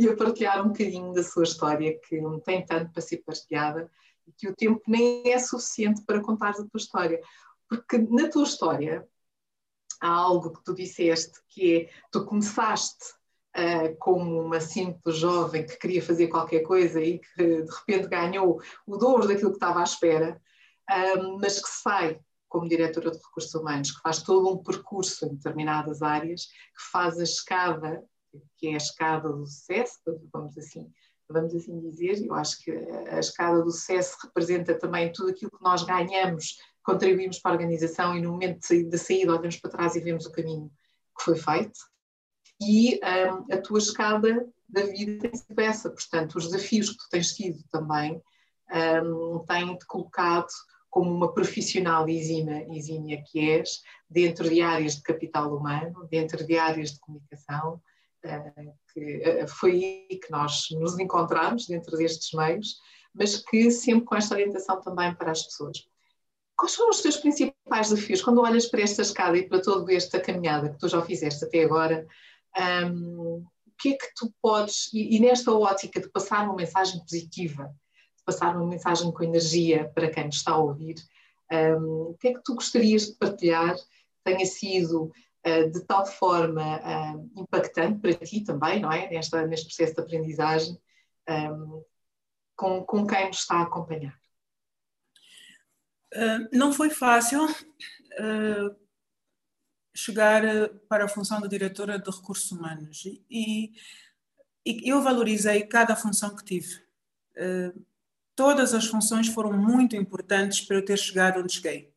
e 0.00 0.08
a 0.08 0.16
partilhar 0.16 0.64
um 0.64 0.68
bocadinho 0.68 1.12
da 1.12 1.22
sua 1.22 1.42
história, 1.42 2.00
que 2.08 2.18
não 2.22 2.40
tem 2.40 2.64
tanto 2.64 2.90
para 2.90 3.02
ser 3.02 3.18
partilhada 3.18 3.90
e 4.26 4.32
que 4.32 4.48
o 4.48 4.56
tempo 4.56 4.80
nem 4.88 5.30
é 5.30 5.38
suficiente 5.38 6.00
para 6.06 6.22
contar 6.22 6.52
a 6.52 6.54
tua 6.54 6.68
história. 6.76 7.20
Porque 7.68 7.98
na 7.98 8.30
tua 8.30 8.44
história 8.44 9.06
há 10.00 10.08
algo 10.08 10.52
que 10.54 10.64
tu 10.64 10.74
disseste 10.74 11.38
que 11.50 11.76
é, 11.76 11.90
tu 12.10 12.24
começaste 12.24 13.12
uh, 13.54 13.94
como 13.98 14.40
uma 14.40 14.58
simples 14.58 15.18
jovem 15.18 15.66
que 15.66 15.76
queria 15.76 16.02
fazer 16.02 16.28
qualquer 16.28 16.60
coisa 16.60 16.98
e 16.98 17.18
que 17.18 17.62
de 17.62 17.70
repente 17.70 18.08
ganhou 18.08 18.58
o 18.86 18.96
dobro 18.96 19.28
daquilo 19.28 19.50
que 19.50 19.56
estava 19.56 19.80
à 19.80 19.84
espera, 19.84 20.40
uh, 20.90 21.38
mas 21.38 21.60
que 21.60 21.68
sai 21.68 22.18
como 22.48 22.66
diretora 22.66 23.10
de 23.10 23.18
recursos 23.18 23.54
humanos, 23.54 23.90
que 23.90 24.00
faz 24.00 24.22
todo 24.22 24.50
um 24.50 24.62
percurso 24.62 25.26
em 25.26 25.34
determinadas 25.34 26.00
áreas, 26.00 26.46
que 26.46 26.90
faz 26.90 27.18
a 27.18 27.22
escada, 27.22 28.02
que 28.56 28.68
é 28.68 28.74
a 28.74 28.78
escada 28.78 29.28
do 29.28 29.46
sucesso, 29.46 29.98
vamos 30.32 30.56
assim, 30.56 30.90
vamos 31.28 31.54
assim 31.54 31.78
dizer, 31.80 32.24
eu 32.24 32.34
acho 32.34 32.62
que 32.62 32.70
a 32.70 33.18
escada 33.18 33.62
do 33.62 33.70
sucesso 33.70 34.16
representa 34.24 34.74
também 34.74 35.12
tudo 35.12 35.30
aquilo 35.30 35.50
que 35.50 35.62
nós 35.62 35.82
ganhamos, 35.84 36.58
contribuímos 36.82 37.38
para 37.38 37.52
a 37.52 37.54
organização 37.54 38.16
e 38.16 38.20
no 38.20 38.32
momento 38.32 38.60
da 38.88 38.98
saída 38.98 39.32
olhamos 39.32 39.56
para 39.56 39.70
trás 39.70 39.96
e 39.96 40.00
vemos 40.00 40.26
o 40.26 40.32
caminho 40.32 40.70
que 41.16 41.24
foi 41.24 41.36
feito. 41.36 41.78
E 42.60 43.00
um, 43.02 43.54
a 43.54 43.58
tua 43.58 43.78
escada 43.78 44.46
da 44.68 44.82
vida 44.82 45.28
tem 45.28 45.34
sido 45.34 45.58
essa, 45.60 45.90
portanto, 45.90 46.36
os 46.36 46.46
desafios 46.46 46.90
que 46.90 46.96
tu 46.96 47.08
tens 47.10 47.34
tido 47.34 47.62
também 47.70 48.20
um, 49.04 49.44
têm-te 49.46 49.86
colocado 49.86 50.48
como 50.88 51.10
uma 51.10 51.32
profissional 51.32 52.08
exímia, 52.08 52.66
exímia 52.74 53.22
que 53.22 53.50
és, 53.50 53.82
dentro 54.08 54.48
de 54.48 54.60
áreas 54.60 54.96
de 54.96 55.02
capital 55.02 55.56
humano, 55.56 56.06
dentro 56.10 56.44
de 56.44 56.58
áreas 56.58 56.92
de 56.92 57.00
comunicação, 57.00 57.80
que 58.92 59.22
eh, 59.22 59.46
foi 59.46 59.72
aí 60.10 60.18
que 60.18 60.30
nós 60.30 60.66
nos 60.72 60.98
encontramos 60.98 61.66
dentro 61.66 61.96
destes 61.96 62.32
meios, 62.32 62.76
mas 63.14 63.36
que 63.36 63.70
sempre 63.70 64.04
com 64.04 64.16
esta 64.16 64.34
orientação 64.34 64.80
também 64.80 65.14
para 65.14 65.30
as 65.30 65.42
pessoas. 65.42 65.78
Quais 66.56 66.74
foram 66.74 66.90
os 66.90 67.00
teus 67.00 67.16
principais 67.16 67.88
desafios 67.88 68.22
quando 68.22 68.42
olhas 68.42 68.66
para 68.66 68.82
esta 68.82 69.02
escada 69.02 69.38
e 69.38 69.48
para 69.48 69.62
toda 69.62 69.92
esta 69.94 70.20
caminhada 70.20 70.70
que 70.70 70.78
tu 70.78 70.88
já 70.88 71.00
fizeste 71.02 71.44
até 71.44 71.64
agora? 71.64 72.06
Um, 72.86 73.44
o 73.66 73.72
que 73.78 73.94
é 73.94 73.96
que 73.96 74.12
tu 74.14 74.32
podes, 74.42 74.92
e, 74.92 75.16
e 75.16 75.20
nesta 75.20 75.52
ótica 75.52 76.00
de 76.00 76.10
passar 76.10 76.44
uma 76.44 76.56
mensagem 76.56 77.00
positiva, 77.00 77.74
passar 78.26 78.54
uma 78.54 78.66
mensagem 78.66 79.10
com 79.10 79.24
energia 79.24 79.90
para 79.94 80.10
quem 80.10 80.26
nos 80.26 80.36
está 80.36 80.52
a 80.52 80.58
ouvir. 80.58 80.96
Um, 81.50 82.10
o 82.10 82.16
que 82.20 82.28
é 82.28 82.34
que 82.34 82.42
tu 82.44 82.54
gostarias 82.54 83.06
de 83.06 83.14
partilhar 83.14 83.74
tenha 84.22 84.44
sido 84.44 85.10
de 85.42 85.84
tal 85.86 86.06
forma 86.06 86.78
uh, 86.78 87.30
impactante 87.34 87.98
para 88.00 88.14
ti 88.14 88.44
também, 88.44 88.80
não 88.80 88.92
é? 88.92 89.08
Nesta, 89.10 89.46
neste 89.46 89.66
processo 89.66 89.94
de 89.94 90.00
aprendizagem, 90.00 90.78
um, 91.28 91.84
com, 92.56 92.84
com 92.84 93.06
quem 93.06 93.28
nos 93.28 93.38
está 93.38 93.56
a 93.56 93.62
acompanhar? 93.62 94.18
Não 96.52 96.72
foi 96.72 96.90
fácil 96.90 97.46
chegar 99.94 100.42
para 100.88 101.04
a 101.04 101.08
função 101.08 101.40
de 101.40 101.48
diretora 101.48 101.98
de 101.98 102.10
recursos 102.10 102.50
humanos 102.50 103.04
e, 103.30 103.72
e 104.66 104.90
eu 104.90 105.00
valorizei 105.02 105.62
cada 105.62 105.94
função 105.94 106.34
que 106.34 106.44
tive 106.44 106.82
todas 108.40 108.72
as 108.72 108.86
funções 108.86 109.28
foram 109.28 109.52
muito 109.52 109.94
importantes 109.94 110.62
para 110.62 110.76
eu 110.76 110.82
ter 110.82 110.96
chegado 110.96 111.40
onde 111.40 111.52
cheguei. 111.52 111.89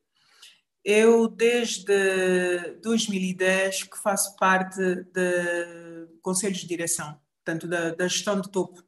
Eu, 0.83 1.29
desde 1.29 2.77
2010, 2.81 3.83
que 3.83 3.97
faço 3.97 4.35
parte 4.35 4.77
de 4.77 6.07
conselhos 6.21 6.59
de 6.59 6.67
direção, 6.67 7.19
portanto, 7.43 7.67
da, 7.67 7.95
da 7.95 8.07
gestão 8.07 8.41
de 8.41 8.51
topo. 8.51 8.83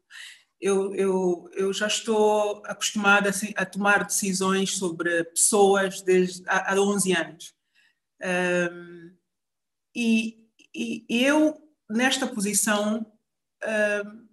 Eu, 0.59 0.93
eu, 0.95 1.49
eu 1.53 1.71
já 1.71 1.87
estou 1.87 2.61
acostumada 2.65 3.29
assim, 3.29 3.53
a 3.55 3.65
tomar 3.65 4.03
decisões 4.03 4.77
sobre 4.77 5.23
pessoas 5.25 6.01
desde 6.01 6.43
há, 6.47 6.73
há 6.73 6.81
11 6.81 7.13
anos. 7.13 7.53
Um, 8.21 9.15
e, 9.95 10.49
e, 10.73 11.05
eu, 11.09 11.55
nesta 11.89 12.27
posição, 12.27 13.05
um, 14.05 14.27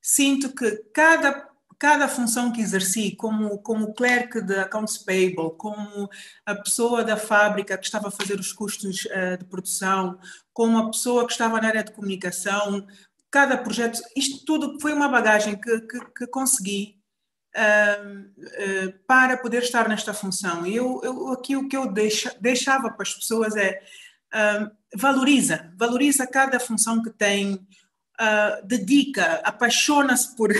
sinto 0.00 0.54
que 0.54 0.76
cada 0.94 1.51
cada 1.82 2.06
função 2.06 2.52
que 2.52 2.60
exerci, 2.60 3.16
como, 3.16 3.58
como 3.58 3.92
clerk 3.92 4.40
de 4.40 4.54
accounts 4.54 4.98
payable, 4.98 5.50
como 5.58 6.08
a 6.46 6.54
pessoa 6.54 7.02
da 7.02 7.16
fábrica 7.16 7.76
que 7.76 7.84
estava 7.84 8.06
a 8.06 8.10
fazer 8.12 8.38
os 8.38 8.52
custos 8.52 9.04
uh, 9.06 9.36
de 9.36 9.44
produção, 9.46 10.16
como 10.52 10.78
a 10.78 10.92
pessoa 10.92 11.26
que 11.26 11.32
estava 11.32 11.60
na 11.60 11.66
área 11.66 11.82
de 11.82 11.90
comunicação, 11.90 12.86
cada 13.32 13.58
projeto, 13.58 14.00
isto 14.16 14.44
tudo 14.44 14.80
foi 14.80 14.92
uma 14.92 15.08
bagagem 15.08 15.60
que, 15.60 15.80
que, 15.80 15.98
que 16.18 16.26
consegui 16.28 17.00
uh, 17.56 18.20
uh, 18.20 18.92
para 19.04 19.36
poder 19.38 19.64
estar 19.64 19.88
nesta 19.88 20.14
função. 20.14 20.64
E 20.64 20.76
eu, 20.76 21.00
eu, 21.02 21.32
aqui 21.32 21.56
o 21.56 21.66
que 21.66 21.76
eu 21.76 21.92
deixa, 21.92 22.32
deixava 22.40 22.92
para 22.92 23.02
as 23.02 23.12
pessoas 23.12 23.56
é 23.56 23.82
valoriza, 24.94 25.74
valoriza 25.76 26.26
cada 26.26 26.58
função 26.58 27.02
que 27.02 27.10
tem, 27.10 27.66
dedica, 28.64 29.42
apaixona-se 29.44 30.34
por, 30.34 30.50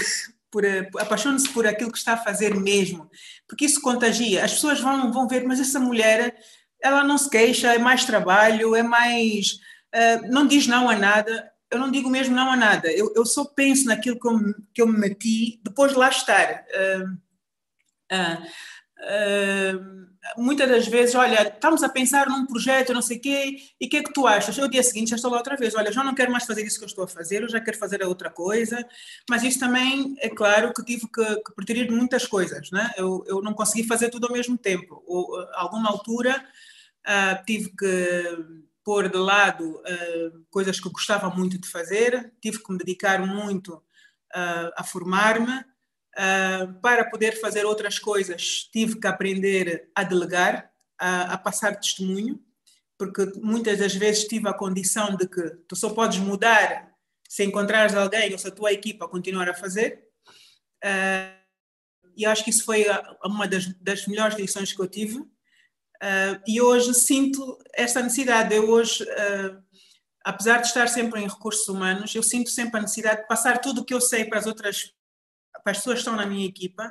por, 0.52 0.64
eh, 0.66 0.88
apaixone-se 0.98 1.48
por 1.48 1.66
aquilo 1.66 1.90
que 1.90 1.96
está 1.98 2.12
a 2.12 2.18
fazer 2.18 2.54
mesmo, 2.54 3.10
porque 3.48 3.64
isso 3.64 3.80
contagia. 3.80 4.44
As 4.44 4.52
pessoas 4.52 4.78
vão, 4.78 5.10
vão 5.10 5.26
ver, 5.26 5.44
mas 5.44 5.58
essa 5.58 5.80
mulher, 5.80 6.36
ela 6.80 7.02
não 7.02 7.16
se 7.16 7.30
queixa, 7.30 7.74
é 7.74 7.78
mais 7.78 8.04
trabalho, 8.04 8.76
é 8.76 8.82
mais. 8.82 9.54
Uh, 9.94 10.30
não 10.30 10.46
diz 10.46 10.66
não 10.66 10.88
a 10.88 10.96
nada. 10.96 11.50
eu 11.70 11.78
não 11.78 11.90
digo 11.90 12.08
mesmo 12.08 12.36
não 12.36 12.52
a 12.52 12.56
nada. 12.56 12.92
Eu, 12.92 13.12
eu 13.16 13.24
só 13.24 13.44
penso 13.46 13.86
naquilo 13.86 14.20
que 14.20 14.28
eu, 14.28 14.38
que 14.74 14.82
eu 14.82 14.86
me 14.86 14.98
meti 14.98 15.58
depois 15.64 15.92
de 15.92 15.98
lá 15.98 16.10
estar. 16.10 16.64
Uh, 16.70 17.12
uh, 18.14 18.46
uh, 19.02 20.02
muitas 20.36 20.68
das 20.68 20.86
vezes, 20.86 21.14
olha, 21.14 21.48
estamos 21.48 21.82
a 21.82 21.88
pensar 21.88 22.28
num 22.28 22.46
projeto, 22.46 22.92
não 22.92 23.02
sei 23.02 23.16
o 23.16 23.20
quê, 23.20 23.56
e 23.80 23.86
o 23.86 23.88
que 23.88 23.96
é 23.96 24.02
que 24.02 24.12
tu 24.12 24.26
achas? 24.26 24.56
Eu, 24.56 24.68
dia 24.68 24.82
seguinte, 24.82 25.10
já 25.10 25.16
estou 25.16 25.30
lá 25.30 25.38
outra 25.38 25.56
vez. 25.56 25.74
Olha, 25.74 25.92
já 25.92 26.04
não 26.04 26.14
quero 26.14 26.30
mais 26.30 26.44
fazer 26.44 26.64
isso 26.64 26.78
que 26.78 26.84
eu 26.84 26.88
estou 26.88 27.04
a 27.04 27.08
fazer, 27.08 27.42
eu 27.42 27.48
já 27.48 27.60
quero 27.60 27.78
fazer 27.78 28.02
a 28.02 28.08
outra 28.08 28.30
coisa. 28.30 28.86
Mas 29.28 29.42
isso 29.42 29.58
também, 29.58 30.14
é 30.18 30.28
claro, 30.28 30.72
que 30.72 30.84
tive 30.84 31.06
que, 31.08 31.24
que 31.36 31.90
muitas 31.90 32.26
coisas, 32.26 32.70
né? 32.70 32.90
Eu, 32.96 33.24
eu 33.26 33.42
não 33.42 33.52
consegui 33.52 33.86
fazer 33.86 34.10
tudo 34.10 34.26
ao 34.26 34.32
mesmo 34.32 34.56
tempo. 34.56 35.02
Ou, 35.06 35.46
alguma 35.54 35.88
altura, 35.88 36.44
uh, 37.06 37.44
tive 37.44 37.70
que 37.76 38.62
pôr 38.84 39.08
de 39.08 39.18
lado 39.18 39.64
uh, 39.64 40.44
coisas 40.50 40.80
que 40.80 40.86
eu 40.86 40.92
gostava 40.92 41.30
muito 41.30 41.58
de 41.58 41.68
fazer, 41.68 42.32
tive 42.40 42.62
que 42.62 42.72
me 42.72 42.78
dedicar 42.78 43.24
muito 43.26 43.82
a 44.76 44.82
formar-me, 44.82 45.62
Uh, 46.12 46.74
para 46.82 47.06
poder 47.06 47.40
fazer 47.40 47.64
outras 47.64 47.98
coisas, 47.98 48.68
tive 48.70 49.00
que 49.00 49.06
aprender 49.06 49.90
a 49.94 50.04
delegar, 50.04 50.70
a, 50.98 51.32
a, 51.32 51.38
passar 51.38 51.74
testemunho, 51.74 52.38
porque 52.98 53.32
muitas 53.40 53.78
das 53.78 53.94
vezes 53.94 54.24
tive 54.24 54.46
a 54.46 54.52
condição 54.52 55.16
de 55.16 55.26
que 55.26 55.40
tu 55.66 55.74
só 55.74 55.88
podes 55.88 56.18
mudar 56.18 56.92
se 57.26 57.42
encontrares 57.42 57.94
alguém 57.94 58.30
ou 58.30 58.38
se 58.38 58.46
a 58.46 58.50
tua 58.50 58.74
equipa 58.74 59.08
continuar 59.08 59.48
a 59.48 59.54
fazer. 59.54 60.04
Uh, 60.84 61.32
e 62.14 62.26
acho 62.26 62.44
que 62.44 62.50
isso 62.50 62.66
foi 62.66 62.84
uma 63.24 63.48
das, 63.48 63.66
das 63.80 64.06
melhores 64.06 64.36
lições 64.36 64.70
que 64.70 64.82
eu 64.82 64.86
tive. 64.86 65.16
Uh, 65.16 66.36
e 66.46 66.60
hoje 66.60 66.92
sinto 66.92 67.58
esta 67.74 68.02
necessidade. 68.02 68.54
Eu 68.54 68.68
hoje, 68.68 69.02
apesar 70.22 70.58
de 70.58 70.66
estar 70.66 70.88
sempre 70.88 71.22
em 71.22 71.26
recursos 71.26 71.66
humanos, 71.68 72.14
eu 72.14 72.22
sinto 72.22 72.50
sempre 72.50 72.78
a 72.78 72.82
necessidade 72.82 73.22
de 73.22 73.28
passar 73.28 73.62
tudo 73.62 73.80
o 73.80 73.84
que 73.84 73.94
eu 73.94 74.00
sei 74.00 74.26
para 74.26 74.38
as 74.38 74.46
outras 74.46 74.92
para 75.62 75.72
as 75.72 75.78
pessoas 75.78 75.96
que 75.96 76.00
estão 76.00 76.16
na 76.16 76.26
minha 76.26 76.46
equipa, 76.46 76.90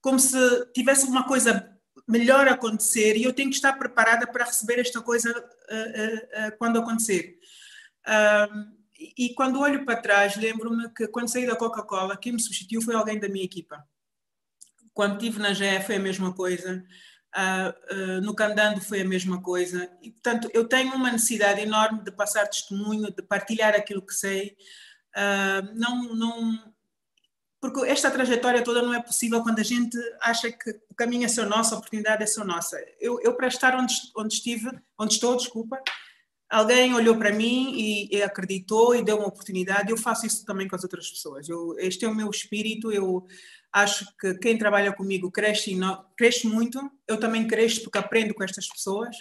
como 0.00 0.18
se 0.18 0.36
tivesse 0.72 1.06
uma 1.06 1.24
coisa 1.24 1.74
melhor 2.06 2.46
acontecer 2.48 3.16
e 3.16 3.24
eu 3.24 3.32
tenho 3.32 3.48
que 3.48 3.56
estar 3.56 3.72
preparada 3.74 4.26
para 4.26 4.44
receber 4.44 4.78
esta 4.78 5.00
coisa 5.00 5.30
uh, 5.30 5.34
uh, 5.34 6.48
uh, 6.48 6.58
quando 6.58 6.78
acontecer. 6.78 7.38
e, 8.98 9.26
e 9.26 9.34
quando 9.34 9.60
olho 9.60 9.84
para 9.84 10.00
trás, 10.00 10.36
lembro-me 10.36 10.88
que 10.90 11.08
quando 11.08 11.28
saí 11.28 11.46
da 11.46 11.56
Coca-Cola, 11.56 12.16
quem 12.16 12.32
me 12.32 12.40
substituiu 12.40 12.82
foi 12.82 12.94
alguém 12.94 13.18
da 13.18 13.28
minha 13.28 13.44
equipa. 13.44 13.82
Quando 14.92 15.14
estive 15.14 15.40
na 15.40 15.52
GE 15.52 15.82
foi 15.84 15.96
a 15.96 16.00
mesma 16.00 16.32
coisa, 16.32 16.84
no 18.22 18.32
Candando 18.34 18.80
foi 18.80 19.00
a 19.00 19.04
mesma 19.04 19.42
coisa. 19.42 19.90
E, 20.00 20.12
portanto, 20.12 20.48
eu 20.54 20.68
tenho 20.68 20.94
uma 20.94 21.10
necessidade 21.10 21.60
enorme 21.60 22.04
de 22.04 22.12
passar 22.12 22.46
testemunho, 22.46 23.12
de 23.12 23.22
partilhar 23.22 23.74
aquilo 23.74 24.06
que 24.06 24.14
sei. 24.14 24.56
não, 25.74 26.14
não, 26.14 26.73
porque 27.64 27.88
esta 27.88 28.10
trajetória 28.10 28.62
toda 28.62 28.82
não 28.82 28.92
é 28.92 29.00
possível 29.00 29.42
quando 29.42 29.58
a 29.58 29.62
gente 29.62 29.96
acha 30.20 30.52
que 30.52 30.68
o 30.90 30.94
caminho 30.94 31.24
é 31.24 31.28
só 31.28 31.46
nosso, 31.46 31.74
a 31.74 31.78
oportunidade 31.78 32.22
é 32.22 32.26
só 32.26 32.44
nossa. 32.44 32.78
Eu, 33.00 33.18
eu 33.22 33.34
para 33.34 33.48
estar 33.48 33.74
onde, 33.74 33.94
onde 34.14 34.34
estive, 34.34 34.70
onde 34.98 35.14
estou, 35.14 35.34
desculpa, 35.34 35.80
alguém 36.50 36.92
olhou 36.92 37.16
para 37.16 37.32
mim 37.32 37.72
e, 37.74 38.18
e, 38.18 38.22
acreditou 38.22 38.94
e 38.94 39.02
deu 39.02 39.16
uma 39.16 39.28
oportunidade. 39.28 39.90
Eu 39.90 39.96
faço 39.96 40.26
isso 40.26 40.44
também 40.44 40.68
com 40.68 40.76
as 40.76 40.82
outras 40.82 41.08
pessoas. 41.08 41.48
Eu, 41.48 41.74
este 41.78 42.04
é 42.04 42.08
o 42.08 42.14
meu 42.14 42.28
espírito. 42.28 42.92
Eu 42.92 43.26
acho 43.72 44.14
que 44.20 44.34
quem 44.34 44.58
trabalha 44.58 44.92
comigo 44.92 45.32
cresce, 45.32 45.74
cresce 46.18 46.46
muito. 46.46 46.78
Eu 47.08 47.18
também 47.18 47.48
cresço 47.48 47.82
porque 47.82 47.96
aprendo 47.96 48.34
com 48.34 48.44
estas 48.44 48.68
pessoas. 48.68 49.16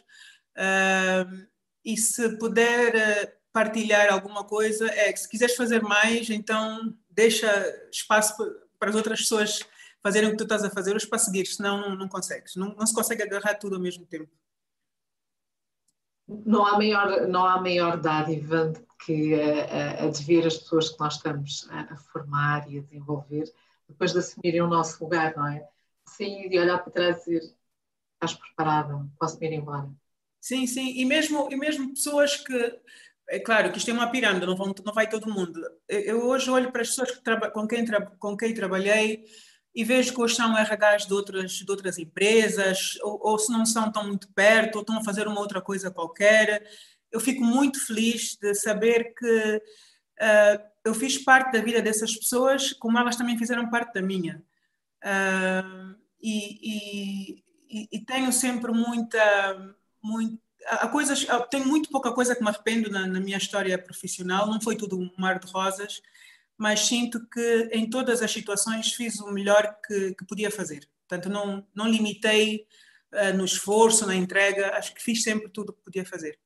Uh, 0.57 1.47
e 1.85 1.95
se 1.95 2.37
puder 2.37 2.93
eh, 2.93 3.33
partilhar 3.53 4.11
alguma 4.11 4.43
coisa, 4.43 4.85
é 4.87 5.13
que 5.13 5.19
se 5.19 5.29
quiseres 5.29 5.55
fazer 5.55 5.81
mais, 5.81 6.29
então 6.29 6.93
deixa 7.13 7.89
espaço 7.91 8.35
para 8.79 8.89
as 8.89 8.95
outras 8.95 9.19
pessoas 9.19 9.59
fazerem 10.01 10.29
o 10.29 10.31
que 10.31 10.37
tu 10.37 10.43
estás 10.43 10.63
a 10.63 10.69
fazer, 10.69 10.95
os 10.95 11.05
para 11.05 11.19
seguir, 11.19 11.45
senão 11.45 11.79
não, 11.79 11.95
não 11.95 12.07
consegues. 12.09 12.55
Não, 12.55 12.75
não 12.75 12.85
se 12.85 12.93
consegue 12.93 13.23
agarrar 13.23 13.55
tudo 13.55 13.75
ao 13.75 13.81
mesmo 13.81 14.05
tempo. 14.05 14.29
Não 16.27 16.65
há 16.65 16.77
maior, 16.77 17.27
não 17.27 17.45
há 17.45 17.59
maior 17.59 17.97
dádiva 17.97 18.73
que 19.05 19.33
a, 19.35 20.05
a, 20.05 20.09
de 20.09 20.23
ver 20.23 20.45
as 20.45 20.57
pessoas 20.57 20.89
que 20.89 20.99
nós 20.99 21.15
estamos 21.15 21.67
a, 21.69 21.93
a, 21.93 21.97
formar 21.97 22.69
e 22.69 22.79
a 22.79 22.81
desenvolver 22.81 23.53
depois 23.87 24.13
de 24.13 24.19
assumirem 24.19 24.61
o 24.61 24.67
nosso 24.67 25.03
lugar, 25.03 25.35
não 25.35 25.47
é? 25.47 25.67
Sim, 26.05 26.47
de 26.49 26.57
olhar 26.57 26.79
para 26.79 26.91
trás 26.91 27.27
e 27.27 27.39
dizer 27.39 27.55
estás 28.13 28.33
preparada, 28.33 29.05
posso 29.19 29.43
ir 29.43 29.51
embora. 29.51 29.89
Sim, 30.39 30.65
sim, 30.67 30.93
e 30.97 31.05
mesmo, 31.05 31.49
e 31.51 31.55
mesmo 31.55 31.93
pessoas 31.93 32.37
que 32.37 32.81
é 33.29 33.39
claro 33.39 33.71
que 33.71 33.77
isto 33.77 33.89
é 33.89 33.93
uma 33.93 34.11
pirâmide, 34.11 34.45
não, 34.45 34.55
vão, 34.55 34.73
não 34.85 34.93
vai 34.93 35.09
todo 35.09 35.31
mundo. 35.31 35.61
Eu 35.87 36.25
hoje 36.25 36.49
olho 36.49 36.71
para 36.71 36.81
as 36.81 36.89
pessoas 36.89 37.11
que 37.11 37.21
com, 37.51 37.67
quem 37.67 37.85
com 38.19 38.37
quem 38.37 38.53
trabalhei 38.53 39.25
e 39.75 39.83
vejo 39.83 40.13
que 40.13 40.21
hoje 40.21 40.35
são 40.35 40.53
RHs 40.55 41.07
de 41.07 41.13
outras, 41.13 41.51
de 41.51 41.71
outras 41.71 41.97
empresas, 41.97 42.97
ou, 43.01 43.19
ou, 43.21 43.39
se 43.39 43.51
não 43.51 43.65
são 43.65 43.91
tão 43.91 44.07
muito 44.07 44.31
perto, 44.33 44.75
ou 44.75 44.81
estão 44.81 44.97
a 44.97 45.03
fazer 45.03 45.27
uma 45.27 45.39
outra 45.39 45.61
coisa 45.61 45.89
qualquer. 45.89 46.67
Eu 47.11 47.19
fico 47.19 47.43
muito 47.43 47.83
feliz 47.85 48.37
de 48.39 48.53
saber 48.53 49.13
que 49.15 49.55
uh, 50.21 50.63
eu 50.85 50.93
fiz 50.93 51.17
parte 51.17 51.53
da 51.53 51.63
vida 51.63 51.81
dessas 51.81 52.15
pessoas, 52.15 52.71
como 52.73 52.99
elas 52.99 53.15
também 53.15 53.37
fizeram 53.37 53.69
parte 53.69 53.93
da 53.93 54.01
minha. 54.01 54.43
Uh, 55.03 55.95
e, 56.21 57.41
e, 57.69 57.89
e, 57.91 58.05
tenho 58.05 58.31
sempre 58.31 58.71
muita, 58.71 59.75
muito, 60.01 60.39
há 60.67 60.87
coisas, 60.87 61.25
tenho 61.49 61.67
muito 61.67 61.89
pouca 61.89 62.11
coisa 62.11 62.35
que 62.35 62.41
me 62.41 62.49
arrependo 62.49 62.89
na, 62.89 63.05
na, 63.07 63.19
minha 63.19 63.37
história 63.37 63.77
profissional, 63.77 64.47
não 64.47 64.61
foi 64.61 64.75
tudo 64.75 64.97
um 64.97 65.09
mar 65.17 65.39
de 65.39 65.51
rosas, 65.51 66.01
mas 66.57 66.81
sinto 66.81 67.25
que 67.27 67.69
em 67.71 67.89
todas 67.89 68.21
as 68.21 68.31
situações 68.31 68.93
fiz 68.93 69.19
o 69.19 69.31
melhor 69.31 69.77
que, 69.85 70.13
que 70.15 70.25
podia 70.25 70.51
fazer. 70.51 70.87
Portanto, 71.07 71.29
não, 71.29 71.65
não 71.75 71.87
limitei 71.87 72.65
uh, 73.13 73.35
no 73.35 73.45
esforço, 73.45 74.05
na 74.05 74.15
entrega, 74.15 74.75
acho 74.77 74.93
que 74.93 75.03
fiz 75.03 75.23
sempre 75.23 75.49
tudo 75.49 75.69
o 75.69 75.73
que 75.73 75.83
podia 75.83 76.05
fazer. 76.05 76.39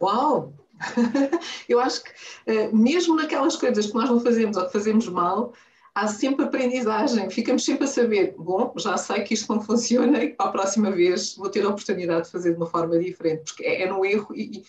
Uau! 0.00 0.54
Eu 1.68 1.78
acho 1.80 2.02
que 2.02 2.10
uh, 2.10 2.76
mesmo 2.76 3.14
naquelas 3.14 3.56
coisas 3.56 3.86
que 3.86 3.94
nós 3.94 4.08
não 4.08 4.20
fazemos 4.20 4.56
ou 4.56 4.66
que 4.66 4.72
fazemos 4.72 5.08
mal, 5.08 5.54
há 6.00 6.06
sempre 6.06 6.46
aprendizagem, 6.46 7.28
ficamos 7.28 7.62
sempre 7.62 7.84
a 7.84 7.86
saber, 7.86 8.34
bom, 8.38 8.72
já 8.78 8.96
sei 8.96 9.22
que 9.22 9.34
isto 9.34 9.54
não 9.54 9.60
funciona 9.60 10.24
e 10.24 10.34
para 10.34 10.46
a 10.46 10.52
próxima 10.52 10.90
vez 10.90 11.36
vou 11.36 11.50
ter 11.50 11.62
a 11.62 11.68
oportunidade 11.68 12.24
de 12.24 12.32
fazer 12.32 12.52
de 12.52 12.56
uma 12.56 12.66
forma 12.66 12.98
diferente, 12.98 13.44
porque 13.44 13.64
é, 13.64 13.82
é 13.82 13.90
no 13.90 14.02
erro 14.02 14.34
e, 14.34 14.64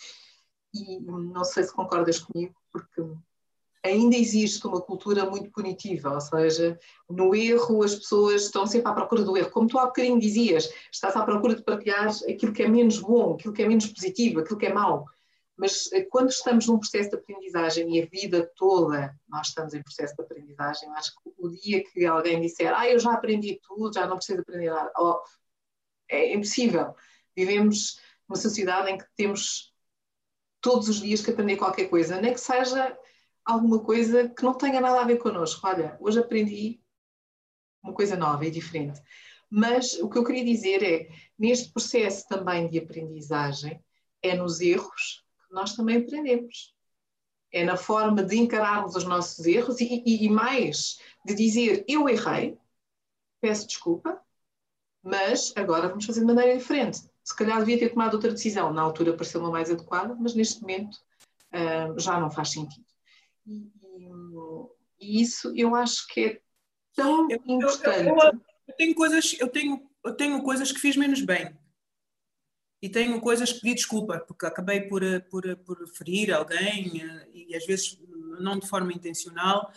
e, 0.73 0.99
não 0.99 1.45
sei 1.45 1.63
se 1.63 1.73
concordas 1.73 2.19
comigo, 2.19 2.53
porque 2.69 3.01
ainda 3.81 4.17
existe 4.17 4.67
uma 4.67 4.81
cultura 4.81 5.25
muito 5.25 5.49
punitiva, 5.51 6.13
ou 6.13 6.21
seja, 6.21 6.77
no 7.09 7.33
erro 7.33 7.81
as 7.81 7.95
pessoas 7.95 8.43
estão 8.43 8.67
sempre 8.67 8.91
à 8.91 8.93
procura 8.93 9.23
do 9.23 9.37
erro, 9.37 9.51
como 9.51 9.69
tu 9.69 9.79
há 9.79 9.85
bocadinho 9.85 10.19
dizias, 10.19 10.69
estás 10.91 11.15
à 11.15 11.23
procura 11.23 11.55
de 11.55 11.63
partilhar 11.63 12.09
aquilo 12.29 12.51
que 12.51 12.63
é 12.63 12.67
menos 12.67 12.99
bom, 12.99 13.35
aquilo 13.35 13.53
que 13.53 13.61
é 13.61 13.67
menos 13.67 13.87
positivo, 13.87 14.41
aquilo 14.41 14.59
que 14.59 14.65
é 14.65 14.73
mau. 14.73 15.05
Mas 15.57 15.91
eh, 15.91 16.03
quando 16.03 16.29
estamos 16.29 16.67
num 16.67 16.79
processo 16.79 17.09
de 17.09 17.15
aprendizagem 17.17 17.95
e 17.95 18.01
a 18.01 18.05
vida 18.05 18.51
toda 18.55 19.15
nós 19.27 19.47
estamos 19.47 19.73
em 19.73 19.83
processo 19.83 20.15
de 20.15 20.23
aprendizagem, 20.23 20.89
acho 20.91 21.11
que 21.15 21.31
o 21.37 21.49
dia 21.49 21.83
que 21.83 22.05
alguém 22.05 22.41
disser, 22.41 22.73
ah, 22.73 22.87
eu 22.87 22.99
já 22.99 23.13
aprendi 23.13 23.59
tudo, 23.67 23.93
já 23.93 24.07
não 24.07 24.17
preciso 24.17 24.41
aprender 24.41 24.69
nada, 24.69 24.91
oh, 24.97 25.21
é 26.09 26.33
impossível. 26.33 26.95
Vivemos 27.35 27.99
numa 28.27 28.37
sociedade 28.39 28.89
em 28.89 28.97
que 28.97 29.05
temos 29.15 29.73
todos 30.59 30.89
os 30.89 31.01
dias 31.01 31.21
que 31.21 31.31
aprender 31.31 31.57
qualquer 31.57 31.89
coisa, 31.89 32.19
nem 32.21 32.33
que 32.33 32.39
seja 32.39 32.97
alguma 33.43 33.83
coisa 33.83 34.29
que 34.29 34.43
não 34.43 34.53
tenha 34.53 34.79
nada 34.79 35.01
a 35.01 35.05
ver 35.05 35.17
connosco. 35.17 35.65
Olha, 35.67 35.97
hoje 35.99 36.19
aprendi 36.19 36.81
uma 37.83 37.93
coisa 37.93 38.15
nova 38.15 38.45
e 38.45 38.51
diferente. 38.51 39.01
Mas 39.49 39.93
o 39.95 40.09
que 40.09 40.17
eu 40.17 40.23
queria 40.23 40.45
dizer 40.45 40.83
é, 40.83 41.09
neste 41.37 41.73
processo 41.73 42.27
também 42.27 42.69
de 42.69 42.79
aprendizagem, 42.79 43.83
é 44.21 44.35
nos 44.35 44.61
erros 44.61 45.25
nós 45.51 45.75
também 45.75 45.97
aprendemos. 45.97 46.73
É 47.51 47.65
na 47.65 47.75
forma 47.75 48.23
de 48.23 48.37
encararmos 48.37 48.95
os 48.95 49.03
nossos 49.03 49.45
erros 49.45 49.81
e, 49.81 50.01
e, 50.05 50.25
e 50.25 50.29
mais, 50.29 50.99
de 51.25 51.35
dizer 51.35 51.83
eu 51.87 52.07
errei, 52.07 52.57
peço 53.41 53.67
desculpa, 53.67 54.21
mas 55.03 55.51
agora 55.55 55.89
vamos 55.89 56.05
fazer 56.05 56.21
de 56.21 56.25
maneira 56.25 56.57
diferente. 56.57 57.01
Se 57.23 57.35
calhar 57.35 57.59
devia 57.59 57.77
ter 57.77 57.89
tomado 57.89 58.13
outra 58.13 58.31
decisão, 58.31 58.73
na 58.73 58.81
altura 58.81 59.13
pareceu-me 59.13 59.51
mais 59.51 59.69
adequada, 59.69 60.15
mas 60.15 60.33
neste 60.33 60.61
momento 60.61 60.95
uh, 61.53 61.99
já 61.99 62.19
não 62.19 62.31
faz 62.31 62.51
sentido. 62.51 62.85
E, 63.45 63.69
e, 64.99 65.21
isso 65.21 65.51
eu 65.55 65.75
acho 65.75 66.07
que 66.07 66.25
é 66.25 66.41
tão 66.95 67.29
eu, 67.29 67.41
importante. 67.45 68.07
Eu, 68.07 68.15
eu, 68.15 68.41
eu, 68.67 68.75
tenho 68.77 68.95
coisas, 68.95 69.35
eu 69.39 69.47
tenho, 69.49 69.89
eu 70.05 70.15
tenho 70.15 70.41
coisas 70.41 70.71
que 70.71 70.79
fiz 70.79 70.95
menos 70.95 71.21
bem 71.21 71.53
e 72.81 72.89
tenho 72.89 73.21
coisas 73.21 73.51
que 73.51 73.61
pedi 73.61 73.75
desculpa, 73.75 74.19
porque 74.19 74.45
acabei 74.45 74.81
por, 74.81 75.01
por, 75.29 75.55
por 75.57 75.87
ferir 75.89 76.33
alguém 76.33 77.01
eh, 77.03 77.27
e 77.33 77.55
às 77.55 77.65
vezes 77.65 77.99
não 78.39 78.57
de 78.57 78.67
forma 78.67 78.91
intencional. 78.91 79.71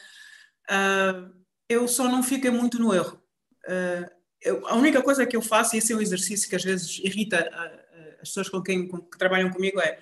Uh, 0.64 1.30
eu 1.68 1.86
só 1.86 2.09
não 2.09 2.22
fico 2.22 2.50
muito 2.50 2.78
no 2.78 2.94
erro. 2.94 3.22
Uh, 3.66 4.11
eu, 4.40 4.66
a 4.66 4.74
única 4.74 5.02
coisa 5.02 5.26
que 5.26 5.36
eu 5.36 5.42
faço, 5.42 5.74
e 5.74 5.78
esse 5.78 5.92
é 5.92 5.96
um 5.96 6.00
exercício 6.00 6.48
que 6.48 6.57
às 6.57 6.64
vezes 6.64 6.98
irrita 6.98 7.50
uh, 7.52 8.22
as 8.22 8.28
pessoas 8.28 8.48
com 8.48 8.62
quem 8.62 8.88
com, 8.88 9.00
que 9.00 9.18
trabalham 9.18 9.50
comigo, 9.50 9.78
é 9.80 9.98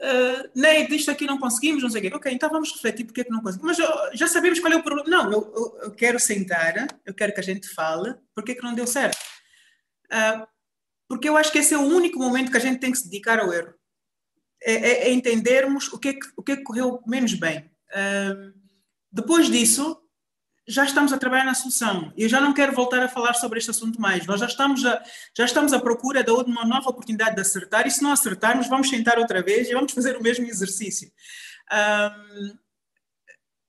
uh, 0.00 0.50
Ney, 0.52 0.88
disto 0.88 1.12
aqui 1.12 1.26
não 1.26 1.38
conseguimos, 1.38 1.82
não 1.82 1.90
sei 1.90 2.00
o 2.00 2.10
quê. 2.10 2.16
Ok, 2.16 2.32
então 2.32 2.50
vamos 2.50 2.72
refletir 2.72 3.04
porque 3.04 3.20
é 3.20 3.24
que 3.24 3.30
não 3.30 3.40
conseguimos. 3.40 3.78
Mas 3.78 4.18
já 4.18 4.26
sabemos 4.26 4.58
qual 4.58 4.72
é 4.72 4.76
o 4.76 4.82
problema. 4.82 5.08
Não, 5.08 5.32
eu, 5.32 5.52
eu, 5.54 5.78
eu, 5.84 5.90
quero 5.92 6.18
sentar, 6.18 6.88
eu 7.04 7.14
quero 7.14 7.32
que 7.32 7.40
a 7.40 7.44
gente 7.44 7.68
fale 7.68 8.14
porque 8.34 8.52
é 8.52 8.54
que 8.56 8.64
não 8.64 8.74
deu 8.74 8.86
certo. 8.86 9.18
Uh, 10.06 10.46
porque 11.08 11.28
eu 11.28 11.36
acho 11.36 11.52
que 11.52 11.58
esse 11.58 11.74
é 11.74 11.78
o 11.78 11.86
único 11.86 12.18
momento 12.18 12.50
que 12.50 12.56
a 12.56 12.60
gente 12.60 12.80
tem 12.80 12.90
que 12.90 12.98
se 12.98 13.08
dedicar 13.08 13.38
ao 13.38 13.52
erro. 13.52 13.74
É, 14.62 14.72
é, 14.72 15.08
é 15.08 15.12
entendermos 15.12 15.92
o 15.92 15.98
que 15.98 16.08
é 16.08 16.12
que, 16.14 16.26
o 16.36 16.42
que, 16.42 16.52
é 16.52 16.56
que 16.56 16.62
correu 16.62 17.00
menos 17.06 17.34
bem. 17.34 17.70
Depois 19.12 19.48
disso, 19.48 20.00
já 20.68 20.84
estamos 20.84 21.12
a 21.12 21.18
trabalhar 21.18 21.44
na 21.44 21.54
solução. 21.54 22.12
Eu 22.16 22.28
já 22.28 22.40
não 22.40 22.52
quero 22.52 22.72
voltar 22.72 23.02
a 23.02 23.08
falar 23.08 23.34
sobre 23.34 23.58
este 23.58 23.70
assunto 23.70 24.00
mais. 24.00 24.26
Nós 24.26 24.40
já 24.40 24.46
estamos 24.46 24.84
a, 24.84 25.02
já 25.36 25.44
estamos 25.44 25.72
à 25.72 25.78
procura 25.78 26.24
de 26.24 26.30
uma 26.30 26.64
nova 26.64 26.90
oportunidade 26.90 27.36
de 27.36 27.40
acertar 27.40 27.86
e 27.86 27.90
se 27.90 28.02
não 28.02 28.10
acertarmos, 28.10 28.66
vamos 28.68 28.88
sentar 28.88 29.18
outra 29.18 29.42
vez 29.42 29.68
e 29.68 29.74
vamos 29.74 29.92
fazer 29.92 30.16
o 30.16 30.22
mesmo 30.22 30.44
exercício. 30.46 31.10
Um, 31.72 32.58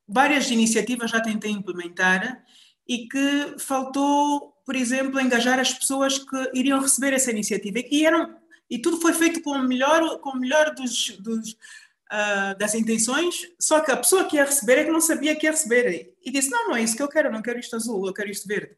várias 0.08 0.50
iniciativas 0.50 1.12
já 1.12 1.22
tentei 1.22 1.52
implementar 1.52 2.44
e 2.88 3.08
que 3.08 3.56
faltou, 3.60 4.54
por 4.68 4.76
exemplo, 4.76 5.22
engajar 5.22 5.58
as 5.60 5.74
pessoas 5.74 6.20
que 6.20 6.52
iriam 6.54 6.82
receber 6.82 7.14
essa 7.14 7.32
iniciativa. 7.32 7.80
E, 7.90 8.06
eram, 8.06 8.36
e 8.70 8.78
tudo 8.78 9.00
foi 9.00 9.14
feito 9.14 9.42
com 9.42 9.52
o 9.52 9.64
melhor, 9.64 10.20
com 10.20 10.32
o 10.32 10.38
melhor 10.38 10.76
dos, 10.76 11.12
dos 11.20 11.52
uh, 11.52 12.58
das 12.60 12.76
intenções, 12.76 13.48
só 13.58 13.80
que 13.80 13.94
a 13.94 13.96
pessoa 13.96 14.26
que 14.26 14.36
ia 14.36 14.44
receber 14.44 14.80
é 14.80 14.84
que 14.84 14.92
não 14.92 15.00
sabia 15.00 15.38
que 15.38 15.46
ia 15.46 15.52
receber. 15.52 16.14
E 16.22 16.30
disse: 16.30 16.50
Não, 16.50 16.68
não 16.68 16.76
é 16.76 16.84
isso 16.84 16.98
que 16.98 17.02
eu 17.02 17.08
quero, 17.08 17.30
eu 17.30 17.32
não 17.32 17.42
quero 17.42 17.58
isto 17.58 17.78
azul, 17.78 18.06
eu 18.06 18.14
quero 18.14 18.30
isto 18.30 18.46
verde. 18.46 18.76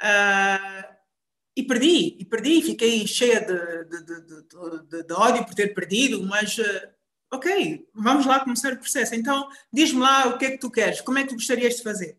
Uh, 0.00 0.92
e 1.54 1.62
perdi, 1.62 2.16
e 2.18 2.24
perdi, 2.24 2.62
fiquei 2.62 3.06
cheia 3.06 3.38
de, 3.38 3.84
de, 3.84 4.04
de, 4.88 5.02
de 5.02 5.12
ódio 5.12 5.44
por 5.44 5.54
ter 5.54 5.74
perdido, 5.74 6.22
mas 6.22 6.56
uh, 6.56 6.88
ok, 7.30 7.86
vamos 7.94 8.24
lá 8.24 8.40
começar 8.40 8.72
o 8.72 8.78
processo. 8.78 9.14
Então, 9.14 9.46
diz-me 9.70 10.00
lá 10.00 10.28
o 10.28 10.38
que 10.38 10.46
é 10.46 10.50
que 10.52 10.58
tu 10.58 10.70
queres, 10.70 11.02
como 11.02 11.18
é 11.18 11.22
que 11.22 11.28
tu 11.28 11.34
gostarias 11.34 11.76
de 11.76 11.82
fazer. 11.82 12.16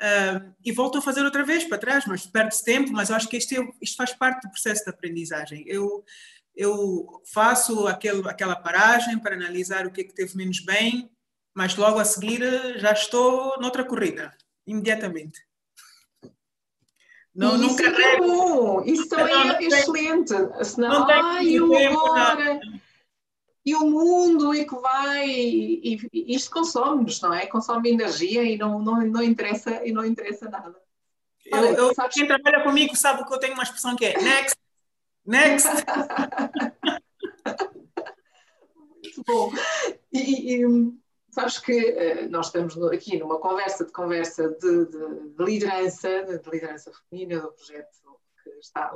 Uh, 0.00 0.52
e 0.64 0.72
volto 0.72 0.98
a 0.98 1.02
fazer 1.02 1.24
outra 1.24 1.44
vez 1.44 1.64
para 1.64 1.78
trás, 1.78 2.04
mas 2.06 2.26
perde-se 2.26 2.64
tempo, 2.64 2.92
mas 2.92 3.10
eu 3.10 3.16
acho 3.16 3.28
que 3.28 3.36
isto, 3.36 3.54
é, 3.54 3.68
isto 3.80 3.96
faz 3.96 4.12
parte 4.12 4.42
do 4.42 4.50
processo 4.50 4.84
de 4.84 4.90
aprendizagem. 4.90 5.64
Eu, 5.66 6.04
eu 6.54 7.22
faço 7.32 7.86
aquele, 7.86 8.28
aquela 8.28 8.56
paragem 8.56 9.18
para 9.18 9.36
analisar 9.36 9.86
o 9.86 9.92
que 9.92 10.00
é 10.00 10.04
que 10.04 10.14
teve 10.14 10.36
menos 10.36 10.60
bem, 10.60 11.10
mas 11.54 11.76
logo 11.76 11.98
a 11.98 12.04
seguir 12.04 12.42
já 12.78 12.92
estou 12.92 13.58
noutra 13.60 13.84
corrida, 13.84 14.36
imediatamente. 14.66 15.40
Não, 17.34 17.56
isso 17.64 17.82
não 17.82 18.00
é 18.00 18.16
bom, 18.18 18.84
isso 18.84 19.08
também 19.08 19.34
não, 19.34 19.54
é 19.56 19.62
excelente. 19.64 20.34
Senão, 20.64 21.00
não 21.00 21.10
ai, 21.10 21.58
o 21.58 21.76
agora, 21.76 22.60
e 23.64 23.74
o 23.74 23.90
mundo 23.90 24.54
e 24.54 24.66
que 24.66 24.76
vai, 24.76 25.28
e, 25.28 25.98
e 26.12 26.34
isto 26.34 26.50
consome-nos, 26.50 27.20
não 27.20 27.32
é? 27.32 27.46
Consome 27.46 27.90
energia 27.90 28.42
e 28.42 28.58
não, 28.58 28.78
não, 28.78 29.00
não, 29.00 29.22
interessa, 29.22 29.84
e 29.84 29.92
não 29.92 30.04
interessa 30.04 30.50
nada. 30.50 30.74
Olha, 31.52 31.68
eu, 31.68 31.92
eu 31.92 32.08
quem 32.10 32.26
trabalha 32.26 32.62
comigo 32.62 32.94
sabe 32.94 33.24
que 33.26 33.32
eu 33.32 33.38
tenho 33.38 33.54
uma 33.54 33.62
expressão 33.62 33.96
que 33.96 34.04
é 34.04 34.20
next, 34.20 34.56
Next! 35.26 35.68
Muito 39.02 39.22
bom. 39.26 39.50
E, 40.12 40.54
e, 40.54 40.66
sabes 41.30 41.58
que 41.58 41.72
uh, 41.72 42.28
nós 42.30 42.46
estamos 42.46 42.76
aqui 42.92 43.18
numa 43.18 43.38
conversa 43.38 43.84
de 43.86 43.92
conversa 43.92 44.50
de, 44.50 44.86
de, 44.86 45.30
de 45.30 45.44
liderança, 45.44 46.24
de, 46.24 46.38
de, 46.38 46.50
liderança 46.50 46.92
feminina 47.08 47.40
do 47.40 47.52
projeto 47.52 48.20
que 48.42 48.50
está 48.60 48.94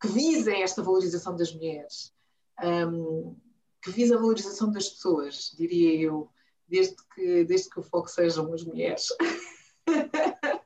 que 0.00 0.08
visa 0.08 0.54
esta 0.56 0.82
valorização 0.82 1.36
das 1.36 1.54
mulheres, 1.54 2.12
um, 2.62 3.36
que 3.84 3.90
visa 3.90 4.16
a 4.16 4.18
valorização 4.18 4.72
das 4.72 4.88
pessoas, 4.88 5.54
diria 5.56 6.00
eu, 6.00 6.30
desde 6.66 6.96
que, 7.14 7.44
desde 7.44 7.68
que 7.68 7.78
o 7.78 7.82
foco 7.82 8.08
sejam 8.08 8.52
as 8.52 8.64
mulheres. 8.64 9.08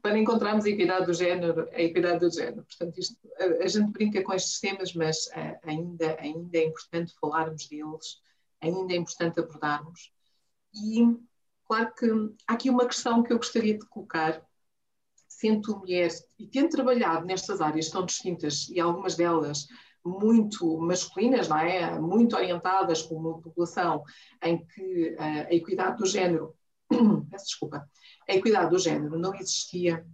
para 0.00 0.18
encontrarmos 0.18 0.64
a 0.64 0.70
equidade 0.70 1.06
do 1.06 1.12
género, 1.12 1.68
a 1.72 1.82
equidade 1.82 2.20
do 2.20 2.30
género. 2.30 2.62
Portanto, 2.62 2.98
isto, 2.98 3.16
a, 3.38 3.64
a, 3.64 3.66
gente 3.66 3.90
brinca 3.90 4.22
com 4.22 4.32
estes 4.32 4.60
temas, 4.60 4.94
mas 4.94 5.28
a, 5.32 5.58
ainda, 5.64 6.16
ainda 6.20 6.58
é 6.58 6.64
importante 6.64 7.14
falarmos 7.20 7.66
deles, 7.66 8.22
ainda 8.60 8.92
é 8.92 8.96
importante 8.96 9.40
abordarmos. 9.40 10.12
E, 10.72 11.16
claro 11.66 11.92
que 11.94 12.06
há 12.46 12.54
aqui 12.54 12.70
uma 12.70 12.86
questão 12.86 13.22
que 13.22 13.32
eu 13.32 13.38
gostaria 13.38 13.76
de 13.76 13.86
colocar, 13.86 14.42
sendo 15.28 15.78
mulher 15.78 16.10
e 16.38 16.46
tendo 16.46 16.70
trabalhado 16.70 17.26
nestas 17.26 17.60
áreas 17.60 17.90
tão 17.90 18.06
distintas 18.06 18.68
e 18.68 18.80
algumas 18.80 19.14
delas 19.14 19.66
muito 20.08 20.78
masculinas, 20.78 21.48
não 21.48 21.58
é? 21.58 21.98
Muito 22.00 22.36
orientadas 22.36 23.02
com 23.02 23.16
uma 23.16 23.40
população 23.40 24.02
em 24.42 24.64
que 24.64 25.16
a 25.18 25.54
equidade 25.54 25.98
do 25.98 26.06
género, 26.06 26.54
peço 27.30 27.46
desculpa, 27.46 27.88
a 28.28 28.34
equidade 28.34 28.70
do 28.70 28.78
género 28.78 29.18
não 29.18 29.34
existia, 29.34 30.04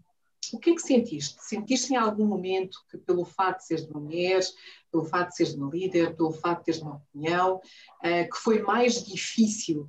o 0.53 0.59
que 0.59 0.71
é 0.71 0.75
que 0.75 0.83
sentiste? 0.83 1.37
Sentiste 1.41 1.93
em 1.93 1.97
algum 1.97 2.27
momento 2.27 2.79
que, 2.91 2.99
pelo 2.99 3.25
facto 3.25 3.61
de 3.61 3.67
seres 3.67 3.87
uma 3.87 4.01
mulher, 4.01 4.43
pelo 4.91 5.05
facto 5.05 5.31
de 5.31 5.37
seres 5.37 5.55
uma 5.55 5.71
líder, 5.71 6.17
pelo 6.17 6.33
facto 6.33 6.61
de 6.61 6.65
teres 6.67 6.81
uma 6.81 6.97
opinião, 6.97 7.57
uh, 7.57 8.31
que 8.31 8.37
foi 8.37 8.63
mais 8.63 9.05
difícil 9.05 9.89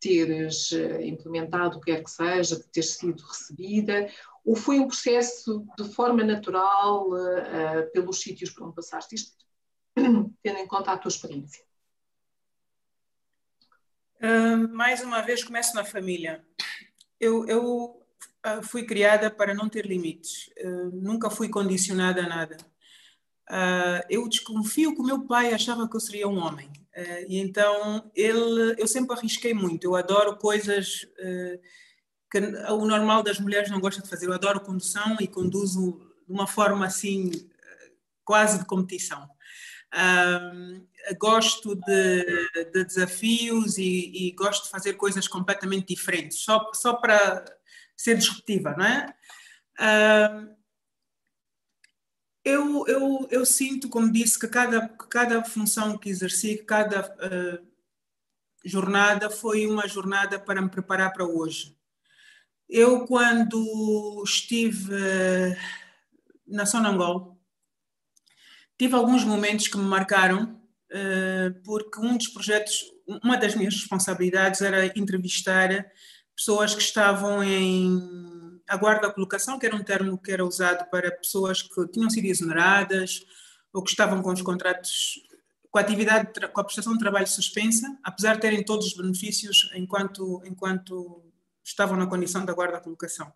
teres 0.00 0.70
uh, 0.72 1.00
implementado 1.00 1.78
o 1.78 1.80
que 1.80 1.92
quer 1.92 2.02
que 2.02 2.10
seja, 2.10 2.56
de 2.56 2.68
teres 2.68 2.94
sido 2.94 3.22
recebida, 3.22 4.08
ou 4.44 4.54
foi 4.54 4.78
um 4.78 4.86
processo 4.86 5.66
de 5.76 5.84
forma 5.92 6.22
natural 6.22 7.08
uh, 7.10 7.90
pelos 7.92 8.20
sítios 8.20 8.50
por 8.50 8.64
onde 8.64 8.76
passaste? 8.76 9.14
Isto 9.14 9.45
tendo 10.46 10.60
em 10.60 10.66
conta 10.66 10.92
a 10.92 10.98
tua 10.98 11.08
experiência. 11.08 11.64
mais 14.72 15.02
uma 15.02 15.20
vez, 15.20 15.42
começo 15.42 15.74
na 15.74 15.84
família 15.84 16.44
eu, 17.20 17.46
eu 17.46 18.06
uh, 18.46 18.62
fui 18.62 18.84
criada 18.84 19.30
para 19.30 19.54
não 19.54 19.68
ter 19.68 19.86
limites, 19.86 20.50
uh, 20.62 20.90
nunca 20.92 21.30
fui 21.30 21.48
condicionada 21.48 22.22
a 22.22 22.28
nada. 22.28 22.56
Uh, 23.48 24.02
eu 24.10 24.28
desconfio 24.28 24.94
que 24.94 25.00
o 25.00 25.04
meu 25.04 25.26
pai 25.26 25.52
achava 25.52 25.88
que 25.88 25.96
eu 25.96 26.00
seria 26.00 26.28
um 26.28 26.38
homem, 26.38 26.70
e 27.28 27.38
então 27.38 28.10
ele, 28.14 28.74
eu 28.78 28.86
sempre 28.86 29.14
arrisquei 29.16 29.52
muito. 29.52 29.84
Eu 29.84 29.94
adoro 29.94 30.38
coisas 30.38 31.06
que 32.32 32.38
o 32.70 32.86
normal 32.86 33.22
das 33.22 33.38
mulheres 33.38 33.70
não 33.70 33.80
gosta 33.80 34.00
de 34.00 34.08
fazer. 34.08 34.26
Eu 34.26 34.32
adoro 34.32 34.62
condução 34.62 35.14
e 35.20 35.28
conduzo 35.28 36.00
de 36.26 36.32
uma 36.32 36.46
forma 36.46 36.86
assim, 36.86 37.30
quase 38.24 38.60
de 38.60 38.64
competição. 38.64 39.28
Gosto 41.18 41.74
de, 41.74 42.24
de 42.72 42.84
desafios 42.84 43.78
e, 43.78 44.28
e, 44.28 44.32
gosto 44.32 44.64
de 44.64 44.70
fazer 44.70 44.94
coisas 44.94 45.28
completamente 45.28 45.94
diferentes, 45.94 46.38
só, 46.38 46.70
só 46.74 46.94
para 46.94 47.44
ser 47.96 48.18
disruptiva, 48.18 48.74
não 48.76 48.84
é? 48.84 49.14
Eu, 52.46 52.86
eu, 52.86 53.28
eu 53.28 53.44
sinto, 53.44 53.88
como 53.88 54.12
disse, 54.12 54.38
que 54.38 54.46
cada, 54.46 54.88
cada 54.88 55.42
função 55.42 55.98
que 55.98 56.08
exerci, 56.08 56.58
cada 56.58 57.00
uh, 57.00 57.66
jornada 58.64 59.28
foi 59.28 59.66
uma 59.66 59.88
jornada 59.88 60.38
para 60.38 60.62
me 60.62 60.68
preparar 60.68 61.12
para 61.12 61.24
hoje. 61.24 61.76
Eu, 62.68 63.04
quando 63.04 64.22
estive 64.24 64.94
uh, 64.94 65.56
na 66.46 66.64
Sonangol, 66.64 67.35
tive 68.78 68.94
alguns 68.94 69.24
momentos 69.24 69.68
que 69.68 69.76
me 69.76 69.84
marcaram, 69.84 70.60
eh, 70.90 71.54
porque 71.64 72.00
um 72.00 72.16
dos 72.16 72.28
projetos, 72.28 72.84
uma 73.22 73.36
das 73.36 73.54
minhas 73.54 73.74
responsabilidades 73.74 74.60
era 74.60 74.86
entrevistar 74.98 75.86
pessoas 76.34 76.74
que 76.74 76.82
estavam 76.82 77.42
em 77.42 78.60
aguardo 78.68 79.02
da 79.06 79.12
colocação, 79.12 79.58
que 79.58 79.66
era 79.66 79.76
um 79.76 79.82
termo 79.82 80.18
que 80.18 80.30
era 80.30 80.44
usado 80.44 80.88
para 80.90 81.10
pessoas 81.10 81.62
que 81.62 81.88
tinham 81.88 82.10
sido 82.10 82.26
exoneradas 82.26 83.24
ou 83.72 83.82
que 83.82 83.90
estavam 83.90 84.22
com 84.22 84.32
os 84.32 84.42
contratos 84.42 85.20
com 85.70 85.78
a 85.78 85.82
atividade, 85.82 86.32
com 86.52 86.60
a 86.60 86.64
prestação 86.64 86.94
de 86.94 86.98
trabalho 86.98 87.26
suspensa, 87.26 87.86
apesar 88.02 88.34
de 88.34 88.40
terem 88.40 88.64
todos 88.64 88.86
os 88.86 88.96
benefícios 88.96 89.70
enquanto, 89.74 90.42
enquanto 90.46 91.22
estavam 91.62 91.98
na 91.98 92.06
condição 92.06 92.44
da 92.46 92.54
colocação. 92.54 93.30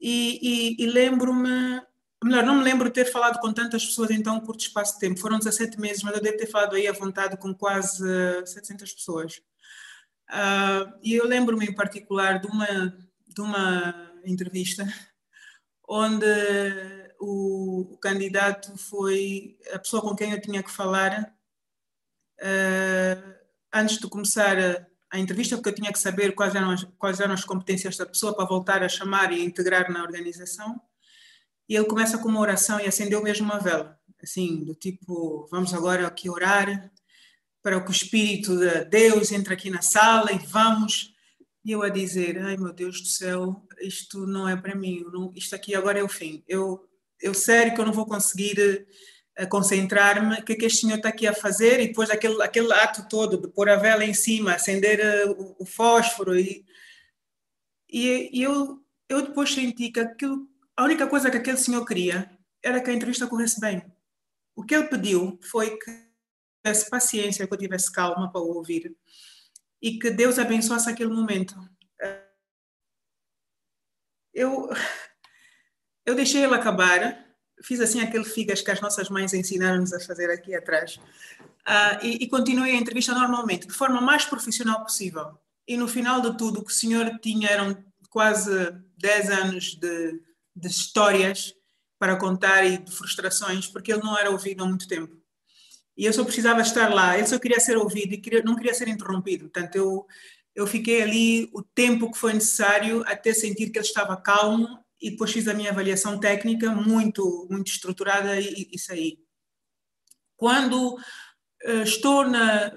E, 0.00 0.38
e, 0.78 0.82
e 0.82 0.86
lembro-me 0.86 1.82
melhor, 2.24 2.44
não 2.44 2.56
me 2.56 2.64
lembro 2.64 2.88
de 2.88 2.94
ter 2.94 3.04
falado 3.04 3.40
com 3.40 3.52
tantas 3.52 3.84
pessoas 3.84 4.10
em 4.10 4.22
tão 4.22 4.40
curto 4.40 4.60
espaço 4.60 4.94
de 4.94 5.00
tempo. 5.00 5.20
Foram 5.20 5.38
17 5.38 5.80
meses, 5.80 6.02
mas 6.02 6.14
eu 6.14 6.22
devo 6.22 6.36
ter 6.36 6.46
falado 6.46 6.76
aí 6.76 6.86
à 6.86 6.92
vontade 6.92 7.36
com 7.36 7.54
quase 7.54 8.04
700 8.46 8.92
pessoas. 8.92 9.42
Uh, 10.30 10.90
e 11.02 11.14
eu 11.14 11.26
lembro-me 11.26 11.66
em 11.66 11.74
particular 11.74 12.40
de 12.40 12.46
uma, 12.46 12.66
de 13.26 13.40
uma 13.40 14.12
entrevista 14.24 14.86
onde 15.88 16.26
o, 17.20 17.92
o, 17.92 17.98
candidato 17.98 18.76
foi 18.78 19.58
a 19.72 19.78
pessoa 19.78 20.00
com 20.00 20.16
quem 20.16 20.32
eu 20.32 20.40
tinha 20.40 20.62
que 20.62 20.70
falar 20.70 21.34
uh, 22.40 23.34
antes 23.72 23.98
de 23.98 24.08
começar 24.08 24.58
a, 24.58 24.86
a, 25.10 25.18
entrevista, 25.18 25.56
porque 25.56 25.68
eu 25.68 25.74
tinha 25.74 25.92
que 25.92 25.98
saber 25.98 26.34
quais 26.34 26.54
eram, 26.54 26.70
as, 26.70 26.84
quais 26.98 27.20
eram 27.20 27.34
as 27.34 27.44
competências 27.44 27.96
da 27.96 28.06
pessoa 28.06 28.34
para 28.34 28.46
voltar 28.46 28.82
a 28.82 28.88
chamar 28.88 29.30
e 29.32 29.44
integrar 29.44 29.92
na 29.92 30.02
organização 30.02 30.80
e 31.68 31.76
ele 31.76 31.86
começa 31.86 32.18
com 32.18 32.28
uma 32.28 32.40
oração 32.40 32.78
e 32.80 32.86
acendeu 32.86 33.22
mesmo 33.22 33.46
uma 33.46 33.58
vela, 33.58 33.98
assim, 34.22 34.64
do 34.64 34.74
tipo, 34.74 35.46
vamos 35.50 35.72
agora 35.72 36.06
aqui 36.06 36.28
orar 36.28 36.90
para 37.64 37.80
que 37.80 37.88
o 37.88 37.92
Espírito 37.92 38.58
de 38.58 38.84
Deus 38.84 39.32
entre 39.32 39.54
aqui 39.54 39.70
na 39.70 39.80
sala 39.80 40.30
e 40.30 40.38
vamos. 40.38 41.14
E 41.64 41.72
eu 41.72 41.82
a 41.82 41.88
dizer, 41.88 42.38
ai 42.38 42.58
meu 42.58 42.74
Deus 42.74 43.00
do 43.00 43.06
céu, 43.06 43.66
isto 43.80 44.26
não 44.26 44.46
é 44.46 44.54
para 44.54 44.74
mim, 44.74 45.02
não, 45.10 45.32
isto 45.34 45.54
aqui 45.54 45.74
agora 45.74 45.98
é 45.98 46.02
o 46.02 46.08
fim. 46.08 46.44
Eu, 46.46 46.86
eu 47.18 47.32
sério 47.32 47.74
que 47.74 47.80
eu 47.80 47.86
não 47.86 47.92
vou 47.92 48.04
conseguir 48.04 48.86
uh, 49.40 49.48
concentrar-me, 49.48 50.40
o 50.40 50.44
que 50.44 50.52
é 50.52 50.56
que 50.56 50.66
este 50.66 50.82
senhor 50.82 50.98
está 50.98 51.08
aqui 51.08 51.26
a 51.26 51.32
fazer? 51.32 51.80
E 51.80 51.86
depois 51.88 52.10
aquele, 52.10 52.42
aquele 52.42 52.70
ato 52.70 53.08
todo 53.08 53.40
de 53.40 53.48
pôr 53.48 53.70
a 53.70 53.76
vela 53.76 54.04
em 54.04 54.12
cima, 54.12 54.52
acender 54.52 55.00
uh, 55.26 55.30
o, 55.32 55.56
o, 55.60 55.64
fósforo. 55.64 56.38
E, 56.38 56.66
e, 57.88 58.30
e, 58.30 58.42
eu, 58.42 58.78
eu 59.08 59.22
depois 59.22 59.54
senti 59.54 59.90
que 59.90 60.00
aquilo, 60.00 60.46
a 60.76 60.84
única 60.84 61.06
coisa 61.06 61.30
que 61.30 61.36
aquele 61.36 61.56
senhor 61.56 61.84
queria 61.84 62.30
era 62.62 62.80
que 62.80 62.90
a 62.90 62.94
entrevista 62.94 63.26
corresse 63.26 63.60
bem. 63.60 63.84
O 64.56 64.64
que 64.64 64.74
ele 64.74 64.88
pediu 64.88 65.38
foi 65.42 65.76
que 65.76 66.04
tivesse 66.64 66.88
paciência, 66.88 67.46
que 67.46 67.52
eu 67.52 67.58
tivesse 67.58 67.92
calma 67.92 68.30
para 68.30 68.40
ouvir 68.40 68.96
e 69.82 69.98
que 69.98 70.10
Deus 70.10 70.38
abençoasse 70.38 70.88
aquele 70.88 71.12
momento. 71.12 71.54
Eu, 74.32 74.68
eu 76.04 76.14
deixei 76.14 76.42
ele 76.42 76.54
acabar, 76.54 77.24
fiz 77.62 77.80
assim 77.80 78.00
aquele 78.00 78.24
figas 78.24 78.62
que 78.62 78.70
as 78.70 78.80
nossas 78.80 79.08
mães 79.08 79.32
ensinaram-nos 79.32 79.92
a 79.92 80.00
fazer 80.00 80.30
aqui 80.30 80.54
atrás 80.54 80.96
uh, 80.96 82.02
e, 82.02 82.24
e 82.24 82.28
continuei 82.28 82.72
a 82.72 82.76
entrevista 82.80 83.14
normalmente, 83.14 83.66
de 83.66 83.74
forma 83.74 84.00
mais 84.00 84.24
profissional 84.24 84.82
possível. 84.82 85.38
E 85.68 85.76
no 85.76 85.86
final 85.86 86.20
de 86.20 86.36
tudo, 86.36 86.60
o 86.60 86.64
que 86.64 86.72
o 86.72 86.74
senhor 86.74 87.18
tinha 87.20 87.48
eram 87.48 87.84
quase 88.10 88.72
10 88.98 89.30
anos 89.30 89.74
de, 89.76 90.20
de 90.54 90.68
histórias 90.68 91.54
para 91.98 92.16
contar 92.16 92.64
e 92.64 92.78
de 92.78 92.92
frustrações, 92.92 93.66
porque 93.66 93.92
ele 93.92 94.02
não 94.02 94.16
era 94.16 94.30
ouvido 94.30 94.62
há 94.62 94.66
muito 94.66 94.86
tempo 94.86 95.24
e 95.96 96.04
eu 96.04 96.12
só 96.12 96.24
precisava 96.24 96.60
estar 96.60 96.92
lá, 96.92 97.18
eu 97.18 97.26
só 97.26 97.38
queria 97.38 97.60
ser 97.60 97.76
ouvido 97.76 98.14
e 98.14 98.18
queria, 98.18 98.42
não 98.42 98.56
queria 98.56 98.74
ser 98.74 98.88
interrompido. 98.88 99.48
Portanto, 99.48 99.76
eu, 99.76 100.06
eu 100.54 100.66
fiquei 100.66 101.02
ali 101.02 101.50
o 101.52 101.62
tempo 101.62 102.10
que 102.10 102.18
foi 102.18 102.32
necessário 102.32 103.04
até 103.06 103.32
sentir 103.32 103.70
que 103.70 103.78
ele 103.78 103.86
estava 103.86 104.16
calmo 104.16 104.78
e 105.00 105.10
depois 105.10 105.32
fiz 105.32 105.46
a 105.46 105.54
minha 105.54 105.70
avaliação 105.70 106.18
técnica 106.18 106.70
muito, 106.72 107.46
muito 107.50 107.68
estruturada 107.68 108.40
e, 108.40 108.68
e 108.72 108.78
saí. 108.78 109.18
Quando 110.36 110.94
uh, 110.94 111.82
estou 111.84 112.28
na, 112.28 112.72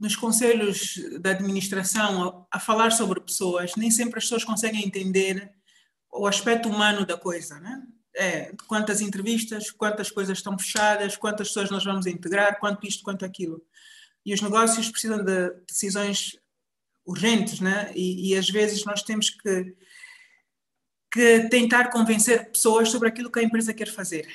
nos 0.00 0.16
conselhos 0.16 0.94
da 1.20 1.30
administração 1.30 2.46
a, 2.50 2.56
a, 2.56 2.60
falar 2.60 2.92
sobre 2.92 3.20
pessoas, 3.20 3.76
nem 3.76 3.90
sempre 3.90 4.18
as 4.18 4.24
pessoas 4.24 4.44
conseguem 4.44 4.86
entender 4.86 5.52
o 6.12 6.26
aspecto 6.26 6.68
humano 6.68 7.06
da 7.06 7.16
coisa, 7.16 7.58
né? 7.58 7.82
é, 8.14 8.52
quantas 8.66 9.00
entrevistas, 9.00 9.70
quantas 9.70 10.10
coisas 10.10 10.38
estão 10.38 10.58
fechadas, 10.58 11.16
quantas 11.16 11.48
pessoas 11.48 11.70
nós 11.70 11.84
vamos 11.84 12.06
integrar, 12.06 12.58
quanto 12.58 12.86
isto, 12.86 13.02
quanto 13.02 13.24
aquilo. 13.24 13.62
E 14.24 14.32
os 14.34 14.40
negócios 14.40 14.88
precisam 14.88 15.24
de 15.24 15.50
decisões 15.66 16.38
urgentes, 17.04 17.60
né? 17.60 17.90
E, 17.94 18.30
e 18.30 18.36
às 18.36 18.48
vezes 18.48 18.84
nós 18.84 19.02
temos 19.02 19.30
que, 19.30 19.74
que 21.10 21.48
tentar 21.48 21.90
convencer 21.90 22.50
pessoas 22.50 22.90
sobre 22.90 23.08
aquilo 23.08 23.30
que 23.30 23.40
a 23.40 23.42
empresa 23.42 23.74
quer 23.74 23.88
fazer. 23.88 24.28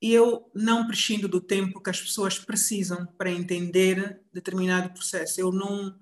E 0.00 0.12
eu 0.12 0.50
não 0.54 0.86
prescindo 0.86 1.28
do 1.28 1.40
tempo 1.40 1.80
que 1.80 1.90
as 1.90 2.00
pessoas 2.00 2.38
precisam 2.38 3.06
para 3.18 3.30
entender 3.30 4.20
determinado 4.32 4.92
processo. 4.92 5.40
Eu 5.40 5.52
não 5.52 5.96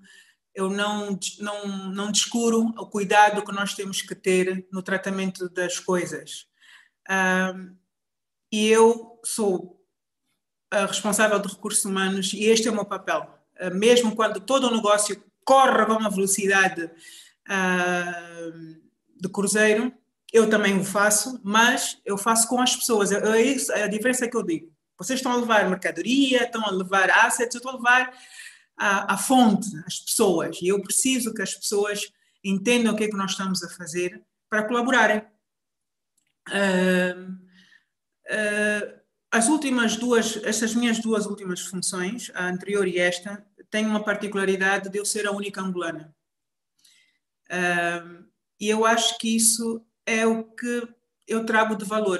eu 0.53 0.69
não, 0.69 1.17
não, 1.39 1.67
não 1.91 2.11
descuro 2.11 2.73
o 2.77 2.85
cuidado 2.85 3.43
que 3.43 3.51
nós 3.51 3.73
temos 3.73 4.01
que 4.01 4.13
ter 4.13 4.67
no 4.71 4.81
tratamento 4.81 5.49
das 5.49 5.79
coisas 5.79 6.47
e 8.51 8.67
eu 8.67 9.19
sou 9.23 9.81
a 10.69 10.85
responsável 10.85 11.39
de 11.39 11.47
recursos 11.47 11.85
humanos 11.85 12.33
e 12.33 12.45
este 12.45 12.67
é 12.67 12.71
o 12.71 12.75
meu 12.75 12.85
papel. 12.85 13.27
Uh, 13.59 13.73
mesmo 13.73 14.15
quando 14.15 14.39
todo 14.39 14.67
o 14.67 14.75
negócio 14.75 15.23
corre 15.45 15.81
a 15.81 15.97
uma 15.97 16.09
velocidade 16.09 16.83
uh, 16.85 18.81
de 19.19 19.29
cruzeiro, 19.29 19.93
eu 20.31 20.49
também 20.49 20.77
o 20.77 20.83
faço, 20.83 21.39
mas 21.43 21.97
eu 22.05 22.17
faço 22.17 22.47
com 22.47 22.61
as 22.61 22.75
pessoas. 22.75 23.11
É, 23.11 23.17
é, 23.37 23.41
isso, 23.41 23.71
é 23.71 23.83
a 23.83 23.87
diferença 23.87 24.27
que 24.27 24.35
eu 24.35 24.43
digo. 24.43 24.71
Vocês 24.97 25.19
estão 25.19 25.31
a 25.31 25.37
levar 25.37 25.69
mercadoria, 25.69 26.43
estão 26.43 26.65
a 26.65 26.71
levar 26.71 27.09
assets, 27.09 27.55
eu 27.55 27.59
estou 27.59 27.71
a 27.71 27.75
levar 27.75 28.13
a, 28.81 29.13
a 29.13 29.17
fonte, 29.17 29.69
as 29.85 29.99
pessoas. 29.99 30.59
E 30.59 30.69
eu 30.69 30.81
preciso 30.81 31.35
que 31.35 31.43
as 31.43 31.53
pessoas 31.53 32.11
entendam 32.43 32.93
o 32.93 32.97
que 32.97 33.03
é 33.03 33.07
que 33.07 33.15
nós 33.15 33.31
estamos 33.31 33.61
a 33.63 33.69
fazer 33.69 34.25
para 34.49 34.67
colaborarem. 34.67 35.21
Uh, 36.49 37.31
uh, 38.25 39.01
as 39.29 39.47
últimas 39.47 39.95
duas, 39.97 40.37
estas 40.43 40.73
minhas 40.73 40.97
duas 40.97 41.27
últimas 41.27 41.61
funções, 41.61 42.31
a 42.33 42.47
anterior 42.47 42.87
e 42.87 42.97
esta, 42.97 43.45
têm 43.69 43.85
uma 43.85 44.03
particularidade 44.03 44.89
de 44.89 44.97
eu 44.97 45.05
ser 45.05 45.27
a 45.27 45.31
única 45.31 45.61
angolana. 45.61 46.13
Uh, 47.51 48.25
e 48.59 48.67
eu 48.67 48.83
acho 48.83 49.19
que 49.19 49.35
isso 49.35 49.85
é 50.07 50.25
o 50.25 50.43
que 50.43 50.87
eu 51.27 51.45
trago 51.45 51.75
de 51.75 51.85
valor, 51.85 52.19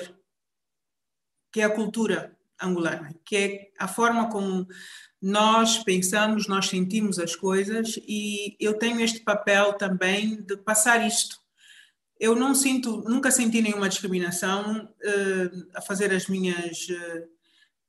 que 1.52 1.60
é 1.60 1.64
a 1.64 1.74
cultura 1.74 2.38
angolana, 2.62 3.16
que 3.26 3.36
é 3.36 3.72
a 3.80 3.88
forma 3.88 4.30
como 4.30 4.68
nós 5.22 5.78
pensamos, 5.80 6.48
nós 6.48 6.68
sentimos 6.68 7.20
as 7.20 7.36
coisas 7.36 8.00
e 8.08 8.56
eu 8.60 8.74
tenho 8.74 9.00
este 9.02 9.20
papel 9.20 9.74
também 9.74 10.42
de 10.42 10.58
passar 10.58 11.06
isto 11.06 11.42
eu 12.22 12.36
não 12.36 12.54
sinto, 12.54 13.02
nunca 13.02 13.32
senti 13.32 13.64
nenhuma 13.64 13.90
discriminação 13.90 14.86
uh, 14.86 15.68
a 15.74 15.82
fazer 15.82 16.14
as 16.14 16.28
minhas, 16.28 16.88
uh, 16.88 17.24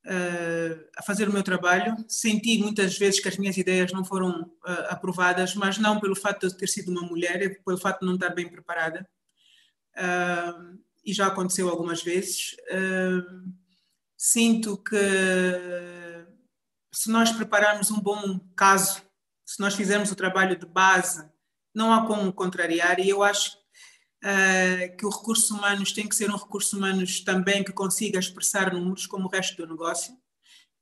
uh, 0.06 0.88
a 0.96 1.02
fazer 1.02 1.28
o 1.28 1.32
meu 1.34 1.42
trabalho. 1.42 1.94
Senti 2.08 2.56
muitas 2.56 2.96
vezes 2.96 3.20
que 3.20 3.28
as 3.28 3.36
minhas 3.36 3.58
ideias 3.58 3.92
não 3.92 4.06
foram 4.06 4.50
aprovadas, 4.88 5.54
mas 5.54 5.76
não 5.76 6.00
pelo 6.00 6.16
fato 6.16 6.48
de 6.48 6.56
ter 6.56 6.66
sido 6.66 6.90
uma 6.90 7.02
mulher, 7.02 7.42
é 7.42 7.48
pelo 7.50 7.76
fato 7.76 8.00
de 8.00 8.06
não 8.06 8.14
estar 8.14 8.30
bem 8.30 8.48
preparada. 8.48 9.06
e 11.04 11.12
já 11.12 11.26
aconteceu 11.26 11.68
algumas 11.68 12.02
vezes. 12.02 12.56
sinto 14.16 14.78
que 14.78 14.96
se 16.92 17.10
nós 17.10 17.32
prepararmos 17.32 17.90
um 17.90 18.00
bom 18.00 18.38
caso, 18.56 19.02
se 19.46 19.58
nós 19.60 19.74
fizermos 19.74 20.10
o 20.10 20.16
trabalho 20.16 20.58
de 20.58 20.66
base, 20.66 21.26
não 21.74 21.92
há 21.92 22.06
como 22.06 22.32
contrariar, 22.32 23.00
e 23.00 23.08
eu 23.08 23.22
acho 23.22 23.56
uh, 24.22 24.96
que 24.96 25.06
o 25.06 25.10
recurso 25.10 25.54
humanos 25.54 25.92
tem 25.92 26.06
que 26.06 26.14
ser 26.14 26.30
um 26.30 26.36
recurso 26.36 26.76
humanos 26.76 27.20
também 27.20 27.64
que 27.64 27.72
consiga 27.72 28.18
expressar 28.18 28.72
números 28.72 29.06
como 29.06 29.26
o 29.26 29.30
resto 29.30 29.56
do 29.56 29.66
negócio. 29.66 30.14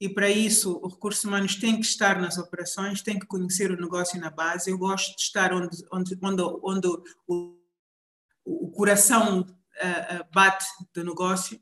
E 0.01 0.09
para 0.09 0.31
isso, 0.31 0.81
o 0.83 0.89
recurso 0.89 1.29
humanos 1.29 1.57
tem 1.57 1.77
que 1.77 1.87
estar 1.87 2.21
nas 2.21 2.39
operações, 2.39 3.03
tem 3.03 3.19
que 3.19 3.27
conhecer 3.27 3.71
o 3.71 3.81
negócio 3.81 4.19
na 4.19 4.31
base. 4.31 4.71
Eu 4.71 4.79
gosto 4.79 5.15
de 5.15 5.23
estar 5.23 5.53
onde, 5.53 5.77
onde, 5.93 6.19
onde, 6.23 6.43
onde 6.63 6.89
o, 7.29 7.55
o 8.45 8.71
coração 8.71 9.43
uh, 9.43 10.33
bate 10.33 10.65
do 10.95 11.05
negócio. 11.05 11.61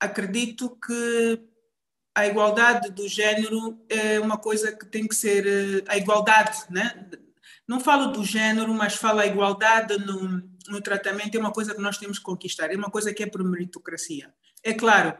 Acredito 0.00 0.76
que 0.84 1.40
a 2.14 2.26
igualdade 2.26 2.90
do 2.90 3.06
género 3.06 3.84
é 3.88 4.18
uma 4.18 4.38
coisa 4.38 4.72
que 4.72 4.86
tem 4.86 5.06
que 5.06 5.14
ser 5.14 5.84
a 5.86 5.96
igualdade, 5.96 6.64
né? 6.70 7.08
Não 7.68 7.80
falo 7.80 8.12
do 8.12 8.24
género, 8.24 8.72
mas 8.72 8.94
falo 8.94 9.20
a 9.20 9.26
igualdade 9.26 9.98
no, 9.98 10.42
no 10.68 10.80
tratamento, 10.80 11.36
é 11.36 11.40
uma 11.40 11.52
coisa 11.52 11.74
que 11.74 11.80
nós 11.80 11.98
temos 11.98 12.18
que 12.18 12.24
conquistar, 12.24 12.72
é 12.72 12.76
uma 12.76 12.90
coisa 12.90 13.12
que 13.12 13.22
é 13.22 13.26
por 13.26 13.44
meritocracia. 13.44 14.32
É 14.62 14.72
claro, 14.72 15.16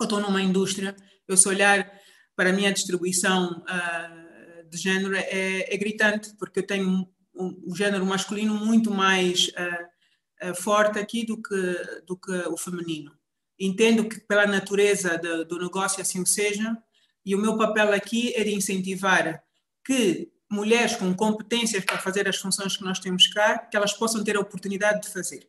eu 0.00 0.04
estou 0.04 0.20
numa 0.20 0.42
indústria, 0.42 0.96
eu 1.26 1.36
se 1.36 1.48
olhar 1.48 1.90
para 2.34 2.50
a 2.50 2.52
minha 2.52 2.72
distribuição 2.72 3.62
uh, 3.62 4.68
de 4.68 4.76
género 4.76 5.14
é, 5.16 5.74
é, 5.74 5.76
gritante, 5.76 6.34
porque 6.38 6.60
eu 6.60 6.66
tenho 6.66 6.88
um, 6.88 7.06
um, 7.34 7.64
um 7.68 7.74
género 7.74 8.06
masculino 8.06 8.54
muito 8.54 8.90
mais 8.90 9.48
uh, 9.48 10.50
uh, 10.50 10.54
forte 10.54 10.98
aqui 10.98 11.26
do 11.26 11.40
que, 11.40 12.02
do 12.06 12.16
que 12.16 12.32
o 12.48 12.56
feminino. 12.56 13.17
Entendo 13.58 14.08
que 14.08 14.20
pela 14.20 14.46
natureza 14.46 15.18
de, 15.18 15.44
do 15.44 15.58
negócio 15.58 16.00
assim 16.00 16.24
seja, 16.24 16.76
e 17.24 17.34
o 17.34 17.38
meu 17.38 17.58
papel 17.58 17.92
aqui 17.92 18.32
é 18.34 18.44
de 18.44 18.54
incentivar 18.54 19.42
que 19.84 20.30
mulheres 20.50 20.96
com 20.96 21.14
competências 21.14 21.84
para 21.84 21.98
fazer 21.98 22.28
as 22.28 22.36
funções 22.36 22.76
que 22.76 22.84
nós 22.84 22.98
temos 22.98 23.26
cá, 23.26 23.58
que 23.58 23.76
elas 23.76 23.92
possam 23.92 24.24
ter 24.24 24.36
a 24.36 24.40
oportunidade 24.40 25.02
de 25.02 25.12
fazer. 25.12 25.48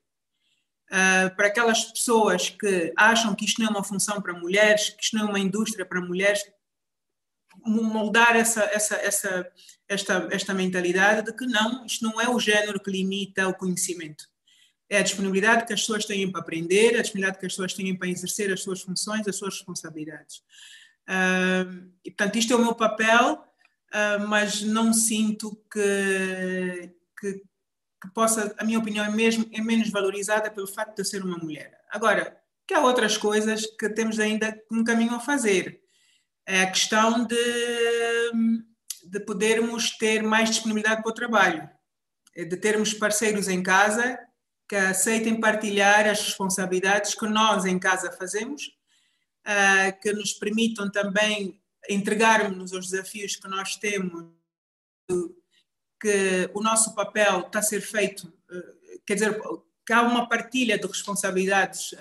Uh, 0.89 1.33
para 1.35 1.47
aquelas 1.47 1.85
pessoas 1.85 2.49
que 2.49 2.91
acham 2.97 3.35
que 3.35 3.45
isto 3.45 3.61
não 3.61 3.67
é 3.67 3.71
uma 3.71 3.83
função 3.83 4.21
para 4.21 4.33
mulheres, 4.33 4.89
que 4.89 5.03
isto 5.03 5.15
não 5.15 5.27
é 5.27 5.29
uma 5.29 5.39
indústria 5.39 5.85
para 5.85 6.01
mulheres, 6.01 6.41
moldar 7.63 8.35
essa, 8.35 8.63
essa, 8.63 8.95
essa, 8.95 9.51
esta, 9.87 10.27
esta 10.31 10.53
mentalidade 10.53 11.25
de 11.25 11.33
que 11.33 11.45
não, 11.45 11.85
isto 11.85 12.03
não 12.03 12.19
é 12.19 12.29
o 12.29 12.39
género 12.39 12.79
que 12.79 12.91
limita 12.91 13.47
o 13.47 13.53
conhecimento. 13.53 14.28
É 14.89 14.97
a 14.97 15.03
disponibilidade 15.03 15.65
que 15.65 15.73
as 15.73 15.81
pessoas 15.81 16.05
têm 16.05 16.31
para 16.31 16.41
aprender, 16.41 16.97
a 16.97 17.01
disponibilidade 17.01 17.39
que 17.39 17.45
as 17.45 17.53
pessoas 17.53 17.73
têm 17.73 17.95
para 17.95 18.09
exercer 18.09 18.51
as 18.51 18.61
suas 18.61 18.81
funções, 18.81 19.27
as 19.27 19.35
suas 19.35 19.55
responsabilidades. 19.55 20.37
Uh, 21.07 21.91
e, 22.03 22.11
portanto, 22.11 22.37
isto 22.37 22.53
é 22.53 22.55
o 22.55 22.59
meu 22.59 22.75
papel 22.75 23.43
uh, 23.89 24.27
mas 24.27 24.61
não 24.61 24.93
sinto 24.93 25.55
que, 25.71 26.91
que, 27.19 27.33
que, 28.01 28.13
possa, 28.13 28.53
a 28.57 28.63
minha 28.63 28.79
opinião 28.79 29.05
é, 29.05 29.09
mesmo, 29.09 29.45
é 29.51 29.61
menos 29.61 29.89
valorizada 29.89 30.49
pelo 30.51 30.67
facto 30.67 30.95
de 30.95 31.01
eu 31.01 31.05
ser 31.05 31.23
uma 31.23 31.37
mulher. 31.37 31.77
Agora, 31.89 32.37
que 32.67 32.73
há 32.73 32.81
outras 32.81 33.17
coisas 33.17 33.65
que 33.65 33.89
temos 33.89 34.19
ainda 34.19 34.59
um 34.71 34.83
caminho 34.83 35.15
a 35.15 35.19
fazer. 35.19 35.81
É 36.45 36.63
a 36.63 36.71
questão 36.71 37.25
de, 37.25 38.31
de 39.05 39.19
podermos 39.21 39.97
ter 39.97 40.21
mais 40.21 40.49
disponibilidade 40.49 41.01
para 41.01 41.09
o 41.09 41.13
trabalho, 41.13 41.69
de 42.35 42.57
termos 42.57 42.93
parceiros 42.93 43.47
em 43.47 43.61
casa 43.61 44.19
que 44.69 44.75
aceitem 44.75 45.39
partilhar 45.39 46.07
as 46.07 46.21
responsabilidades 46.21 47.15
que 47.15 47.25
nós 47.25 47.65
em 47.65 47.79
casa 47.79 48.11
fazemos, 48.11 48.71
que 49.99 50.13
nos 50.13 50.33
permitam 50.33 50.91
também 50.91 51.59
entregarmos 51.89 52.71
os 52.71 52.91
desafios 52.91 53.35
que 53.35 53.47
nós 53.47 53.77
temos, 53.77 54.27
que 55.99 56.51
o 56.53 56.61
nosso 56.61 56.93
papel 56.93 57.39
está 57.39 57.59
a 57.59 57.63
ser 57.63 57.81
feito, 57.81 58.31
eh, 58.51 58.99
quer 59.05 59.15
dizer, 59.15 59.41
que 59.85 59.91
há 59.91 60.03
uma 60.03 60.29
partilha 60.29 60.77
de 60.77 60.85
responsabilidades 60.85 61.95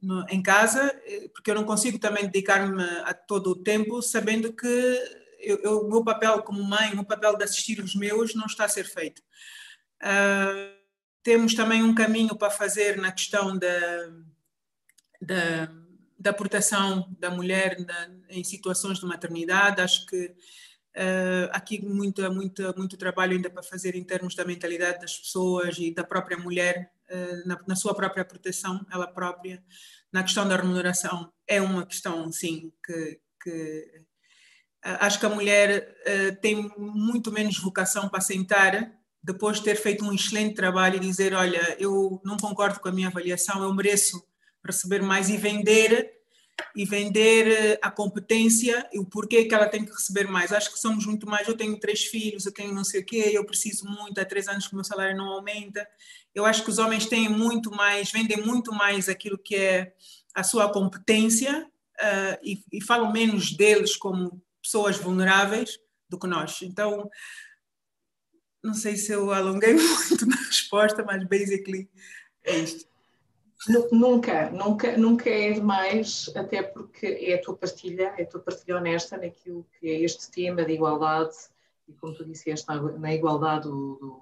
no, 0.00 0.24
em 0.30 0.40
casa, 0.40 0.94
porque 1.34 1.50
eu 1.50 1.56
não 1.56 1.64
consigo 1.64 1.98
também 1.98 2.26
dedicar-me 2.26 2.84
a 3.04 3.12
todo 3.12 3.50
o 3.50 3.62
tempo 3.62 4.00
sabendo 4.00 4.52
que 4.52 5.20
o 5.64 5.88
meu 5.88 6.04
papel 6.04 6.40
como 6.44 6.62
mãe, 6.62 6.92
o 6.92 6.96
meu 6.96 7.04
papel 7.04 7.36
de 7.36 7.42
assistir 7.42 7.80
os 7.80 7.96
meus 7.96 8.32
não 8.34 8.46
está 8.46 8.64
a 8.64 8.68
ser 8.68 8.84
feito. 8.84 9.20
Temos 11.22 11.54
também 11.54 11.82
um 11.82 11.94
caminho 11.94 12.36
para 12.36 12.50
fazer 12.50 12.96
na 12.96 13.12
questão 13.12 13.56
da, 13.56 13.68
da, 15.20 15.72
da 16.18 16.32
proteção 16.32 17.14
da 17.18 17.30
mulher 17.30 17.78
na, 17.80 18.10
em 18.28 18.42
situações 18.42 18.98
de 18.98 19.06
maternidade. 19.06 19.80
Acho 19.80 20.06
que 20.06 20.34
Uh, 20.94 21.48
aqui 21.52 21.82
muito, 21.82 22.20
muito, 22.30 22.74
muito 22.76 22.98
trabalho 22.98 23.32
ainda 23.32 23.48
para 23.48 23.62
fazer 23.62 23.94
em 23.94 24.04
termos 24.04 24.34
da 24.34 24.44
mentalidade 24.44 25.00
das 25.00 25.18
pessoas 25.18 25.78
e 25.78 25.90
da 25.90 26.04
própria 26.04 26.36
mulher, 26.36 26.92
uh, 27.10 27.48
na, 27.48 27.58
na, 27.66 27.74
sua 27.74 27.94
própria 27.94 28.26
proteção, 28.26 28.84
ela 28.92 29.06
própria. 29.06 29.64
Na 30.12 30.22
questão 30.22 30.46
da 30.46 30.54
remuneração, 30.54 31.32
é 31.48 31.62
uma 31.62 31.86
questão, 31.86 32.30
sim, 32.30 32.70
que, 32.84 33.18
que 33.42 34.04
uh, 34.84 35.00
acho 35.00 35.18
que 35.18 35.24
a 35.24 35.30
mulher 35.30 35.94
tem 36.42 36.70
muito 36.76 37.32
menos 37.32 37.58
vocação 37.58 38.10
para 38.10 38.20
sentar 38.20 38.92
depois 39.22 39.58
de 39.58 39.64
ter 39.64 39.76
feito 39.76 40.04
um 40.04 40.12
excelente 40.12 40.54
trabalho 40.54 40.96
e 40.96 41.00
dizer: 41.00 41.34
Olha, 41.34 41.76
eu 41.78 42.20
não 42.24 42.36
concordo 42.36 42.80
com 42.80 42.88
a 42.88 42.92
minha 42.92 43.08
avaliação, 43.08 43.62
eu 43.62 43.72
mereço 43.74 44.22
receber 44.64 45.02
mais 45.02 45.28
e 45.28 45.36
vender 45.36 46.22
e 46.76 46.84
vender 46.84 47.46
eh, 47.48 47.78
a 47.82 47.90
competência 47.90 48.88
e 48.92 48.98
o 48.98 49.04
porquê 49.04 49.44
que 49.44 49.54
ela 49.54 49.68
tem 49.68 49.84
que 49.84 49.92
receber 49.92 50.28
mais. 50.28 50.52
Acho 50.52 50.72
que 50.72 50.78
somos 50.78 51.06
muito 51.06 51.26
mais. 51.26 51.48
Eu 51.48 51.56
tenho 51.56 51.78
três 51.78 52.04
filhos, 52.04 52.46
eu 52.46 52.52
tenho 52.52 52.74
não 52.74 52.84
sei 52.84 53.00
o 53.00 53.04
quê, 53.04 53.30
eu 53.32 53.44
preciso 53.44 53.86
muito, 53.86 54.18
há 54.20 54.24
três 54.24 54.48
anos 54.48 54.66
que 54.66 54.72
o 54.72 54.76
meu 54.76 54.84
salário 54.84 55.16
não 55.16 55.28
aumenta. 55.28 55.86
Eu 56.34 56.44
acho 56.44 56.62
que 56.62 56.70
os 56.70 56.78
homens 56.78 57.06
têm 57.06 57.28
muito 57.28 57.70
mais, 57.70 58.10
vendem 58.10 58.38
muito 58.38 58.72
mais 58.72 59.08
aquilo 59.08 59.38
que 59.38 59.56
é 59.56 59.94
a 60.34 60.42
sua 60.42 60.70
competência 60.72 61.66
uh, 62.00 62.38
e, 62.42 62.62
e 62.72 62.80
falam 62.82 63.12
menos 63.12 63.52
deles 63.52 63.96
como 63.96 64.42
pessoas 64.62 64.96
vulneráveis 64.96 65.78
do 66.08 66.18
que 66.18 66.26
nós. 66.26 66.62
Então, 66.62 67.10
não 68.62 68.74
sei 68.74 68.96
se 68.96 69.12
eu 69.12 69.32
alonguei 69.32 69.74
muito 70.08 70.26
na 70.26 70.36
resposta, 70.36 71.04
mas 71.04 71.24
basically 71.24 71.90
é 72.44 72.58
isto. 72.58 72.90
Nunca, 73.92 74.50
nunca, 74.50 74.96
nunca 74.96 75.30
é 75.30 75.52
demais, 75.52 76.28
até 76.34 76.62
porque 76.62 77.06
é 77.06 77.34
a 77.34 77.40
tua 77.40 77.56
partilha, 77.56 78.12
é 78.18 78.24
a 78.24 78.26
tua 78.26 78.40
partilha 78.40 78.76
honesta 78.76 79.16
naquilo 79.16 79.64
que 79.78 79.88
é 79.88 80.00
este 80.00 80.28
tema 80.30 80.64
de 80.64 80.72
igualdade 80.72 81.36
e, 81.86 81.92
como 81.92 82.12
tu 82.12 82.24
disseste, 82.24 82.66
na, 82.98 83.14
igualdade 83.14 83.68
do, 83.68 84.20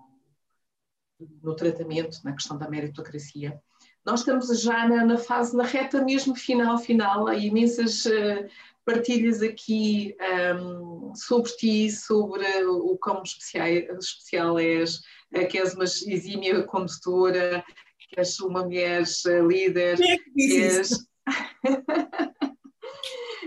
do, 1.18 1.28
no 1.42 1.56
tratamento, 1.56 2.20
na 2.22 2.34
questão 2.34 2.58
da 2.58 2.68
meritocracia. 2.68 3.58
Nós 4.04 4.20
estamos 4.20 4.60
já 4.60 4.86
na, 4.86 5.06
na, 5.06 5.16
fase, 5.16 5.56
na 5.56 5.64
reta 5.64 6.04
mesmo 6.04 6.34
final, 6.34 6.76
final, 6.76 7.26
há 7.26 7.34
imensas 7.34 8.04
uh, 8.04 8.46
partilhas 8.90 9.40
aqui 9.40 10.16
um, 10.58 11.14
sobre 11.14 11.52
ti, 11.52 11.90
sobre 11.90 12.44
o 12.64 12.98
como 12.98 13.22
especial, 13.22 13.68
especial 13.68 14.58
és, 14.58 14.96
uh, 15.34 15.46
que 15.48 15.58
és 15.58 15.74
uma 15.74 15.84
exímia 15.84 16.62
condutora, 16.64 17.64
que 17.98 18.18
és 18.18 18.40
uma 18.40 18.64
mulher 18.64 19.02
eh, 19.02 19.40
líder, 19.40 20.00
é 20.00 20.16
que 20.16 20.62
és... 20.62 20.90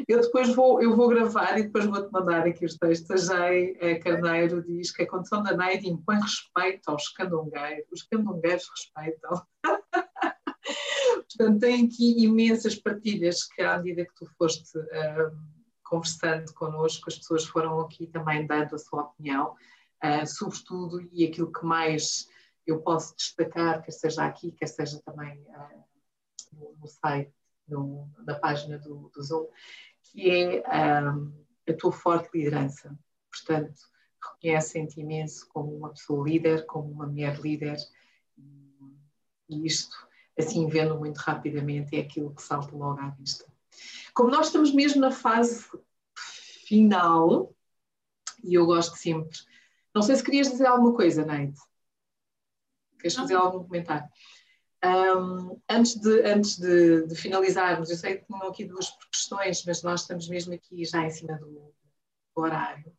eu 0.08 0.22
depois 0.22 0.56
vou, 0.56 0.82
eu 0.82 0.96
vou 0.96 1.10
gravar 1.10 1.60
e 1.60 1.64
depois 1.64 1.86
vou-te 1.86 2.12
mandar 2.12 2.48
aqui 2.48 2.66
os 2.66 2.78
textos. 2.78 3.30
A 3.30 3.36
Jai 3.36 3.76
a 3.82 4.00
Carneiro 4.00 4.64
diz 4.64 4.91
que 4.91 5.04
a 5.04 5.08
condição 5.08 5.44
da 5.44 5.58
Neide 5.58 5.89
impõe 5.89 6.20
respeito 6.22 6.88
aos 6.88 7.10
candongueiros. 7.10 7.86
Os 7.91 8.04
candongueiros 8.04 8.70
respeitam. 8.70 9.41
Portanto, 11.36 11.60
tem 11.60 11.86
aqui 11.86 12.24
imensas 12.24 12.76
partilhas 12.76 13.44
que, 13.44 13.62
à 13.62 13.78
medida 13.78 14.06
que 14.06 14.16
tu 14.16 14.26
foste 14.38 14.78
uh, 14.78 15.38
conversando 15.84 16.54
connosco, 16.54 17.10
as 17.10 17.18
pessoas 17.18 17.46
foram 17.46 17.80
aqui 17.80 18.08
também 18.08 18.46
dando 18.46 18.76
a 18.76 18.78
sua 18.78 19.04
opinião, 19.04 19.56
uh, 20.04 20.28
sobretudo, 20.28 21.02
e 21.12 21.26
aquilo 21.26 21.52
que 21.52 21.66
mais 21.66 22.28
eu 22.66 22.82
posso 22.82 23.16
destacar, 23.16 23.82
quer 23.82 23.92
seja 23.92 24.26
aqui, 24.26 24.52
quer 24.52 24.68
seja 24.68 25.02
também 25.04 25.40
uh, 25.42 25.84
no, 26.80 26.88
site, 26.88 27.34
no, 27.68 28.10
na 28.26 28.36
página 28.36 28.78
do, 28.78 29.10
do 29.14 29.24
Zoom, 29.24 29.48
que 30.04 30.30
é 30.30 30.64
a 30.68 31.74
tua 31.78 31.92
forte 31.92 32.30
liderança. 32.38 32.98
Portanto, 33.32 33.80
reconhecem-te 34.22 35.02
imenso 35.02 35.48
como 35.50 35.76
uma 35.76 35.90
pessoa 35.90 36.28
líder, 36.28 36.66
como 36.66 36.92
uma 36.92 37.08
mulher 37.08 37.40
líder, 37.40 37.78
e 39.50 39.66
isto, 39.66 39.96
assim, 40.38 40.68
vendo 40.68 40.98
muito 40.98 41.18
rapidamente, 41.18 41.96
é 41.96 42.02
aquilo 42.02 42.34
que 42.34 42.42
salta 42.42 42.76
logo 42.76 43.00
à 43.00 43.10
vista. 43.10 43.46
Como 44.14 44.30
nós 44.30 44.48
estamos 44.48 44.74
mesmo 44.74 45.02
na 45.02 45.12
fase 45.12 45.66
final, 46.68 47.54
e 48.44 48.54
eu 48.54 48.66
gosto 48.66 48.96
sempre. 48.96 49.38
Não 49.94 50.02
sei 50.02 50.16
se 50.16 50.24
querias 50.24 50.50
dizer 50.50 50.68
alguma 50.68 50.94
coisa, 50.94 51.26
Neide. 51.26 51.60
Queres 53.00 53.16
fazer 53.16 53.36
algum 53.36 53.64
comentário? 53.64 54.08
Um, 54.84 55.62
antes 55.70 55.96
de, 55.96 56.22
antes 56.24 56.58
de, 56.58 57.08
de, 57.08 57.16
finalizarmos, 57.16 57.90
eu 57.90 57.96
sei 57.96 58.18
que 58.18 58.26
tinham 58.26 58.48
aqui 58.48 58.66
duas 58.66 58.90
questões, 59.12 59.64
mas 59.66 59.82
nós 59.82 60.02
estamos 60.02 60.28
mesmo 60.28 60.54
aqui 60.54 60.84
já 60.84 61.04
em 61.04 61.10
cima 61.10 61.38
do, 61.38 61.74
do 62.36 62.42
horário. 62.42 62.92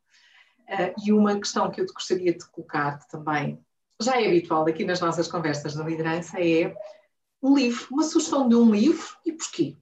Uh, 0.60 0.94
e 1.04 1.12
uma 1.12 1.38
questão 1.38 1.70
que 1.70 1.80
eu 1.80 1.86
te 1.86 1.92
gostaria 1.92 2.32
de 2.32 2.46
colocar, 2.50 2.98
que 2.98 3.10
também 3.10 3.62
já 4.00 4.20
é 4.20 4.26
habitual 4.26 4.66
aqui 4.66 4.84
nas 4.84 5.00
nossas 5.00 5.28
conversas 5.28 5.74
da 5.74 5.84
liderança, 5.84 6.40
é 6.40 6.74
um 7.44 7.54
livro, 7.54 7.88
uma 7.90 8.02
sugestão 8.02 8.48
de 8.48 8.54
um 8.54 8.74
livro 8.74 9.06
e 9.22 9.30
porquê? 9.30 9.76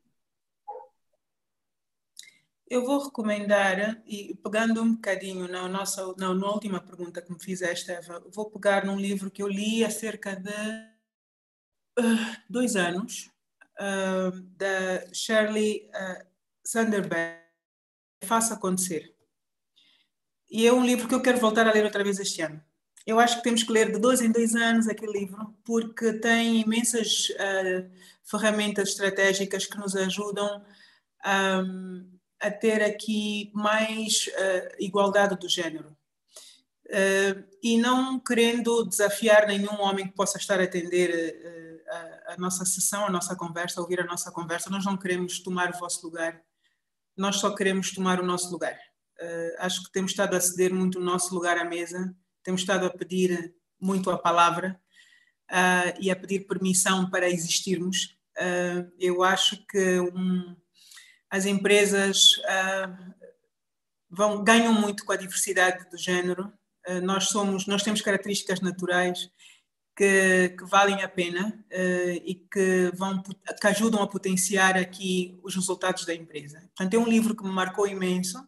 Eu 2.69 2.85
vou 2.85 3.05
recomendar, 3.05 4.03
e 4.05 4.35
pegando 4.43 4.83
um 4.83 4.95
bocadinho 4.95 5.47
na, 5.47 5.69
nossa, 5.69 6.13
na, 6.17 6.35
na 6.35 6.51
última 6.51 6.81
pergunta 6.81 7.23
que 7.23 7.33
me 7.33 7.39
fizeste, 7.39 7.93
Eva, 7.93 8.21
vou 8.35 8.51
pegar 8.51 8.85
num 8.85 8.99
livro 8.99 9.31
que 9.31 9.43
eu 9.43 9.47
li 9.47 9.85
há 9.85 9.91
cerca 9.91 10.35
de 10.35 10.51
uh, 12.01 12.43
dois 12.51 12.75
anos, 12.75 13.31
uh, 13.79 14.41
da 14.57 15.15
Shirley 15.15 15.89
uh, 15.91 16.27
Sanderberg, 16.65 17.41
Faça 18.25 18.55
Acontecer. 18.55 19.15
E 20.51 20.67
é 20.67 20.73
um 20.73 20.85
livro 20.85 21.07
que 21.07 21.15
eu 21.15 21.23
quero 21.23 21.39
voltar 21.39 21.69
a 21.69 21.73
ler 21.73 21.85
outra 21.85 22.03
vez 22.03 22.19
este 22.19 22.43
ano. 22.43 22.63
Eu 23.07 23.19
acho 23.19 23.37
que 23.37 23.43
temos 23.43 23.63
que 23.63 23.73
ler 23.73 23.93
de 23.93 23.99
dois 23.99 24.21
em 24.21 24.31
dois 24.31 24.55
anos 24.55 24.89
aquele 24.89 25.13
livro, 25.13 25.55
porque 25.65 26.13
tem 26.15 26.61
imensas 26.61 27.29
ferramentas 28.25 28.91
estratégicas 28.91 29.67
que 29.67 29.79
nos 29.79 29.97
ajudam. 29.97 30.65
Um, 31.25 32.13
a 32.43 32.51
ter 32.51 32.83
aqui 32.83 33.53
mais 33.55 34.27
uh, 34.27 34.75
igualdade 34.81 35.37
do 35.37 35.49
género. 35.49 35.97
Uh, 36.87 37.47
e 37.63 37.79
não 37.79 38.19
querendo 38.19 38.85
desafiar 38.85 39.47
nenhum 39.47 39.81
homem 39.81 40.09
que 40.09 40.15
possa 40.15 40.37
estar 40.37 40.61
a 40.61 40.65
atender 40.65 41.11
uh, 41.11 42.29
a, 42.29 42.33
a, 42.33 42.37
nossa 42.37 42.65
sessão, 42.65 43.07
a 43.07 43.11
nossa 43.11 43.37
conversa, 43.37 43.81
ouvir 43.81 44.01
a 44.01 44.05
nossa 44.05 44.31
conversa, 44.33 44.69
nós 44.69 44.85
não 44.85 44.97
queremos 44.97 45.39
tomar 45.39 45.71
o 45.71 45.79
vosso 45.79 46.05
lugar, 46.05 46.43
nós 47.17 47.37
só 47.37 47.55
queremos 47.55 47.93
tomar 47.93 48.21
o 48.21 48.27
nosso 48.27 48.51
lugar. 48.51 48.77
acho 49.59 49.85
que 49.85 49.93
temos 49.93 50.11
estado 50.11 50.35
a 50.35 50.41
ceder 50.41 50.75
muito 50.75 50.99
o 50.99 51.03
nosso 51.03 51.33
lugar 51.35 51.57
à 51.59 51.65
mesa, 51.65 52.15
temos 52.43 52.63
estado 52.63 52.87
a 52.87 52.91
pedir 52.91 53.55
muito 53.81 54.11
a 54.11 54.19
palavra 54.19 54.81
e 56.01 56.11
a 56.11 56.17
pedir 56.17 56.47
permissão 56.47 57.11
para 57.11 57.29
existirmos. 57.29 58.17
eu 58.99 59.23
acho 59.23 59.67
que 59.67 60.01
um, 60.01 60.57
as 61.33 61.47
empresas 61.47 62.37
uh, 62.41 63.15
vão, 64.11 64.45
ganham 64.45 64.75
muito 64.75 65.03
com 65.03 65.13
a 65.13 65.17
diversidade 65.17 65.89
do 65.89 65.97
género. 65.97 66.53
Uh, 66.87 67.01
nós 67.01 67.29
somos, 67.29 67.67
nós 67.67 67.83
temos 67.83 68.03
características 68.03 68.61
naturais 68.61 69.31
que, 69.97 70.51
que 70.51 70.65
valem 70.67 71.03
a 71.03 71.09
pena 71.09 71.65
uh, 71.73 72.23
e 72.23 72.35
que 72.35 72.93
vão 72.95 73.23
que 73.23 73.67
ajudam 73.67 74.03
a 74.03 74.07
potenciar 74.07 74.77
aqui 74.77 75.41
os 75.43 75.55
resultados 75.55 76.05
da 76.05 76.15
empresa. 76.15 76.61
Portanto, 76.77 76.93
é 76.93 76.99
um 76.99 77.09
livro 77.09 77.35
que 77.35 77.45
me 77.45 77.51
marcou 77.51 77.87
imenso. 77.87 78.47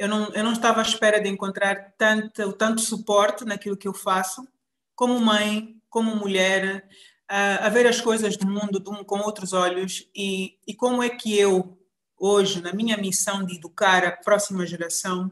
Eu 0.00 0.08
não, 0.08 0.32
eu 0.32 0.42
não 0.42 0.54
estava 0.54 0.78
à 0.78 0.82
espera 0.82 1.20
de 1.20 1.28
encontrar 1.28 1.92
tanto, 1.98 2.54
tanto 2.54 2.80
suporte 2.80 3.44
naquilo 3.44 3.76
que 3.76 3.86
eu 3.86 3.92
faço, 3.92 4.48
como 4.94 5.20
mãe, 5.20 5.78
como 5.90 6.16
mulher, 6.16 6.88
a, 7.28 7.66
a 7.66 7.68
ver 7.68 7.86
as 7.86 8.00
coisas 8.00 8.34
do 8.34 8.46
mundo 8.46 8.82
um, 8.88 9.04
com 9.04 9.18
outros 9.18 9.52
olhos 9.52 10.08
e, 10.16 10.58
e 10.66 10.74
como 10.74 11.02
é 11.02 11.10
que 11.10 11.38
eu, 11.38 11.78
hoje, 12.16 12.62
na 12.62 12.72
minha 12.72 12.96
missão 12.96 13.44
de 13.44 13.56
educar 13.56 14.02
a 14.02 14.16
próxima 14.16 14.66
geração, 14.66 15.30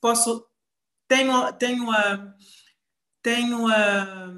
posso, 0.00 0.46
tenho, 1.08 1.52
tenho, 1.54 1.90
a, 1.90 2.36
tenho 3.20 3.66
a, 3.66 4.32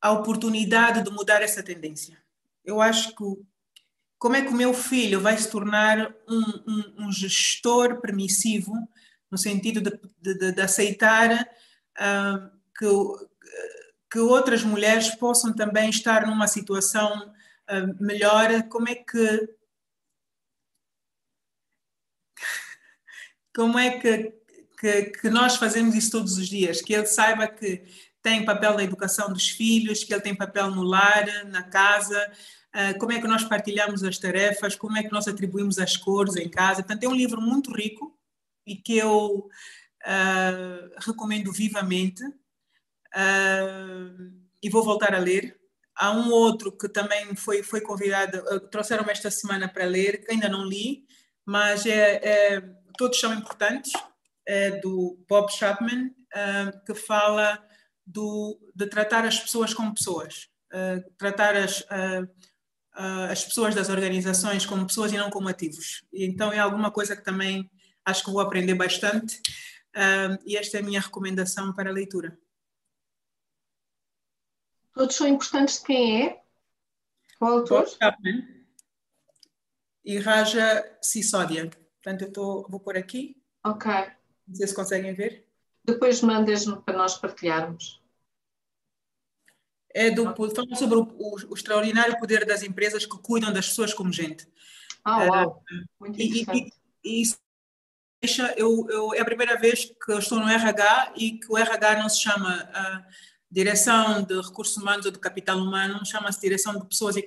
a 0.00 0.12
oportunidade 0.12 1.02
de 1.02 1.10
mudar 1.10 1.42
essa 1.42 1.64
tendência. 1.64 2.16
Eu 2.64 2.80
acho 2.80 3.12
que 3.16 3.24
como 4.22 4.36
é 4.36 4.42
que 4.42 4.52
o 4.52 4.56
meu 4.56 4.72
filho 4.72 5.20
vai 5.20 5.36
se 5.36 5.50
tornar 5.50 6.14
um, 6.28 6.62
um, 6.68 7.06
um 7.06 7.12
gestor 7.12 8.00
permissivo, 8.00 8.72
no 9.28 9.36
sentido 9.36 9.80
de, 9.80 9.90
de, 10.20 10.52
de 10.52 10.60
aceitar 10.60 11.42
uh, 11.98 12.50
que, 12.78 12.86
que 14.08 14.20
outras 14.20 14.62
mulheres 14.62 15.12
possam 15.16 15.52
também 15.52 15.90
estar 15.90 16.24
numa 16.24 16.46
situação 16.46 17.34
uh, 17.68 18.04
melhor, 18.04 18.62
como 18.68 18.88
é 18.88 18.94
que 18.94 19.56
como 23.52 23.76
é 23.76 23.98
que, 23.98 24.32
que, 24.78 25.02
que, 25.20 25.30
nós 25.30 25.56
fazemos 25.56 25.96
isso 25.96 26.12
todos 26.12 26.38
os 26.38 26.46
dias, 26.46 26.80
que 26.80 26.94
ele 26.94 27.06
saiba 27.06 27.48
que 27.48 27.82
tem 28.22 28.44
papel 28.44 28.74
na 28.74 28.84
educação 28.84 29.32
dos 29.32 29.48
filhos, 29.48 30.04
que 30.04 30.14
ele 30.14 30.22
tem 30.22 30.32
papel 30.32 30.70
no 30.70 30.84
lar, 30.84 31.44
na 31.46 31.64
casa, 31.64 32.32
como 32.98 33.12
é 33.12 33.20
que 33.20 33.28
nós 33.28 33.44
partilhamos 33.44 34.02
as 34.02 34.18
tarefas, 34.18 34.74
como 34.74 34.96
é 34.96 35.02
que 35.02 35.12
nós 35.12 35.28
atribuímos 35.28 35.78
as 35.78 35.96
cores 35.96 36.36
em 36.36 36.48
casa. 36.48 36.82
Portanto, 36.82 37.04
é 37.04 37.08
um 37.08 37.14
livro 37.14 37.40
muito 37.40 37.70
rico 37.70 38.18
e 38.66 38.76
que 38.76 38.96
eu 38.96 39.48
uh, 40.06 40.90
recomendo 40.98 41.52
vivamente 41.52 42.24
uh, 42.24 42.32
e 44.62 44.70
vou 44.70 44.84
voltar 44.84 45.14
a 45.14 45.18
ler. 45.18 45.58
Há 45.94 46.10
um 46.12 46.30
outro 46.30 46.76
que 46.76 46.88
também 46.88 47.34
foi, 47.36 47.62
foi 47.62 47.80
convidado, 47.80 48.38
uh, 48.38 48.60
trouxeram-me 48.60 49.10
esta 49.10 49.30
semana 49.30 49.68
para 49.68 49.84
ler, 49.84 50.24
que 50.24 50.32
ainda 50.32 50.48
não 50.48 50.64
li, 50.64 51.04
mas 51.44 51.86
é, 51.86 52.20
é 52.22 52.62
todos 52.96 53.18
são 53.18 53.34
importantes, 53.34 53.92
é 54.46 54.72
do 54.80 55.18
Bob 55.28 55.52
Chapman, 55.52 56.06
uh, 56.06 56.84
que 56.84 56.94
fala 56.94 57.62
do, 58.06 58.58
de 58.74 58.86
tratar 58.86 59.24
as 59.24 59.38
pessoas 59.38 59.72
como 59.72 59.94
pessoas, 59.94 60.48
tratar 61.18 61.54
as, 61.54 61.86
as 62.94 63.44
pessoas 63.44 63.74
das 63.74 63.88
organizações 63.88 64.66
como 64.66 64.86
pessoas 64.86 65.12
e 65.12 65.16
não 65.16 65.30
como 65.30 65.48
ativos. 65.48 66.04
Então 66.12 66.52
é 66.52 66.58
alguma 66.58 66.90
coisa 66.90 67.16
que 67.16 67.24
também 67.24 67.70
acho 68.04 68.24
que 68.24 68.30
vou 68.30 68.40
aprender 68.40 68.74
bastante. 68.74 69.40
e 70.46 70.56
esta 70.56 70.78
é 70.78 70.80
a 70.80 70.84
minha 70.84 71.00
recomendação 71.00 71.72
para 71.72 71.90
a 71.90 71.92
leitura. 71.92 72.38
Todos 74.94 75.16
são 75.16 75.26
importantes 75.26 75.78
de 75.78 75.84
quem 75.84 76.26
é? 76.26 76.42
O 77.40 77.46
autor? 77.46 77.88
Chapman 77.88 78.46
e 80.04 80.18
Raja 80.18 80.98
Sisódia. 81.00 81.70
Portanto, 82.02 82.22
eu 82.22 82.32
tô, 82.32 82.66
vou 82.68 82.80
pôr 82.80 82.96
aqui. 82.96 83.40
Ok. 83.64 83.90
Não 84.46 84.54
sei 84.54 84.66
se 84.66 84.74
conseguem 84.74 85.14
ver. 85.14 85.48
Depois 85.84 86.20
mandas-me 86.20 86.80
para 86.82 86.98
nós 86.98 87.16
partilharmos. 87.16 88.01
É 89.94 90.10
do, 90.10 90.34
fala 90.34 90.74
sobre 90.74 90.96
o, 90.96 91.02
o, 91.18 91.36
o, 91.50 91.54
extraordinário 91.54 92.18
poder 92.18 92.46
das 92.46 92.62
empresas 92.62 93.04
que 93.04 93.18
cuidam 93.18 93.52
das 93.52 93.68
pessoas 93.68 93.92
como 93.92 94.12
gente. 94.12 94.46
Ah, 95.04 95.24
uau. 95.24 95.62
Muito 96.00 96.20
interessante. 96.20 96.72
E, 97.04 97.20
e, 97.20 97.20
e 97.20 97.22
isso 97.22 97.36
eu, 98.56 98.86
eu, 98.88 99.14
é 99.14 99.20
a 99.20 99.24
primeira 99.24 99.58
vez 99.58 99.84
que 99.84 100.12
eu 100.12 100.18
estou 100.18 100.38
no 100.38 100.48
RH 100.48 101.14
e 101.16 101.38
que 101.38 101.52
o 101.52 101.58
RH 101.58 101.98
não 101.98 102.08
se 102.08 102.22
chama 102.22 102.62
uh, 102.62 103.12
direção 103.50 104.22
de 104.22 104.40
recursos 104.40 104.76
humanos 104.76 105.04
ou 105.06 105.12
de 105.12 105.18
capital 105.18 105.58
humano, 105.58 106.06
chama-se 106.06 106.40
direção 106.40 106.78
de 106.78 106.86
pessoas 106.86 107.16
e 107.16 107.24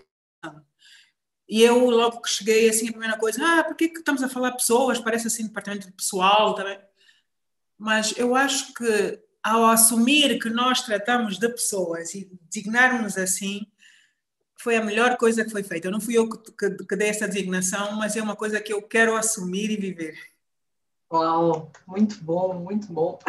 e 1.48 1.62
eu, 1.62 1.90
logo 1.90 2.22
que 2.22 2.30
cheguei, 2.30 2.68
assim, 2.70 2.90
a 2.90 2.92
primeira 2.92 3.18
coisa, 3.18 3.40
ah, 3.44 3.64
por 3.64 3.76
que, 3.76 3.90
que 3.90 4.00
estamos 4.00 4.24
a 4.24 4.30
falar 4.30 4.52
pessoas? 4.54 5.00
Parece 5.00 5.28
assim, 5.28 5.46
departamento 5.46 5.86
de 5.86 5.94
pessoal 5.94 6.56
também. 6.56 6.80
Mas 7.78 8.18
eu 8.18 8.34
acho 8.36 8.74
que, 8.74 9.20
ao 9.46 9.68
assumir 9.68 10.40
que 10.40 10.50
nós 10.50 10.82
tratamos 10.82 11.38
de 11.38 11.48
pessoas 11.48 12.16
e 12.16 12.28
designarmos 12.50 13.16
assim, 13.16 13.68
foi 14.58 14.76
a 14.76 14.84
melhor 14.84 15.18
coisa 15.18 15.46
que 15.46 15.52
foi 15.52 15.62
feita. 15.62 15.92
Não 15.92 16.02
fui 16.02 16.18
eu 16.18 16.28
que, 16.28 16.52
que, 16.52 16.84
que 16.84 16.96
dei 16.96 17.10
essa 17.10 17.28
designação, 17.28 17.96
mas 17.96 18.16
é 18.16 18.24
uma 18.24 18.36
coisa 18.36 18.60
que 18.60 18.74
eu 18.74 18.82
quero 18.82 19.16
assumir 19.16 19.70
e 19.70 19.78
viver. 19.78 20.18
Uau, 21.14 21.72
muito 21.86 22.18
bom, 22.24 22.56
muito 22.56 22.92
bom. 22.92 23.20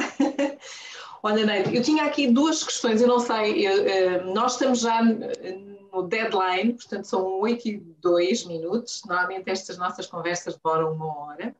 Olha, 1.23 1.45
Neide, 1.45 1.77
eu 1.77 1.83
tinha 1.83 2.05
aqui 2.05 2.31
duas 2.31 2.65
questões, 2.65 3.03
eu 3.03 3.09
não 3.09 3.21
sei, 3.21 3.67
eu, 3.67 3.87
eh, 3.87 4.25
nós 4.25 4.53
estamos 4.53 4.81
já 4.81 5.03
no 5.03 6.03
deadline, 6.05 6.73
portanto 6.73 7.05
são 7.05 7.41
8 7.41 7.69
e 7.69 7.79
2 8.01 8.45
minutos, 8.47 9.03
normalmente 9.05 9.51
estas 9.51 9.77
nossas 9.77 10.07
conversas 10.07 10.57
demoram 10.57 10.95
uma 10.95 11.15
hora. 11.15 11.55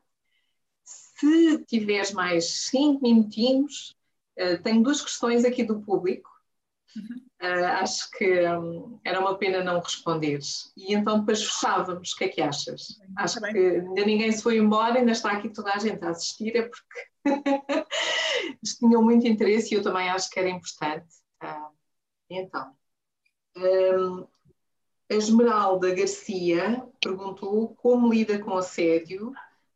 Se 0.83 1.63
tiveres 1.65 2.11
mais 2.11 2.69
5 2.69 3.03
minutinhos, 3.03 3.96
uh, 4.39 4.61
tenho 4.63 4.83
duas 4.83 5.01
questões 5.01 5.45
aqui 5.45 5.63
do 5.63 5.81
público. 5.81 6.29
Uh, 7.41 7.65
acho 7.81 8.09
que 8.11 8.47
um, 8.47 8.99
era 9.03 9.19
uma 9.19 9.37
pena 9.37 9.63
não 9.63 9.79
responderes. 9.79 10.71
E 10.75 10.93
então 10.93 11.19
depois 11.19 11.43
fechávamos. 11.43 12.13
O 12.13 12.15
que 12.15 12.23
é 12.25 12.29
que 12.29 12.41
achas? 12.41 12.97
Bem, 12.99 13.13
acho 13.17 13.39
que 13.39 13.57
ainda 13.57 14.05
ninguém 14.05 14.31
se 14.31 14.41
foi 14.41 14.57
embora, 14.57 14.99
ainda 14.99 15.11
está 15.11 15.31
aqui 15.31 15.49
toda 15.49 15.71
a 15.73 15.77
gente 15.77 16.03
a 16.03 16.09
assistir, 16.09 16.55
é 16.55 16.63
porque 16.63 17.07
tinham 18.79 19.03
muito 19.03 19.27
interesse 19.27 19.73
e 19.73 19.77
eu 19.77 19.83
também 19.83 20.09
acho 20.09 20.29
que 20.29 20.39
era 20.39 20.49
importante. 20.49 21.15
Uh, 21.43 21.77
então, 22.29 22.75
um, 23.55 24.27
a 25.09 25.13
Esmeralda 25.13 25.93
Garcia 25.93 26.85
perguntou 27.01 27.75
como 27.75 28.11
lida 28.11 28.39
com 28.39 28.57
assédio 28.57 29.31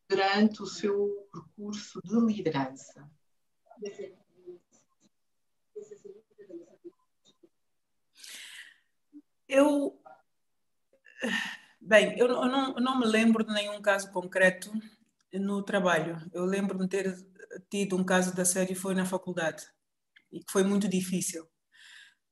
durante 0.09 0.61
o 0.61 0.65
seu 0.65 1.27
percurso 1.31 2.01
de 2.03 2.15
liderança. 2.19 3.09
Eu, 9.51 10.01
bem, 11.81 12.17
eu 12.17 12.25
não, 12.29 12.73
não 12.75 12.97
me 12.97 13.05
lembro 13.05 13.43
de 13.43 13.53
nenhum 13.53 13.81
caso 13.81 14.09
concreto 14.09 14.71
no 15.33 15.61
trabalho. 15.61 16.25
Eu 16.33 16.45
lembro 16.45 16.79
de 16.79 16.87
ter 16.87 17.17
tido 17.69 17.97
um 17.97 18.03
caso 18.03 18.33
de 18.33 18.39
assédio 18.39 18.77
foi 18.77 18.95
na 18.95 19.05
faculdade 19.05 19.65
e 20.31 20.39
que 20.39 20.49
foi 20.49 20.63
muito 20.63 20.87
difícil. 20.87 21.43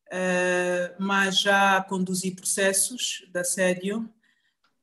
Uh, 0.08 0.96
mas 0.98 1.42
já 1.42 1.84
conduzi 1.84 2.34
processos 2.34 3.28
de 3.30 3.38
assédio 3.38 4.10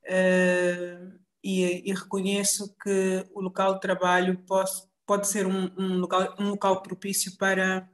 uh, 0.03 1.19
e, 1.43 1.89
e, 1.89 1.91
reconheço 1.91 2.73
que 2.83 3.27
o 3.33 3.41
local 3.41 3.73
de 3.73 3.81
trabalho 3.81 4.37
pode, 4.45 4.71
pode 5.07 5.27
ser 5.27 5.47
um, 5.47 5.71
um, 5.75 5.97
local, 5.97 6.35
um 6.39 6.51
local 6.51 6.83
propício 6.83 7.35
para, 7.35 7.89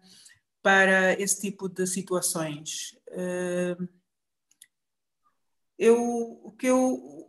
para 0.61 1.13
esse 1.13 1.39
tipo 1.39 1.69
de 1.69 1.87
situações. 1.87 2.91
Uh, 3.07 4.02
eu, 5.77 6.39
o 6.43 6.51
que 6.51 6.67
eu 6.67 7.23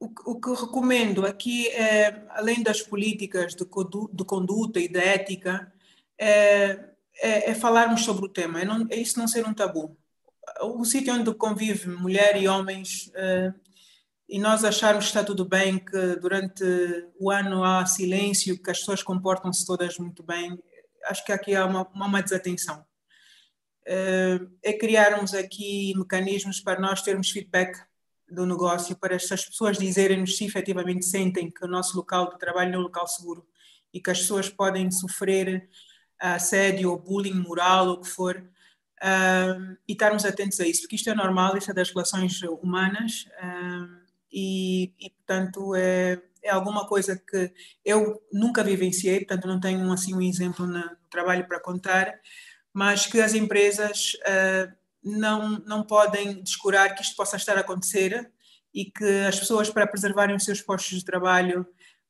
o, 0.00 0.40
que 0.40 0.50
recomendo 0.50 1.24
aqui 1.24 1.68
é, 1.68 2.26
além 2.30 2.62
das 2.62 2.82
políticas 2.82 3.54
de, 3.54 3.64
de 3.64 4.24
conduta 4.24 4.78
e 4.78 4.88
de 4.88 4.98
ética, 4.98 5.72
é, 6.18 6.90
é, 7.16 7.50
é, 7.50 7.54
falarmos 7.54 8.02
sobre 8.04 8.26
o 8.26 8.28
tema, 8.28 8.60
é, 8.60 8.64
não, 8.64 8.86
é 8.90 8.96
isso 8.96 9.18
não 9.18 9.28
ser 9.28 9.46
um 9.46 9.54
tabu. 9.54 9.96
O 10.60 10.84
sítio 10.84 11.14
onde 11.14 11.32
convive 11.34 11.88
mulher 11.88 12.40
e 12.40 12.46
homens 12.46 13.10
é, 13.14 13.52
e 14.28 14.38
nós 14.38 14.64
acharmos 14.64 15.04
que 15.04 15.10
está 15.10 15.24
tudo 15.24 15.44
bem, 15.44 15.78
que 15.78 16.16
durante 16.16 16.64
o 17.18 17.30
ano 17.30 17.62
há 17.62 17.84
silêncio, 17.86 18.60
que 18.60 18.70
as 18.70 18.78
pessoas 18.78 19.02
comportam-se 19.02 19.66
todas 19.66 19.98
muito 19.98 20.22
bem, 20.22 20.58
acho 21.06 21.24
que 21.24 21.32
aqui 21.32 21.54
há 21.54 21.66
uma, 21.66 21.88
uma 21.94 22.22
desatenção. 22.22 22.84
É, 23.86 24.72
criarmos 24.78 25.34
aqui 25.34 25.92
mecanismos 25.96 26.60
para 26.60 26.80
nós 26.80 27.02
termos 27.02 27.30
feedback 27.30 27.78
do 28.30 28.46
negócio, 28.46 28.96
para 28.96 29.14
essas 29.14 29.44
pessoas 29.44 29.78
dizerem-nos 29.78 30.36
se 30.36 30.44
efetivamente 30.44 31.04
sentem 31.04 31.50
que 31.50 31.64
o 31.64 31.68
nosso 31.68 31.96
local 31.96 32.30
de 32.30 32.38
trabalho 32.38 32.74
é 32.74 32.78
um 32.78 32.82
local 32.82 33.06
seguro 33.06 33.46
e 33.92 34.00
que 34.00 34.10
as 34.10 34.20
pessoas 34.20 34.48
podem 34.48 34.90
sofrer 34.90 35.68
assédio 36.18 36.90
ou 36.90 36.98
bullying 36.98 37.34
moral 37.34 37.88
ou 37.88 37.94
o 37.94 38.00
que 38.00 38.08
for, 38.08 38.36
uh, 38.36 39.76
e 39.86 39.92
estarmos 39.92 40.24
atentos 40.24 40.58
a 40.60 40.66
isso, 40.66 40.82
porque 40.82 40.96
isto 40.96 41.10
é 41.10 41.14
normal, 41.14 41.56
isto 41.56 41.70
é 41.70 41.74
das 41.74 41.90
relações 41.90 42.40
humanas 42.42 43.26
uh, 43.42 44.04
e, 44.32 44.92
e, 44.98 45.10
portanto, 45.10 45.74
é, 45.74 46.20
é 46.42 46.50
alguma 46.50 46.86
coisa 46.86 47.16
que 47.16 47.52
eu 47.84 48.22
nunca 48.32 48.64
vivenciei, 48.64 49.18
portanto, 49.18 49.46
não 49.46 49.60
tenho 49.60 49.92
assim 49.92 50.14
um 50.14 50.22
exemplo 50.22 50.66
no 50.66 50.82
trabalho 51.10 51.46
para 51.46 51.60
contar, 51.60 52.12
mas 52.74 53.06
que 53.06 53.20
as 53.20 53.34
empresas 53.34 54.14
uh, 54.26 54.72
não, 55.00 55.60
não 55.60 55.84
podem 55.84 56.42
descurar 56.42 56.92
que 56.94 57.02
isto 57.02 57.14
possa 57.14 57.36
estar 57.36 57.56
a 57.56 57.60
acontecer 57.60 58.32
e 58.74 58.86
que 58.86 59.20
as 59.28 59.38
pessoas, 59.38 59.70
para 59.70 59.86
preservarem 59.86 60.34
os 60.34 60.44
seus 60.44 60.60
postos 60.60 60.98
de 60.98 61.04
trabalho, 61.04 61.64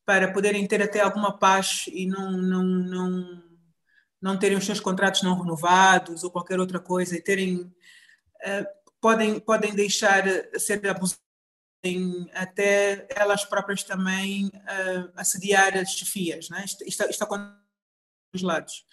para 0.06 0.32
poderem 0.32 0.66
ter 0.66 0.82
até 0.82 1.00
alguma 1.00 1.38
paz 1.38 1.84
e 1.88 2.06
não, 2.06 2.32
não, 2.32 2.62
não, 2.64 3.42
não 4.22 4.38
terem 4.38 4.56
os 4.56 4.64
seus 4.64 4.80
contratos 4.80 5.22
não 5.22 5.38
renovados 5.38 6.24
ou 6.24 6.30
qualquer 6.30 6.58
outra 6.58 6.80
coisa 6.80 7.14
e 7.14 7.20
terem. 7.20 7.56
Uh, 7.60 8.66
podem, 9.00 9.38
podem 9.38 9.74
deixar 9.74 10.24
ser 10.58 10.86
abusadas 10.88 11.22
até 12.32 13.06
elas 13.10 13.44
próprias 13.44 13.82
também 13.82 14.46
uh, 14.46 15.12
assediar 15.16 15.76
as 15.76 15.90
chefias. 15.90 16.48
Né? 16.48 16.64
Isto, 16.64 16.84
isto, 16.84 17.04
isto 17.10 17.24
acontece 17.24 17.58
dos 18.32 18.42
lados. 18.42 18.84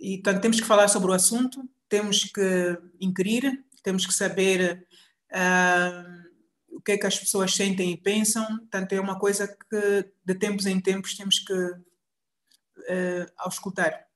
E, 0.00 0.18
portanto, 0.18 0.42
temos 0.42 0.60
que 0.60 0.66
falar 0.66 0.88
sobre 0.88 1.10
o 1.10 1.14
assunto, 1.14 1.68
temos 1.88 2.24
que 2.24 2.78
inquirir, 3.00 3.64
temos 3.82 4.06
que 4.06 4.12
saber 4.12 4.86
uh, 5.32 6.76
o 6.76 6.80
que 6.80 6.92
é 6.92 6.98
que 6.98 7.06
as 7.06 7.18
pessoas 7.18 7.54
sentem 7.54 7.92
e 7.92 7.96
pensam. 7.96 8.46
Portanto, 8.58 8.92
é 8.92 9.00
uma 9.00 9.18
coisa 9.18 9.48
que, 9.48 10.10
de 10.24 10.34
tempos 10.34 10.66
em 10.66 10.80
tempos, 10.80 11.16
temos 11.16 11.38
que 11.40 11.52
uh, 11.52 13.26
auscultar. 13.38 14.06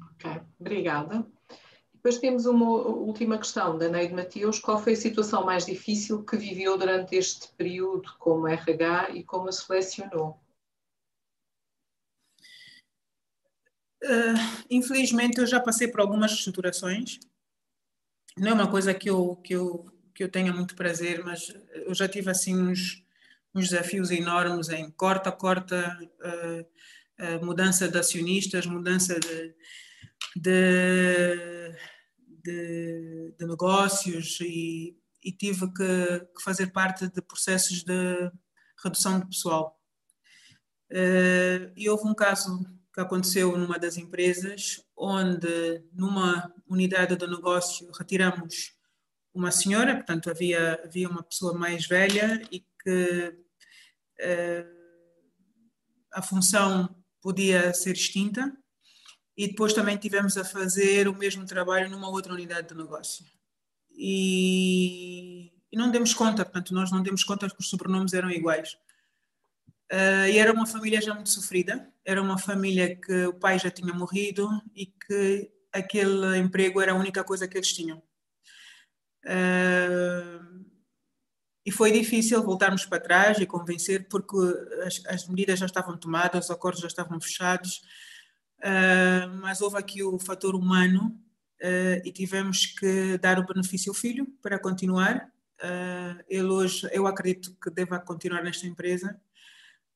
Ok, 0.00 0.40
obrigada. 0.60 1.26
Depois 1.92 2.18
temos 2.18 2.44
uma 2.44 2.70
última 2.70 3.38
questão 3.38 3.78
da 3.78 3.88
Neide 3.88 4.12
Mateus. 4.12 4.58
Qual 4.58 4.78
foi 4.78 4.92
a 4.92 4.96
situação 4.96 5.46
mais 5.46 5.64
difícil 5.64 6.22
que 6.22 6.36
viveu 6.36 6.76
durante 6.76 7.16
este 7.16 7.48
período 7.56 8.12
como 8.18 8.46
RH 8.46 9.10
e 9.12 9.24
como 9.24 9.48
a 9.48 9.52
selecionou? 9.52 10.38
Uh, 14.04 14.64
infelizmente 14.68 15.38
eu 15.38 15.46
já 15.46 15.58
passei 15.58 15.88
por 15.88 16.00
algumas 16.00 16.30
reestruturações. 16.30 17.18
Não 18.36 18.48
é 18.48 18.52
uma 18.52 18.70
coisa 18.70 18.92
que 18.92 19.08
eu, 19.08 19.36
que 19.36 19.54
eu, 19.54 19.84
que 20.14 20.22
eu 20.22 20.28
tenha 20.28 20.52
muito 20.52 20.74
prazer, 20.74 21.24
mas 21.24 21.54
eu 21.72 21.94
já 21.94 22.06
tive 22.08 22.30
assim 22.30 22.56
uns, 22.56 23.02
uns 23.54 23.70
desafios 23.70 24.10
enormes 24.10 24.68
em 24.68 24.90
corta, 24.90 25.32
corta, 25.32 25.98
uh, 26.20 26.60
uh, 27.24 27.44
mudança 27.44 27.88
de 27.88 27.98
acionistas, 27.98 28.66
mudança 28.66 29.18
de, 29.18 29.54
de 30.36 31.74
de, 32.44 33.34
de 33.38 33.46
negócios 33.46 34.38
e, 34.40 34.96
e 35.24 35.32
tive 35.32 35.66
que, 35.72 36.20
que, 36.36 36.42
fazer 36.42 36.66
parte 36.68 37.08
de 37.08 37.22
processos 37.22 37.82
de 37.82 38.30
redução 38.82 39.18
de 39.18 39.26
pessoal. 39.26 39.80
Uh, 40.92 41.72
e 41.74 41.88
houve 41.88 42.06
um 42.06 42.14
caso 42.14 42.62
que 42.94 43.00
aconteceu 43.00 43.58
numa 43.58 43.76
das 43.76 43.96
empresas, 43.96 44.80
onde 44.96 45.82
numa 45.92 46.54
unidade 46.68 47.16
do 47.16 47.26
negócio 47.26 47.90
retiramos 47.90 48.72
uma 49.34 49.50
senhora, 49.50 49.96
portanto 49.96 50.30
havia, 50.30 50.80
havia 50.84 51.08
uma 51.08 51.24
pessoa 51.24 51.58
mais 51.58 51.88
velha 51.88 52.40
e 52.52 52.60
que 52.60 53.36
uh, 54.20 54.74
a 56.12 56.22
função 56.22 56.94
podia 57.20 57.74
ser 57.74 57.94
extinta 57.94 58.56
e 59.36 59.48
depois 59.48 59.72
também 59.72 59.96
tivemos 59.96 60.36
a 60.36 60.44
fazer 60.44 61.08
o 61.08 61.16
mesmo 61.16 61.44
trabalho 61.44 61.90
numa 61.90 62.08
outra 62.08 62.32
unidade 62.32 62.68
de 62.68 62.76
negócio. 62.76 63.24
E, 63.90 65.50
e 65.72 65.76
não 65.76 65.90
demos 65.90 66.14
conta, 66.14 66.44
portanto, 66.44 66.72
nós 66.72 66.92
não 66.92 67.02
demos 67.02 67.24
conta 67.24 67.48
que 67.48 67.58
os 67.58 67.68
sobrenomes 67.68 68.12
eram 68.12 68.30
iguais. 68.30 68.76
Uh, 69.92 70.28
e 70.30 70.38
era 70.38 70.52
uma 70.52 70.66
família 70.66 71.00
já 71.00 71.14
muito 71.14 71.28
sofrida, 71.28 71.92
era 72.04 72.20
uma 72.20 72.38
família 72.38 72.96
que 72.96 73.26
o 73.26 73.34
pai 73.34 73.58
já 73.58 73.70
tinha 73.70 73.92
morrido 73.92 74.48
e 74.74 74.86
que 74.86 75.50
aquele 75.72 76.38
emprego 76.38 76.80
era 76.80 76.92
a 76.92 76.96
única 76.96 77.22
coisa 77.22 77.46
que 77.46 77.56
eles 77.56 77.72
tinham. 77.72 77.98
Uh, 79.24 80.64
e 81.66 81.70
foi 81.70 81.92
difícil 81.92 82.42
voltarmos 82.42 82.84
para 82.86 83.00
trás 83.00 83.38
e 83.38 83.46
convencer, 83.46 84.08
porque 84.08 84.36
as, 84.84 85.02
as 85.06 85.28
medidas 85.28 85.58
já 85.58 85.66
estavam 85.66 85.96
tomadas, 85.96 86.46
os 86.46 86.50
acordos 86.50 86.80
já 86.80 86.88
estavam 86.88 87.20
fechados, 87.20 87.82
uh, 88.60 89.28
mas 89.40 89.60
houve 89.60 89.78
aqui 89.78 90.02
o 90.02 90.18
fator 90.18 90.54
humano 90.54 91.20
e 92.04 92.12
tivemos 92.12 92.66
que 92.66 93.16
dar 93.16 93.38
o 93.38 93.46
benefício 93.46 93.90
ao 93.90 93.94
filho 93.94 94.26
para 94.42 94.58
continuar. 94.58 95.32
Ele 96.28 96.48
hoje, 96.48 96.86
eu 96.92 97.06
acredito 97.06 97.56
que 97.58 97.70
deva 97.70 97.98
continuar 97.98 98.42
nesta 98.42 98.66
empresa. 98.66 99.18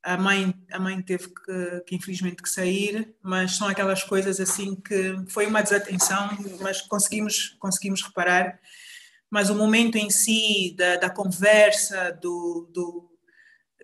A 0.09 0.17
mãe, 0.17 0.55
a 0.73 0.79
mãe 0.79 1.03
teve 1.03 1.29
que, 1.29 1.81
que, 1.87 1.97
infelizmente 1.97 2.43
que 2.43 2.49
sair, 2.49 3.15
mas 3.23 3.57
são 3.57 3.69
aquelas 3.69 4.03
coisas 4.03 4.41
assim 4.41 4.75
que 4.75 5.15
foi 5.29 5.47
uma 5.47 5.63
desatenção, 5.63 6.31
mas 6.63 6.81
conseguimos 6.81 7.57
conseguimos 7.59 8.03
reparar. 8.03 8.59
Mas 9.31 9.51
o 9.51 9.55
momento 9.55 9.97
em 9.97 10.09
si 10.09 10.75
da, 10.79 10.97
da 10.97 11.11
conversa, 11.11 12.11
do, 12.23 12.71
do, 12.73 13.19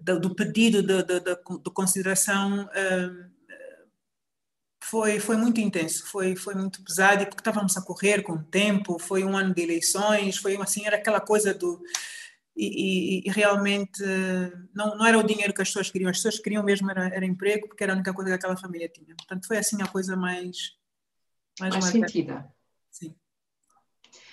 do, 0.01 0.21
do 0.21 0.35
pedido 0.35 0.83
de, 0.83 1.03
de, 1.03 1.21
de, 1.21 1.35
de 1.35 1.71
consideração, 1.71 2.65
uh, 2.65 3.35
foi, 4.83 5.21
foi 5.21 5.37
muito 5.37 5.61
intenso, 5.61 6.07
foi, 6.07 6.37
foi 6.37 6.55
muito 6.55 6.83
pesado, 6.83 7.23
e 7.23 7.27
porque 7.27 7.41
estávamos 7.41 7.77
a 7.77 7.83
correr 7.83 8.23
com 8.23 8.33
o 8.33 8.43
tempo, 8.43 8.99
foi 8.99 9.25
um 9.25 9.37
ano 9.37 9.55
de 9.55 9.63
eleições, 9.63 10.39
foi 10.39 10.57
assim, 10.57 10.87
era 10.87 10.97
aquela 10.97 11.21
coisa 11.21 11.53
do. 11.53 11.83
E, 12.57 12.67
e, 12.67 13.29
e, 13.29 13.31
realmente 13.33 14.01
não, 14.73 14.97
não 14.97 15.05
era 15.05 15.19
o 15.19 15.25
dinheiro 15.25 15.53
que 15.53 15.61
as 15.61 15.69
pessoas 15.69 15.91
queriam, 15.91 16.09
as 16.09 16.19
pessoas 16.19 16.39
queriam 16.39 16.63
mesmo 16.63 16.89
era, 16.89 17.07
era 17.09 17.27
emprego, 17.27 17.67
porque 17.67 17.83
era 17.83 17.93
a 17.93 17.97
única 17.97 18.15
coisa 18.15 18.31
que 18.31 18.37
aquela 18.37 18.57
família 18.57 18.89
tinha. 18.89 19.15
Portanto, 19.17 19.47
foi 19.47 19.59
assim 19.59 19.83
a 19.83 19.89
coisa 19.89 20.17
mais. 20.17 20.77
Mais, 21.59 21.75
mais 21.75 21.85
sentida. 21.87 22.49
Sim. 22.91 23.15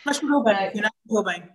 Mas 0.06 0.20
correu 0.20 0.44
bem, 0.44 0.68
afinal 0.68 0.92
correu 1.08 1.24
bem. 1.24 1.50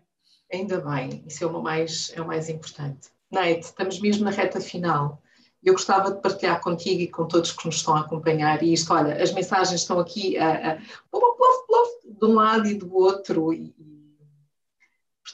Ainda 0.53 0.81
bem, 0.81 1.25
isso 1.27 1.45
é 1.45 1.47
o 1.47 1.63
mais, 1.63 2.13
é 2.15 2.21
o 2.21 2.27
mais 2.27 2.49
importante. 2.49 3.11
Neide, 3.31 3.67
estamos 3.67 4.01
mesmo 4.01 4.25
na 4.25 4.31
reta 4.31 4.61
final 4.61 5.23
eu 5.67 5.73
gostava 5.73 6.13
de 6.13 6.21
partilhar 6.21 6.61
contigo 6.61 7.01
e 7.01 7.09
com 7.09 7.27
todos 7.27 7.51
que 7.51 7.67
nos 7.67 7.77
estão 7.77 7.97
a 7.97 8.01
acompanhar 8.01 8.63
e 8.63 8.73
isto, 8.73 8.93
olha, 8.93 9.21
as 9.21 9.33
mensagens 9.33 9.81
estão 9.81 9.99
aqui 9.99 10.39
a, 10.39 10.73
a 10.73 10.77
plof, 11.11 11.67
plof, 11.67 11.91
de 12.05 12.25
um 12.25 12.35
lado 12.35 12.69
e 12.69 12.75
do 12.75 12.95
outro 12.95 13.53
e 13.53 13.75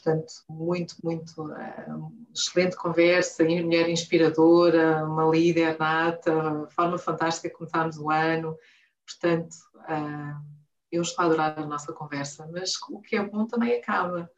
portanto, 0.03 0.33
muito, 0.49 0.97
muito 1.03 1.43
uh, 1.43 2.13
excelente 2.35 2.77
conversa, 2.77 3.45
mulher 3.45 3.89
inspiradora, 3.89 5.05
uma 5.05 5.25
líder 5.25 5.79
nata, 5.79 6.67
forma 6.71 6.99
fantástica 6.99 7.49
de 7.49 7.55
começarmos 7.55 7.97
o 7.99 8.11
ano, 8.11 8.59
portanto, 9.07 9.55
uh, 9.77 10.53
eu 10.91 11.03
estou 11.03 11.23
a 11.23 11.27
adorar 11.27 11.59
a 11.59 11.67
nossa 11.67 11.93
conversa, 11.93 12.49
mas 12.53 12.73
o 12.91 13.01
que 13.01 13.17
é 13.17 13.25
bom 13.25 13.47
também 13.47 13.79
acaba. 13.79 14.31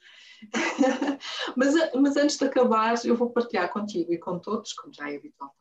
mas, 1.57 1.75
mas 1.95 2.17
antes 2.17 2.37
de 2.37 2.45
acabar, 2.45 2.95
eu 3.05 3.17
vou 3.17 3.31
partilhar 3.31 3.73
contigo 3.73 4.13
e 4.13 4.19
com 4.19 4.39
todos, 4.39 4.73
como 4.75 4.93
já 4.93 5.11
é 5.11 5.17
habitual 5.17 5.55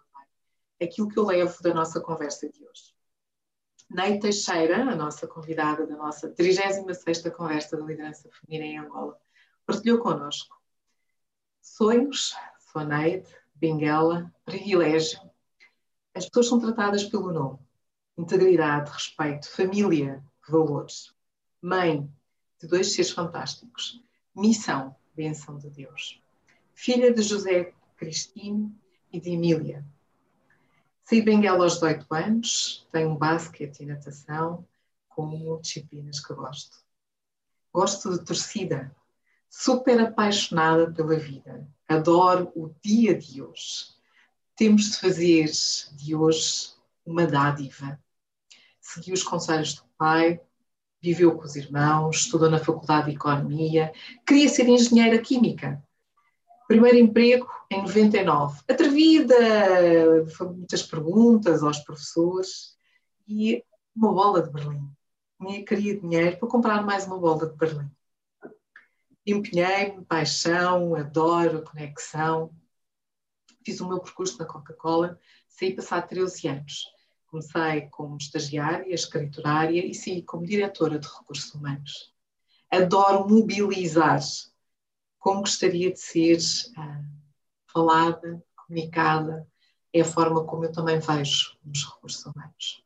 aquilo 0.83 1.07
que 1.07 1.17
eu 1.17 1.25
levo 1.25 1.61
da 1.61 1.73
nossa 1.73 1.99
conversa 2.01 2.49
de 2.49 2.63
hoje. 2.63 2.93
Ney 3.89 4.19
Teixeira, 4.19 4.81
a 4.81 4.95
nossa 4.95 5.27
convidada 5.27 5.85
da 5.85 5.95
nossa 5.95 6.29
36ª 6.33 7.31
Conversa 7.31 7.77
da 7.77 7.85
Liderança 7.85 8.29
Feminina 8.31 8.65
em 8.65 8.77
Angola, 8.79 9.19
partilhou 9.65 9.99
connosco 9.99 10.61
sonhos, 11.61 12.35
sua 12.59 12.83
Neide, 12.83 13.27
Benguela, 13.55 14.31
privilégio. 14.45 15.19
As 16.13 16.25
pessoas 16.27 16.49
são 16.49 16.59
tratadas 16.59 17.03
pelo 17.03 17.31
nome. 17.31 17.59
Integridade, 18.17 18.91
respeito, 18.91 19.49
família, 19.49 20.23
valores. 20.47 21.13
Mãe 21.61 22.07
de 22.59 22.67
dois 22.67 22.93
seres 22.93 23.11
fantásticos. 23.11 24.03
Missão, 24.35 24.95
bênção 25.15 25.57
de 25.57 25.69
Deus. 25.69 26.21
Filha 26.73 27.13
de 27.13 27.21
José 27.21 27.73
Cristino 27.97 28.75
e 29.11 29.19
de 29.19 29.31
Emília, 29.31 29.85
Saí 31.05 31.19
de 31.19 31.25
Benguela 31.25 31.65
aos 31.65 31.73
18 31.73 32.05
anos, 32.13 32.87
tenho 32.91 33.15
basquete 33.15 33.81
e 33.81 33.85
natação 33.85 34.65
como 35.09 35.59
disciplinas 35.59 36.19
que 36.19 36.33
gosto. 36.33 36.77
Gosto 37.73 38.17
de 38.17 38.23
torcida, 38.23 38.95
super 39.55 39.99
apaixonada 39.99 40.91
pela 40.91 41.15
vida, 41.15 41.67
adoro 41.87 42.51
o 42.55 42.73
dia 42.83 43.13
de 43.13 43.39
hoje. 43.39 43.93
Temos 44.55 44.91
de 44.91 44.97
fazer 44.97 45.45
de 45.93 46.15
hoje 46.15 46.71
uma 47.05 47.27
dádiva. 47.27 47.99
Segui 48.81 49.13
os 49.13 49.21
conselhos 49.21 49.75
do 49.75 49.83
pai, 49.95 50.41
viveu 50.99 51.37
com 51.37 51.43
os 51.43 51.55
irmãos, 51.55 52.21
estudou 52.21 52.49
na 52.49 52.57
Faculdade 52.57 53.11
de 53.11 53.15
Economia, 53.15 53.93
queria 54.25 54.49
ser 54.49 54.67
engenheira 54.67 55.19
química, 55.19 55.83
Primeiro 56.67 56.97
emprego 56.97 57.47
em 57.69 57.81
99. 57.81 58.61
Atrevida, 58.67 59.35
muitas 60.41 60.81
perguntas 60.81 61.61
aos 61.61 61.77
professores 61.79 62.75
e 63.27 63.63
uma 63.95 64.11
bola 64.11 64.41
de 64.41 64.49
Berlim. 64.49 64.89
Queria 65.67 65.99
dinheiro 65.99 66.37
para 66.37 66.49
comprar 66.49 66.83
mais 66.83 67.05
uma 67.05 67.19
bola 67.19 67.47
de 67.47 67.55
Berlim. 67.55 67.91
Empenhei-me, 69.25 70.03
paixão, 70.05 70.95
adoro, 70.95 71.63
conexão. 71.63 72.53
Fiz 73.65 73.79
o 73.79 73.87
meu 73.87 73.99
percurso 73.99 74.37
na 74.37 74.45
Coca-Cola, 74.45 75.17
saí 75.47 75.73
passar 75.73 76.01
13 76.01 76.47
anos. 76.49 76.85
Comecei 77.27 77.87
como 77.89 78.17
estagiária, 78.17 78.93
escriturária 78.93 79.85
e 79.85 79.93
saí 79.93 80.21
como 80.21 80.45
diretora 80.45 80.99
de 80.99 81.07
recursos 81.07 81.53
humanos. 81.53 82.13
Adoro 82.69 83.27
mobilizar 83.27 84.19
como 85.19 85.39
gostaria 85.39 85.91
de 85.91 85.99
ser 85.99 86.37
uh, 86.77 87.05
falada, 87.65 88.43
comunicada, 88.55 89.47
é 89.93 90.01
a 90.01 90.05
forma 90.05 90.43
como 90.43 90.65
eu 90.65 90.71
também 90.71 90.99
vejo 90.99 91.57
os 91.65 91.85
recursos 91.85 92.25
humanos. 92.25 92.83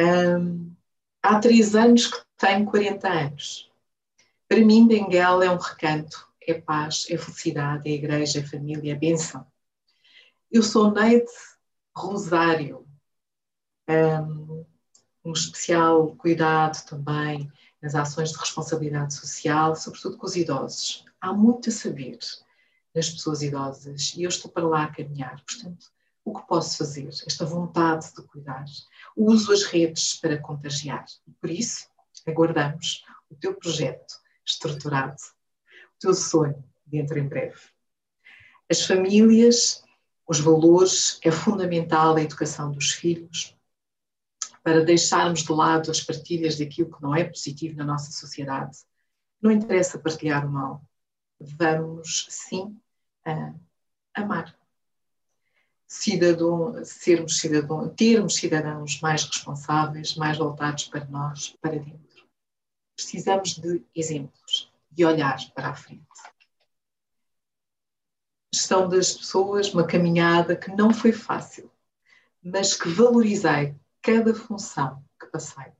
Um, 0.00 0.74
há 1.22 1.38
três 1.38 1.76
anos 1.76 2.08
que 2.08 2.18
tenho 2.36 2.66
40 2.66 3.08
anos. 3.08 3.71
Para 4.52 4.60
mim, 4.60 4.86
Benguela 4.86 5.46
é 5.46 5.50
um 5.50 5.56
recanto, 5.56 6.28
é 6.46 6.52
paz, 6.52 7.06
é 7.08 7.16
felicidade, 7.16 7.88
é 7.88 7.94
igreja, 7.94 8.40
é 8.40 8.42
família, 8.42 8.92
é 8.92 8.94
bênção. 8.94 9.46
Eu 10.50 10.62
sou 10.62 10.92
Neide 10.92 11.24
Rosário, 11.96 12.86
um, 13.88 14.66
um 15.24 15.32
especial 15.32 16.14
cuidado 16.16 16.84
também 16.84 17.50
nas 17.80 17.94
ações 17.94 18.30
de 18.30 18.36
responsabilidade 18.36 19.14
social, 19.14 19.74
sobretudo 19.74 20.18
com 20.18 20.26
os 20.26 20.36
idosos. 20.36 21.06
Há 21.18 21.32
muito 21.32 21.70
a 21.70 21.72
saber 21.72 22.18
nas 22.94 23.08
pessoas 23.08 23.40
idosas 23.40 24.12
e 24.14 24.24
eu 24.24 24.28
estou 24.28 24.50
para 24.50 24.68
lá 24.68 24.84
a 24.84 24.92
caminhar. 24.92 25.42
Portanto, 25.46 25.86
o 26.26 26.38
que 26.38 26.46
posso 26.46 26.76
fazer? 26.76 27.08
Esta 27.08 27.46
vontade 27.46 28.14
de 28.14 28.22
cuidar. 28.24 28.66
Uso 29.16 29.50
as 29.50 29.62
redes 29.62 30.12
para 30.12 30.36
contagiar. 30.36 31.06
Por 31.40 31.48
isso, 31.48 31.86
aguardamos 32.26 33.02
o 33.30 33.34
teu 33.34 33.54
projeto 33.54 34.20
estruturado, 34.44 35.16
o 35.96 35.98
teu 36.00 36.14
sonho 36.14 36.62
dentro 36.86 37.18
em 37.18 37.28
breve. 37.28 37.60
As 38.70 38.84
famílias, 38.86 39.84
os 40.26 40.40
valores, 40.40 41.18
é 41.22 41.30
fundamental 41.30 42.16
a 42.16 42.22
educação 42.22 42.70
dos 42.70 42.92
filhos 42.92 43.56
para 44.62 44.84
deixarmos 44.84 45.42
de 45.42 45.52
lado 45.52 45.90
as 45.90 46.00
partilhas 46.00 46.56
daquilo 46.56 46.94
que 46.94 47.02
não 47.02 47.14
é 47.14 47.24
positivo 47.24 47.76
na 47.76 47.84
nossa 47.84 48.12
sociedade. 48.12 48.78
Não 49.40 49.50
interessa 49.50 49.98
partilhar 49.98 50.46
o 50.46 50.50
mal. 50.50 50.84
Vamos, 51.40 52.26
sim, 52.30 52.80
amar 54.14 54.56
cidadão, 55.92 56.82
sermos 56.86 57.36
cidadão, 57.38 57.86
termos 57.90 58.36
cidadãos 58.36 58.98
mais 59.02 59.24
responsáveis, 59.24 60.14
mais 60.14 60.38
voltados 60.38 60.84
para 60.84 61.04
nós, 61.04 61.54
para 61.60 61.72
dentro. 61.72 62.11
Precisamos 63.02 63.54
de 63.58 63.84
exemplos, 63.94 64.72
de 64.90 65.04
olhar 65.04 65.38
para 65.54 65.68
a 65.68 65.74
frente. 65.74 66.02
Gestão 68.54 68.88
das 68.88 69.12
pessoas, 69.12 69.72
uma 69.72 69.86
caminhada 69.86 70.54
que 70.54 70.70
não 70.70 70.92
foi 70.92 71.12
fácil, 71.12 71.70
mas 72.42 72.74
que 72.74 72.88
valorizei 72.88 73.74
cada 74.00 74.34
função 74.34 75.02
que 75.18 75.26
passei. 75.26 75.72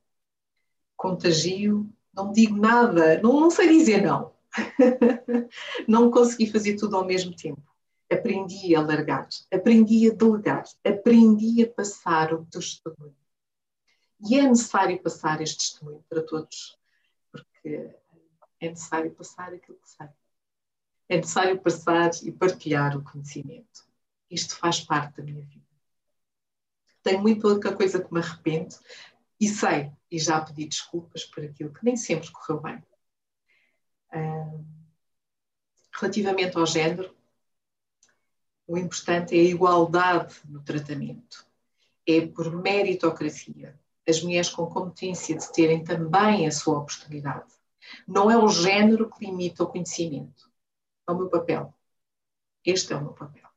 Contagio, 0.96 1.88
não 2.14 2.32
digo 2.32 2.56
nada, 2.56 3.20
não, 3.20 3.40
não 3.40 3.50
sei 3.50 3.68
dizer 3.68 4.02
não. 4.02 4.32
não 5.88 6.10
consegui 6.10 6.50
fazer 6.50 6.76
tudo 6.76 6.96
ao 6.96 7.04
mesmo 7.04 7.34
tempo 7.34 7.72
aprendi 8.12 8.74
a 8.74 8.82
largar, 8.82 9.28
aprendi 9.50 10.10
a 10.10 10.14
delegar, 10.14 10.64
aprendi 10.84 11.62
a 11.62 11.70
passar 11.70 12.32
o 12.34 12.44
testemunho. 12.46 13.16
E 14.20 14.38
é 14.38 14.42
necessário 14.42 15.02
passar 15.02 15.40
este 15.40 15.58
testemunho 15.58 16.04
para 16.08 16.22
todos, 16.22 16.78
porque 17.62 17.94
é 18.60 18.68
necessário 18.68 19.14
passar 19.14 19.52
aquilo 19.52 19.78
que 19.78 19.88
sei. 19.88 20.08
É 21.08 21.16
necessário 21.16 21.60
passar 21.60 22.10
e 22.22 22.32
partilhar 22.32 22.96
o 22.96 23.04
conhecimento. 23.04 23.86
Isto 24.30 24.56
faz 24.56 24.80
parte 24.80 25.18
da 25.18 25.22
minha 25.22 25.44
vida. 25.44 25.62
Tenho 27.02 27.20
muito 27.20 27.42
pouca 27.42 27.74
coisa 27.74 28.02
que 28.02 28.12
me 28.12 28.20
arrependo 28.20 28.74
e 29.40 29.48
sei, 29.48 29.92
e 30.10 30.18
já 30.18 30.40
pedi 30.40 30.66
desculpas 30.66 31.24
por 31.24 31.44
aquilo 31.44 31.72
que 31.72 31.84
nem 31.84 31.96
sempre 31.96 32.30
correu 32.30 32.60
bem. 32.60 32.82
relativamente 35.94 36.56
ao 36.56 36.66
género, 36.66 37.14
o 38.66 38.76
importante 38.76 39.36
é 39.36 39.40
a 39.40 39.44
igualdade 39.44 40.34
no 40.44 40.62
tratamento. 40.62 41.46
É 42.06 42.26
por 42.26 42.50
meritocracia. 42.50 43.78
As 44.08 44.22
mulheres 44.22 44.48
com 44.48 44.66
competência 44.66 45.36
de 45.36 45.52
terem 45.52 45.84
também 45.84 46.46
a 46.46 46.50
sua 46.50 46.78
oportunidade. 46.78 47.52
Não 48.06 48.30
é 48.30 48.36
o 48.36 48.48
género 48.48 49.10
que 49.10 49.24
limita 49.24 49.64
o 49.64 49.66
conhecimento. 49.66 50.50
É 51.08 51.12
o 51.12 51.16
meu 51.16 51.28
papel. 51.28 51.72
Este 52.64 52.92
é 52.92 52.96
o 52.96 53.02
meu 53.02 53.12
papel. 53.12 53.48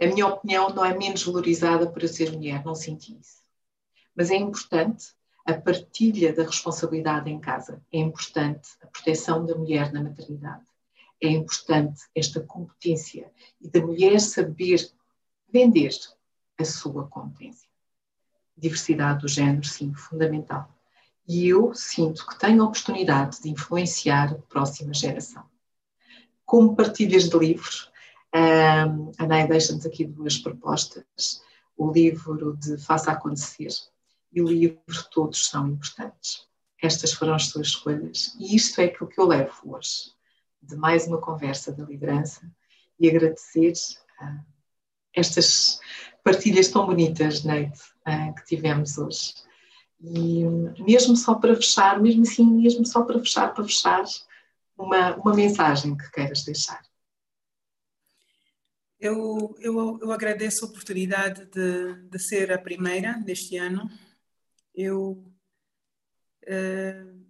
A 0.00 0.06
minha 0.06 0.26
opinião 0.26 0.70
não 0.70 0.84
é 0.84 0.96
menos 0.96 1.22
valorizada 1.22 1.88
por 1.90 2.02
eu 2.02 2.08
ser 2.08 2.32
mulher, 2.32 2.64
não 2.64 2.74
senti 2.74 3.18
isso. 3.18 3.42
Mas 4.14 4.30
é 4.30 4.36
importante 4.36 5.14
a 5.44 5.54
partilha 5.54 6.32
da 6.32 6.42
responsabilidade 6.42 7.30
em 7.30 7.38
casa. 7.38 7.82
É 7.92 7.98
importante 7.98 8.70
a 8.82 8.86
proteção 8.86 9.44
da 9.44 9.54
mulher 9.54 9.92
na 9.92 10.02
maternidade 10.02 10.66
é 11.20 11.28
importante 11.28 12.02
esta 12.14 12.40
competência 12.40 13.30
e 13.60 13.68
da 13.68 13.80
mulher 13.80 14.20
saber 14.20 14.90
vender 15.48 15.92
a 16.58 16.64
sua 16.64 17.06
competência. 17.08 17.65
Diversidade 18.56 19.20
do 19.20 19.28
género, 19.28 19.66
sim, 19.66 19.92
fundamental. 19.94 20.74
E 21.28 21.48
eu 21.48 21.74
sinto 21.74 22.26
que 22.26 22.38
tenho 22.38 22.62
a 22.62 22.66
oportunidade 22.66 23.42
de 23.42 23.50
influenciar 23.50 24.32
a 24.32 24.38
próxima 24.48 24.94
geração. 24.94 25.44
Como 26.44 26.76
partilhas 26.76 27.28
de 27.28 27.36
livros, 27.36 27.90
um, 28.34 29.12
a 29.18 29.26
Ney 29.26 29.48
deixa-nos 29.48 29.84
aqui 29.84 30.04
duas 30.04 30.38
propostas: 30.38 31.42
o 31.76 31.90
livro 31.90 32.56
de 32.56 32.78
Faça 32.78 33.10
Acontecer 33.10 33.70
e 34.32 34.40
o 34.40 34.46
livro 34.46 34.80
Todos 35.10 35.48
São 35.48 35.66
Importantes. 35.68 36.46
Estas 36.82 37.12
foram 37.12 37.34
as 37.34 37.46
suas 37.46 37.68
escolhas 37.68 38.36
e 38.38 38.54
isto 38.54 38.80
é 38.80 38.84
aquilo 38.84 39.08
que 39.08 39.20
eu 39.20 39.26
levo 39.26 39.52
hoje 39.64 40.12
de 40.62 40.76
mais 40.76 41.06
uma 41.06 41.18
conversa 41.18 41.72
da 41.72 41.84
liderança 41.84 42.50
e 42.98 43.08
agradecer 43.08 43.72
uh, 44.20 44.44
estas 45.14 45.80
partilhas 46.22 46.68
tão 46.68 46.86
bonitas, 46.86 47.44
Neide, 47.44 47.80
uh, 48.06 48.34
que 48.34 48.44
tivemos 48.44 48.96
hoje. 48.98 49.34
E 50.00 50.44
mesmo 50.82 51.16
só 51.16 51.34
para 51.34 51.56
fechar, 51.56 52.00
mesmo 52.00 52.22
assim, 52.22 52.44
mesmo 52.44 52.84
só 52.86 53.02
para 53.02 53.18
fechar, 53.18 53.52
para 53.54 53.64
fechar, 53.64 54.04
uma, 54.76 55.16
uma 55.16 55.34
mensagem 55.34 55.96
que 55.96 56.10
queiras 56.10 56.44
deixar. 56.44 56.82
Eu, 59.00 59.54
eu, 59.58 59.98
eu 60.00 60.12
agradeço 60.12 60.64
a 60.64 60.68
oportunidade 60.68 61.46
de, 61.46 62.08
de 62.08 62.18
ser 62.18 62.52
a 62.52 62.58
primeira 62.58 63.14
deste 63.24 63.56
ano. 63.56 63.90
Eu 64.74 65.24
uh, 66.44 67.26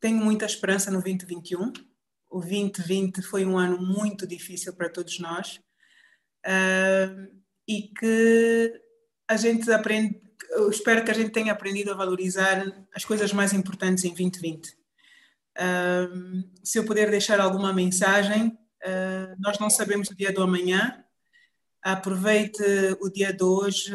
tenho 0.00 0.16
muita 0.16 0.46
esperança 0.46 0.90
no 0.90 1.02
2021 1.02 1.72
o 2.32 2.40
2020 2.40 3.20
foi 3.22 3.44
um 3.44 3.58
ano 3.58 3.78
muito 3.78 4.26
difícil 4.26 4.72
para 4.72 4.88
todos 4.88 5.18
nós 5.20 5.60
uh, 6.46 7.42
e 7.68 7.88
que 7.88 8.82
a 9.28 9.36
gente 9.36 9.70
aprende, 9.70 10.20
eu 10.50 10.68
espero 10.70 11.04
que 11.04 11.10
a 11.10 11.14
gente 11.14 11.30
tenha 11.30 11.52
aprendido 11.52 11.92
a 11.92 11.96
valorizar 11.96 12.64
as 12.94 13.04
coisas 13.04 13.32
mais 13.32 13.52
importantes 13.52 14.04
em 14.04 14.08
2020. 14.08 14.68
Uh, 15.58 16.48
se 16.62 16.78
eu 16.78 16.84
puder 16.84 17.10
deixar 17.10 17.40
alguma 17.40 17.72
mensagem, 17.72 18.48
uh, 18.48 19.36
nós 19.38 19.58
não 19.58 19.70
sabemos 19.70 20.08
o 20.08 20.16
dia 20.16 20.32
do 20.32 20.42
amanhã, 20.42 21.04
aproveite 21.82 22.62
o 23.00 23.10
dia 23.10 23.32
de 23.32 23.42
hoje 23.42 23.92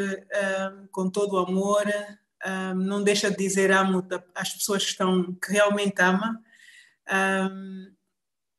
com 0.91 1.09
todo 1.09 1.33
o 1.33 1.37
amor, 1.37 1.85
não 2.75 3.01
deixa 3.01 3.31
de 3.31 3.37
dizer 3.37 3.71
amo 3.71 4.05
às 4.35 4.53
pessoas 4.53 4.83
que, 4.83 4.89
estão, 4.89 5.33
que 5.35 5.53
realmente 5.53 6.01
ama 6.01 6.43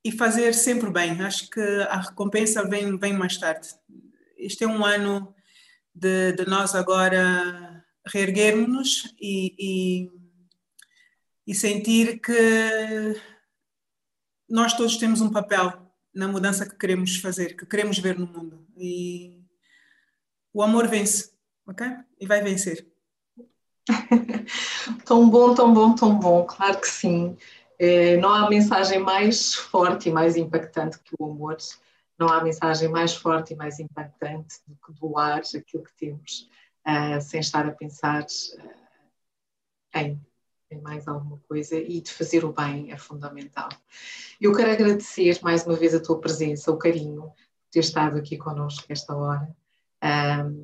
e 0.02 0.12
fazer 0.12 0.55
sempre 0.55 0.90
bem. 0.90 1.20
Acho 1.20 1.51
que 1.51 1.60
a 1.90 2.01
recompensa 2.01 2.66
vem, 2.66 2.97
vem 2.97 3.12
mais 3.12 3.36
tarde. 3.36 3.68
Este 4.36 4.64
é 4.64 4.66
um 4.66 4.82
ano 4.82 5.34
de, 5.98 6.32
de 6.32 6.48
nós 6.48 6.74
agora 6.74 7.84
reerguermos-nos 8.06 9.14
e, 9.20 9.54
e, 9.58 10.10
e 11.46 11.54
sentir 11.54 12.20
que 12.20 13.20
nós 14.48 14.74
todos 14.74 14.96
temos 14.96 15.20
um 15.20 15.30
papel 15.30 15.72
na 16.14 16.28
mudança 16.28 16.66
que 16.68 16.76
queremos 16.76 17.16
fazer, 17.16 17.56
que 17.56 17.66
queremos 17.66 17.98
ver 17.98 18.18
no 18.18 18.26
mundo. 18.26 18.66
E 18.76 19.42
o 20.52 20.62
amor 20.62 20.86
vence, 20.86 21.32
ok? 21.66 21.86
E 22.20 22.26
vai 22.26 22.42
vencer. 22.42 22.86
tão 25.04 25.28
bom, 25.28 25.54
tão 25.54 25.72
bom, 25.72 25.94
tão 25.94 26.18
bom, 26.18 26.44
claro 26.46 26.80
que 26.80 26.88
sim. 26.88 27.36
É, 27.78 28.16
não 28.16 28.30
há 28.30 28.48
mensagem 28.48 28.98
mais 28.98 29.54
forte 29.54 30.08
e 30.08 30.12
mais 30.12 30.36
impactante 30.36 30.98
que 30.98 31.14
o 31.18 31.26
amor, 31.26 31.56
não 32.19 32.28
há 32.28 32.43
mensagem 32.43 32.89
mais 32.89 33.15
forte 33.15 33.53
e 33.53 33.57
mais 33.57 33.78
impactante 33.78 34.57
do 34.66 34.74
que 34.77 34.93
doar 35.01 35.40
aquilo 35.40 35.85
que 35.85 35.97
temos, 35.97 36.49
uh, 36.86 37.20
sem 37.20 37.40
estar 37.40 37.66
a 37.66 37.73
pensar 37.73 38.23
uh, 38.24 39.99
em, 39.99 40.20
em, 40.70 40.81
mais 40.81 41.07
alguma 41.07 41.39
coisa 41.49 41.77
e 41.77 42.01
de 42.01 42.12
fazer 42.12 42.45
o 42.45 42.53
bem 42.53 42.93
é 42.93 42.97
fundamental. 42.97 43.69
Eu 44.40 44.55
quero 44.55 44.73
agradecer 44.73 45.39
mais 45.43 45.65
uma 45.65 45.77
vez 45.77 45.95
a 45.95 46.03
tua 46.03 46.20
presença, 46.20 46.73
o 46.73 46.78
carinho, 46.78 47.32
de 47.66 47.73
ter 47.73 47.81
estado 47.81 48.16
aqui 48.16 48.36
connosco 48.36 48.85
esta 48.89 49.15
hora 49.15 49.57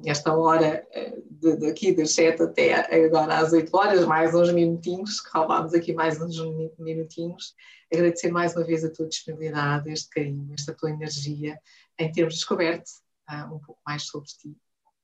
esta 0.07 0.35
hora 0.35 0.87
eh, 0.93 1.23
de, 1.29 1.57
daqui 1.57 1.95
das 1.95 2.13
7 2.13 2.43
até 2.43 3.05
agora 3.05 3.39
às 3.39 3.53
8 3.53 3.77
horas, 3.77 4.05
mais 4.07 4.35
uns 4.35 4.53
minutinhos, 4.53 5.21
que 5.21 5.37
roubámos 5.37 5.75
aqui 5.75 5.93
mais 5.93 6.21
uns 6.21 6.37
minutinhos. 6.79 7.55
Agradecer 7.93 8.31
mais 8.31 8.55
uma 8.55 8.65
vez 8.65 8.85
a 8.85 8.91
tua 8.91 9.09
disponibilidade, 9.09 9.91
este 9.91 10.09
carinho, 10.11 10.55
esta 10.55 10.75
tua 10.75 10.91
energia 10.91 11.59
em 11.99 12.11
termos 12.11 12.35
descoberto 12.35 12.89
uh, 13.31 13.55
um 13.55 13.59
pouco 13.59 13.81
mais 13.87 14.05
sobre 14.05 14.29
ti. 14.29 14.57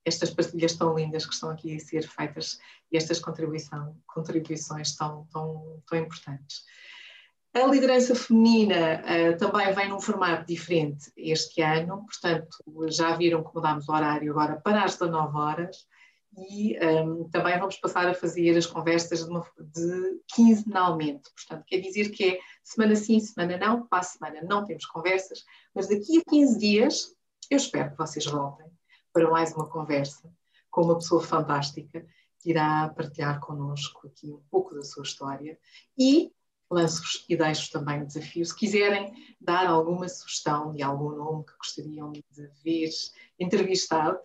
Estas 0.05 0.31
partilhas 0.31 0.75
tão 0.75 0.95
lindas 0.95 1.27
que 1.27 1.35
estão 1.35 1.51
aqui 1.51 1.77
a 1.77 1.79
ser 1.79 2.09
feitas 2.09 2.59
e 2.91 2.97
estas 2.97 3.21
contribuições 3.21 4.97
tão, 4.97 5.27
tão, 5.31 5.83
tão 5.87 5.99
importantes. 5.99 6.65
A 7.53 7.67
liderança 7.67 8.15
feminina 8.15 9.03
uh, 9.03 9.37
também 9.37 9.73
vem 9.73 9.89
num 9.89 10.01
formato 10.01 10.47
diferente 10.47 11.11
este 11.17 11.61
ano, 11.61 12.07
portanto, 12.07 12.49
já 12.89 13.17
viram 13.17 13.43
que 13.43 13.53
mudámos 13.53 13.89
o 13.89 13.93
horário 13.93 14.31
agora 14.31 14.61
para 14.61 14.85
as 14.85 14.93
19 14.93 15.37
horas 15.37 15.77
e 16.49 16.79
um, 16.79 17.29
também 17.29 17.59
vamos 17.59 17.77
passar 17.77 18.09
a 18.09 18.15
fazer 18.15 18.57
as 18.57 18.67
conversas 18.67 19.25
de, 19.25 19.31
uma, 19.31 19.45
de 19.59 20.21
quinzenalmente. 20.33 21.29
Portanto, 21.35 21.65
quer 21.67 21.81
dizer 21.81 22.11
que 22.11 22.25
é 22.25 22.39
semana 22.63 22.95
sim, 22.95 23.19
semana 23.19 23.59
não, 23.59 23.87
para 23.87 23.99
a 23.99 24.03
semana 24.05 24.41
não 24.43 24.65
temos 24.65 24.87
conversas, 24.87 25.45
mas 25.75 25.89
daqui 25.89 26.21
a 26.21 26.31
15 26.31 26.59
dias 26.59 27.17
eu 27.51 27.57
espero 27.57 27.91
que 27.91 27.99
vocês 27.99 28.25
voltem 28.27 28.67
para 29.13 29.29
mais 29.29 29.53
uma 29.55 29.69
conversa 29.69 30.33
com 30.71 30.83
uma 30.83 30.99
pessoa 30.99 31.21
fantástica 31.21 32.07
que 32.39 32.51
irá 32.51 32.89
partilhar 32.91 33.41
connosco 33.41 34.07
aqui 34.07 34.33
um 34.33 34.41
pouco 34.49 34.73
da 34.75 34.83
sua 34.83 35.03
história 35.03 35.59
e 35.99 36.31
lanço-vos 36.71 37.25
e 37.29 37.37
deixo 37.37 37.71
também 37.71 38.03
o 38.03 38.07
desafio. 38.07 38.45
Se 38.45 38.57
quiserem 38.57 39.13
dar 39.41 39.67
alguma 39.67 40.09
sugestão 40.09 40.73
de 40.73 40.83
algum 40.83 41.11
nome 41.11 41.45
que 41.45 41.57
gostariam 41.59 42.13
de 42.13 42.23
ver 42.63 42.91
entrevistado, 43.39 44.21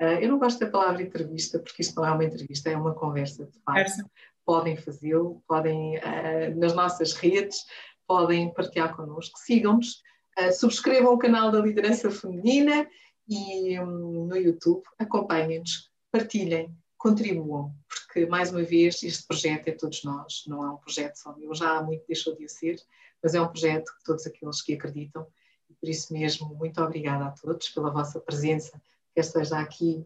uh, 0.00 0.04
eu 0.20 0.28
não 0.28 0.38
gosto 0.38 0.60
da 0.60 0.70
palavra 0.70 1.02
entrevista, 1.02 1.58
porque 1.58 1.82
isto 1.82 1.96
não 1.96 2.06
é 2.06 2.12
uma 2.12 2.24
entrevista, 2.24 2.70
é 2.70 2.76
uma 2.76 2.94
conversa 2.94 3.44
de 3.44 3.58
fato. 3.60 4.08
Podem 4.44 4.76
fazê-lo, 4.76 5.42
podem 5.46 5.98
uh, 5.98 6.56
nas 6.56 6.74
nossas 6.74 7.12
redes, 7.12 7.64
podem 8.06 8.52
partilhar 8.52 8.94
connosco, 8.94 9.38
sigam-nos, 9.38 10.02
uh, 10.38 10.52
subscrevam 10.52 11.14
o 11.14 11.18
canal 11.18 11.50
da 11.50 11.60
Liderança 11.60 12.10
Feminina 12.10 12.86
e 13.28 13.78
um, 13.80 14.26
no 14.26 14.36
YouTube, 14.36 14.82
acompanhem-nos, 14.98 15.90
partilhem 16.10 16.74
contribuam, 17.00 17.74
porque, 17.88 18.26
mais 18.26 18.52
uma 18.52 18.62
vez, 18.62 19.02
este 19.02 19.26
projeto 19.26 19.68
é 19.68 19.72
todos 19.72 20.04
nós, 20.04 20.44
não 20.46 20.62
é 20.62 20.70
um 20.70 20.76
projeto 20.76 21.16
só 21.16 21.34
meu, 21.34 21.54
já 21.54 21.78
há 21.78 21.82
muito 21.82 22.06
deixou 22.06 22.36
de 22.36 22.46
ser, 22.46 22.78
mas 23.22 23.34
é 23.34 23.40
um 23.40 23.48
projeto 23.48 23.86
de 23.86 24.04
todos 24.04 24.26
aqueles 24.26 24.60
que 24.60 24.74
acreditam, 24.74 25.26
e 25.70 25.74
por 25.74 25.88
isso 25.88 26.12
mesmo, 26.12 26.54
muito 26.54 26.78
obrigada 26.82 27.24
a 27.24 27.30
todos 27.30 27.70
pela 27.70 27.90
vossa 27.90 28.20
presença, 28.20 28.80
quer 29.14 29.22
esteja 29.22 29.58
aqui 29.58 30.04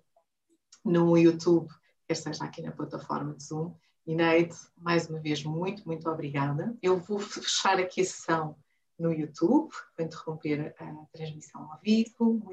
no 0.85 1.19
YouTube, 1.19 1.69
quer 2.07 2.13
esteja 2.13 2.45
aqui 2.45 2.63
na 2.63 2.71
plataforma 2.71 3.35
de 3.35 3.43
Zoom. 3.43 3.75
E 4.07 4.15
Neide, 4.15 4.55
mais 4.77 5.09
uma 5.09 5.19
vez, 5.19 5.43
muito, 5.43 5.85
muito 5.87 6.09
obrigada. 6.11 6.77
Eu 6.83 7.01
vou 7.01 7.19
fechar 7.19 7.81
aqui 7.81 8.03
a 8.03 8.05
sessão 8.05 8.57
no 8.99 9.13
YouTube, 9.13 9.73
vou 9.97 10.07
interromper 10.07 10.75
a 10.79 11.07
transmissão 11.11 11.73
ao 11.73 11.81
vivo. 11.83 12.35
Muito 12.35 12.53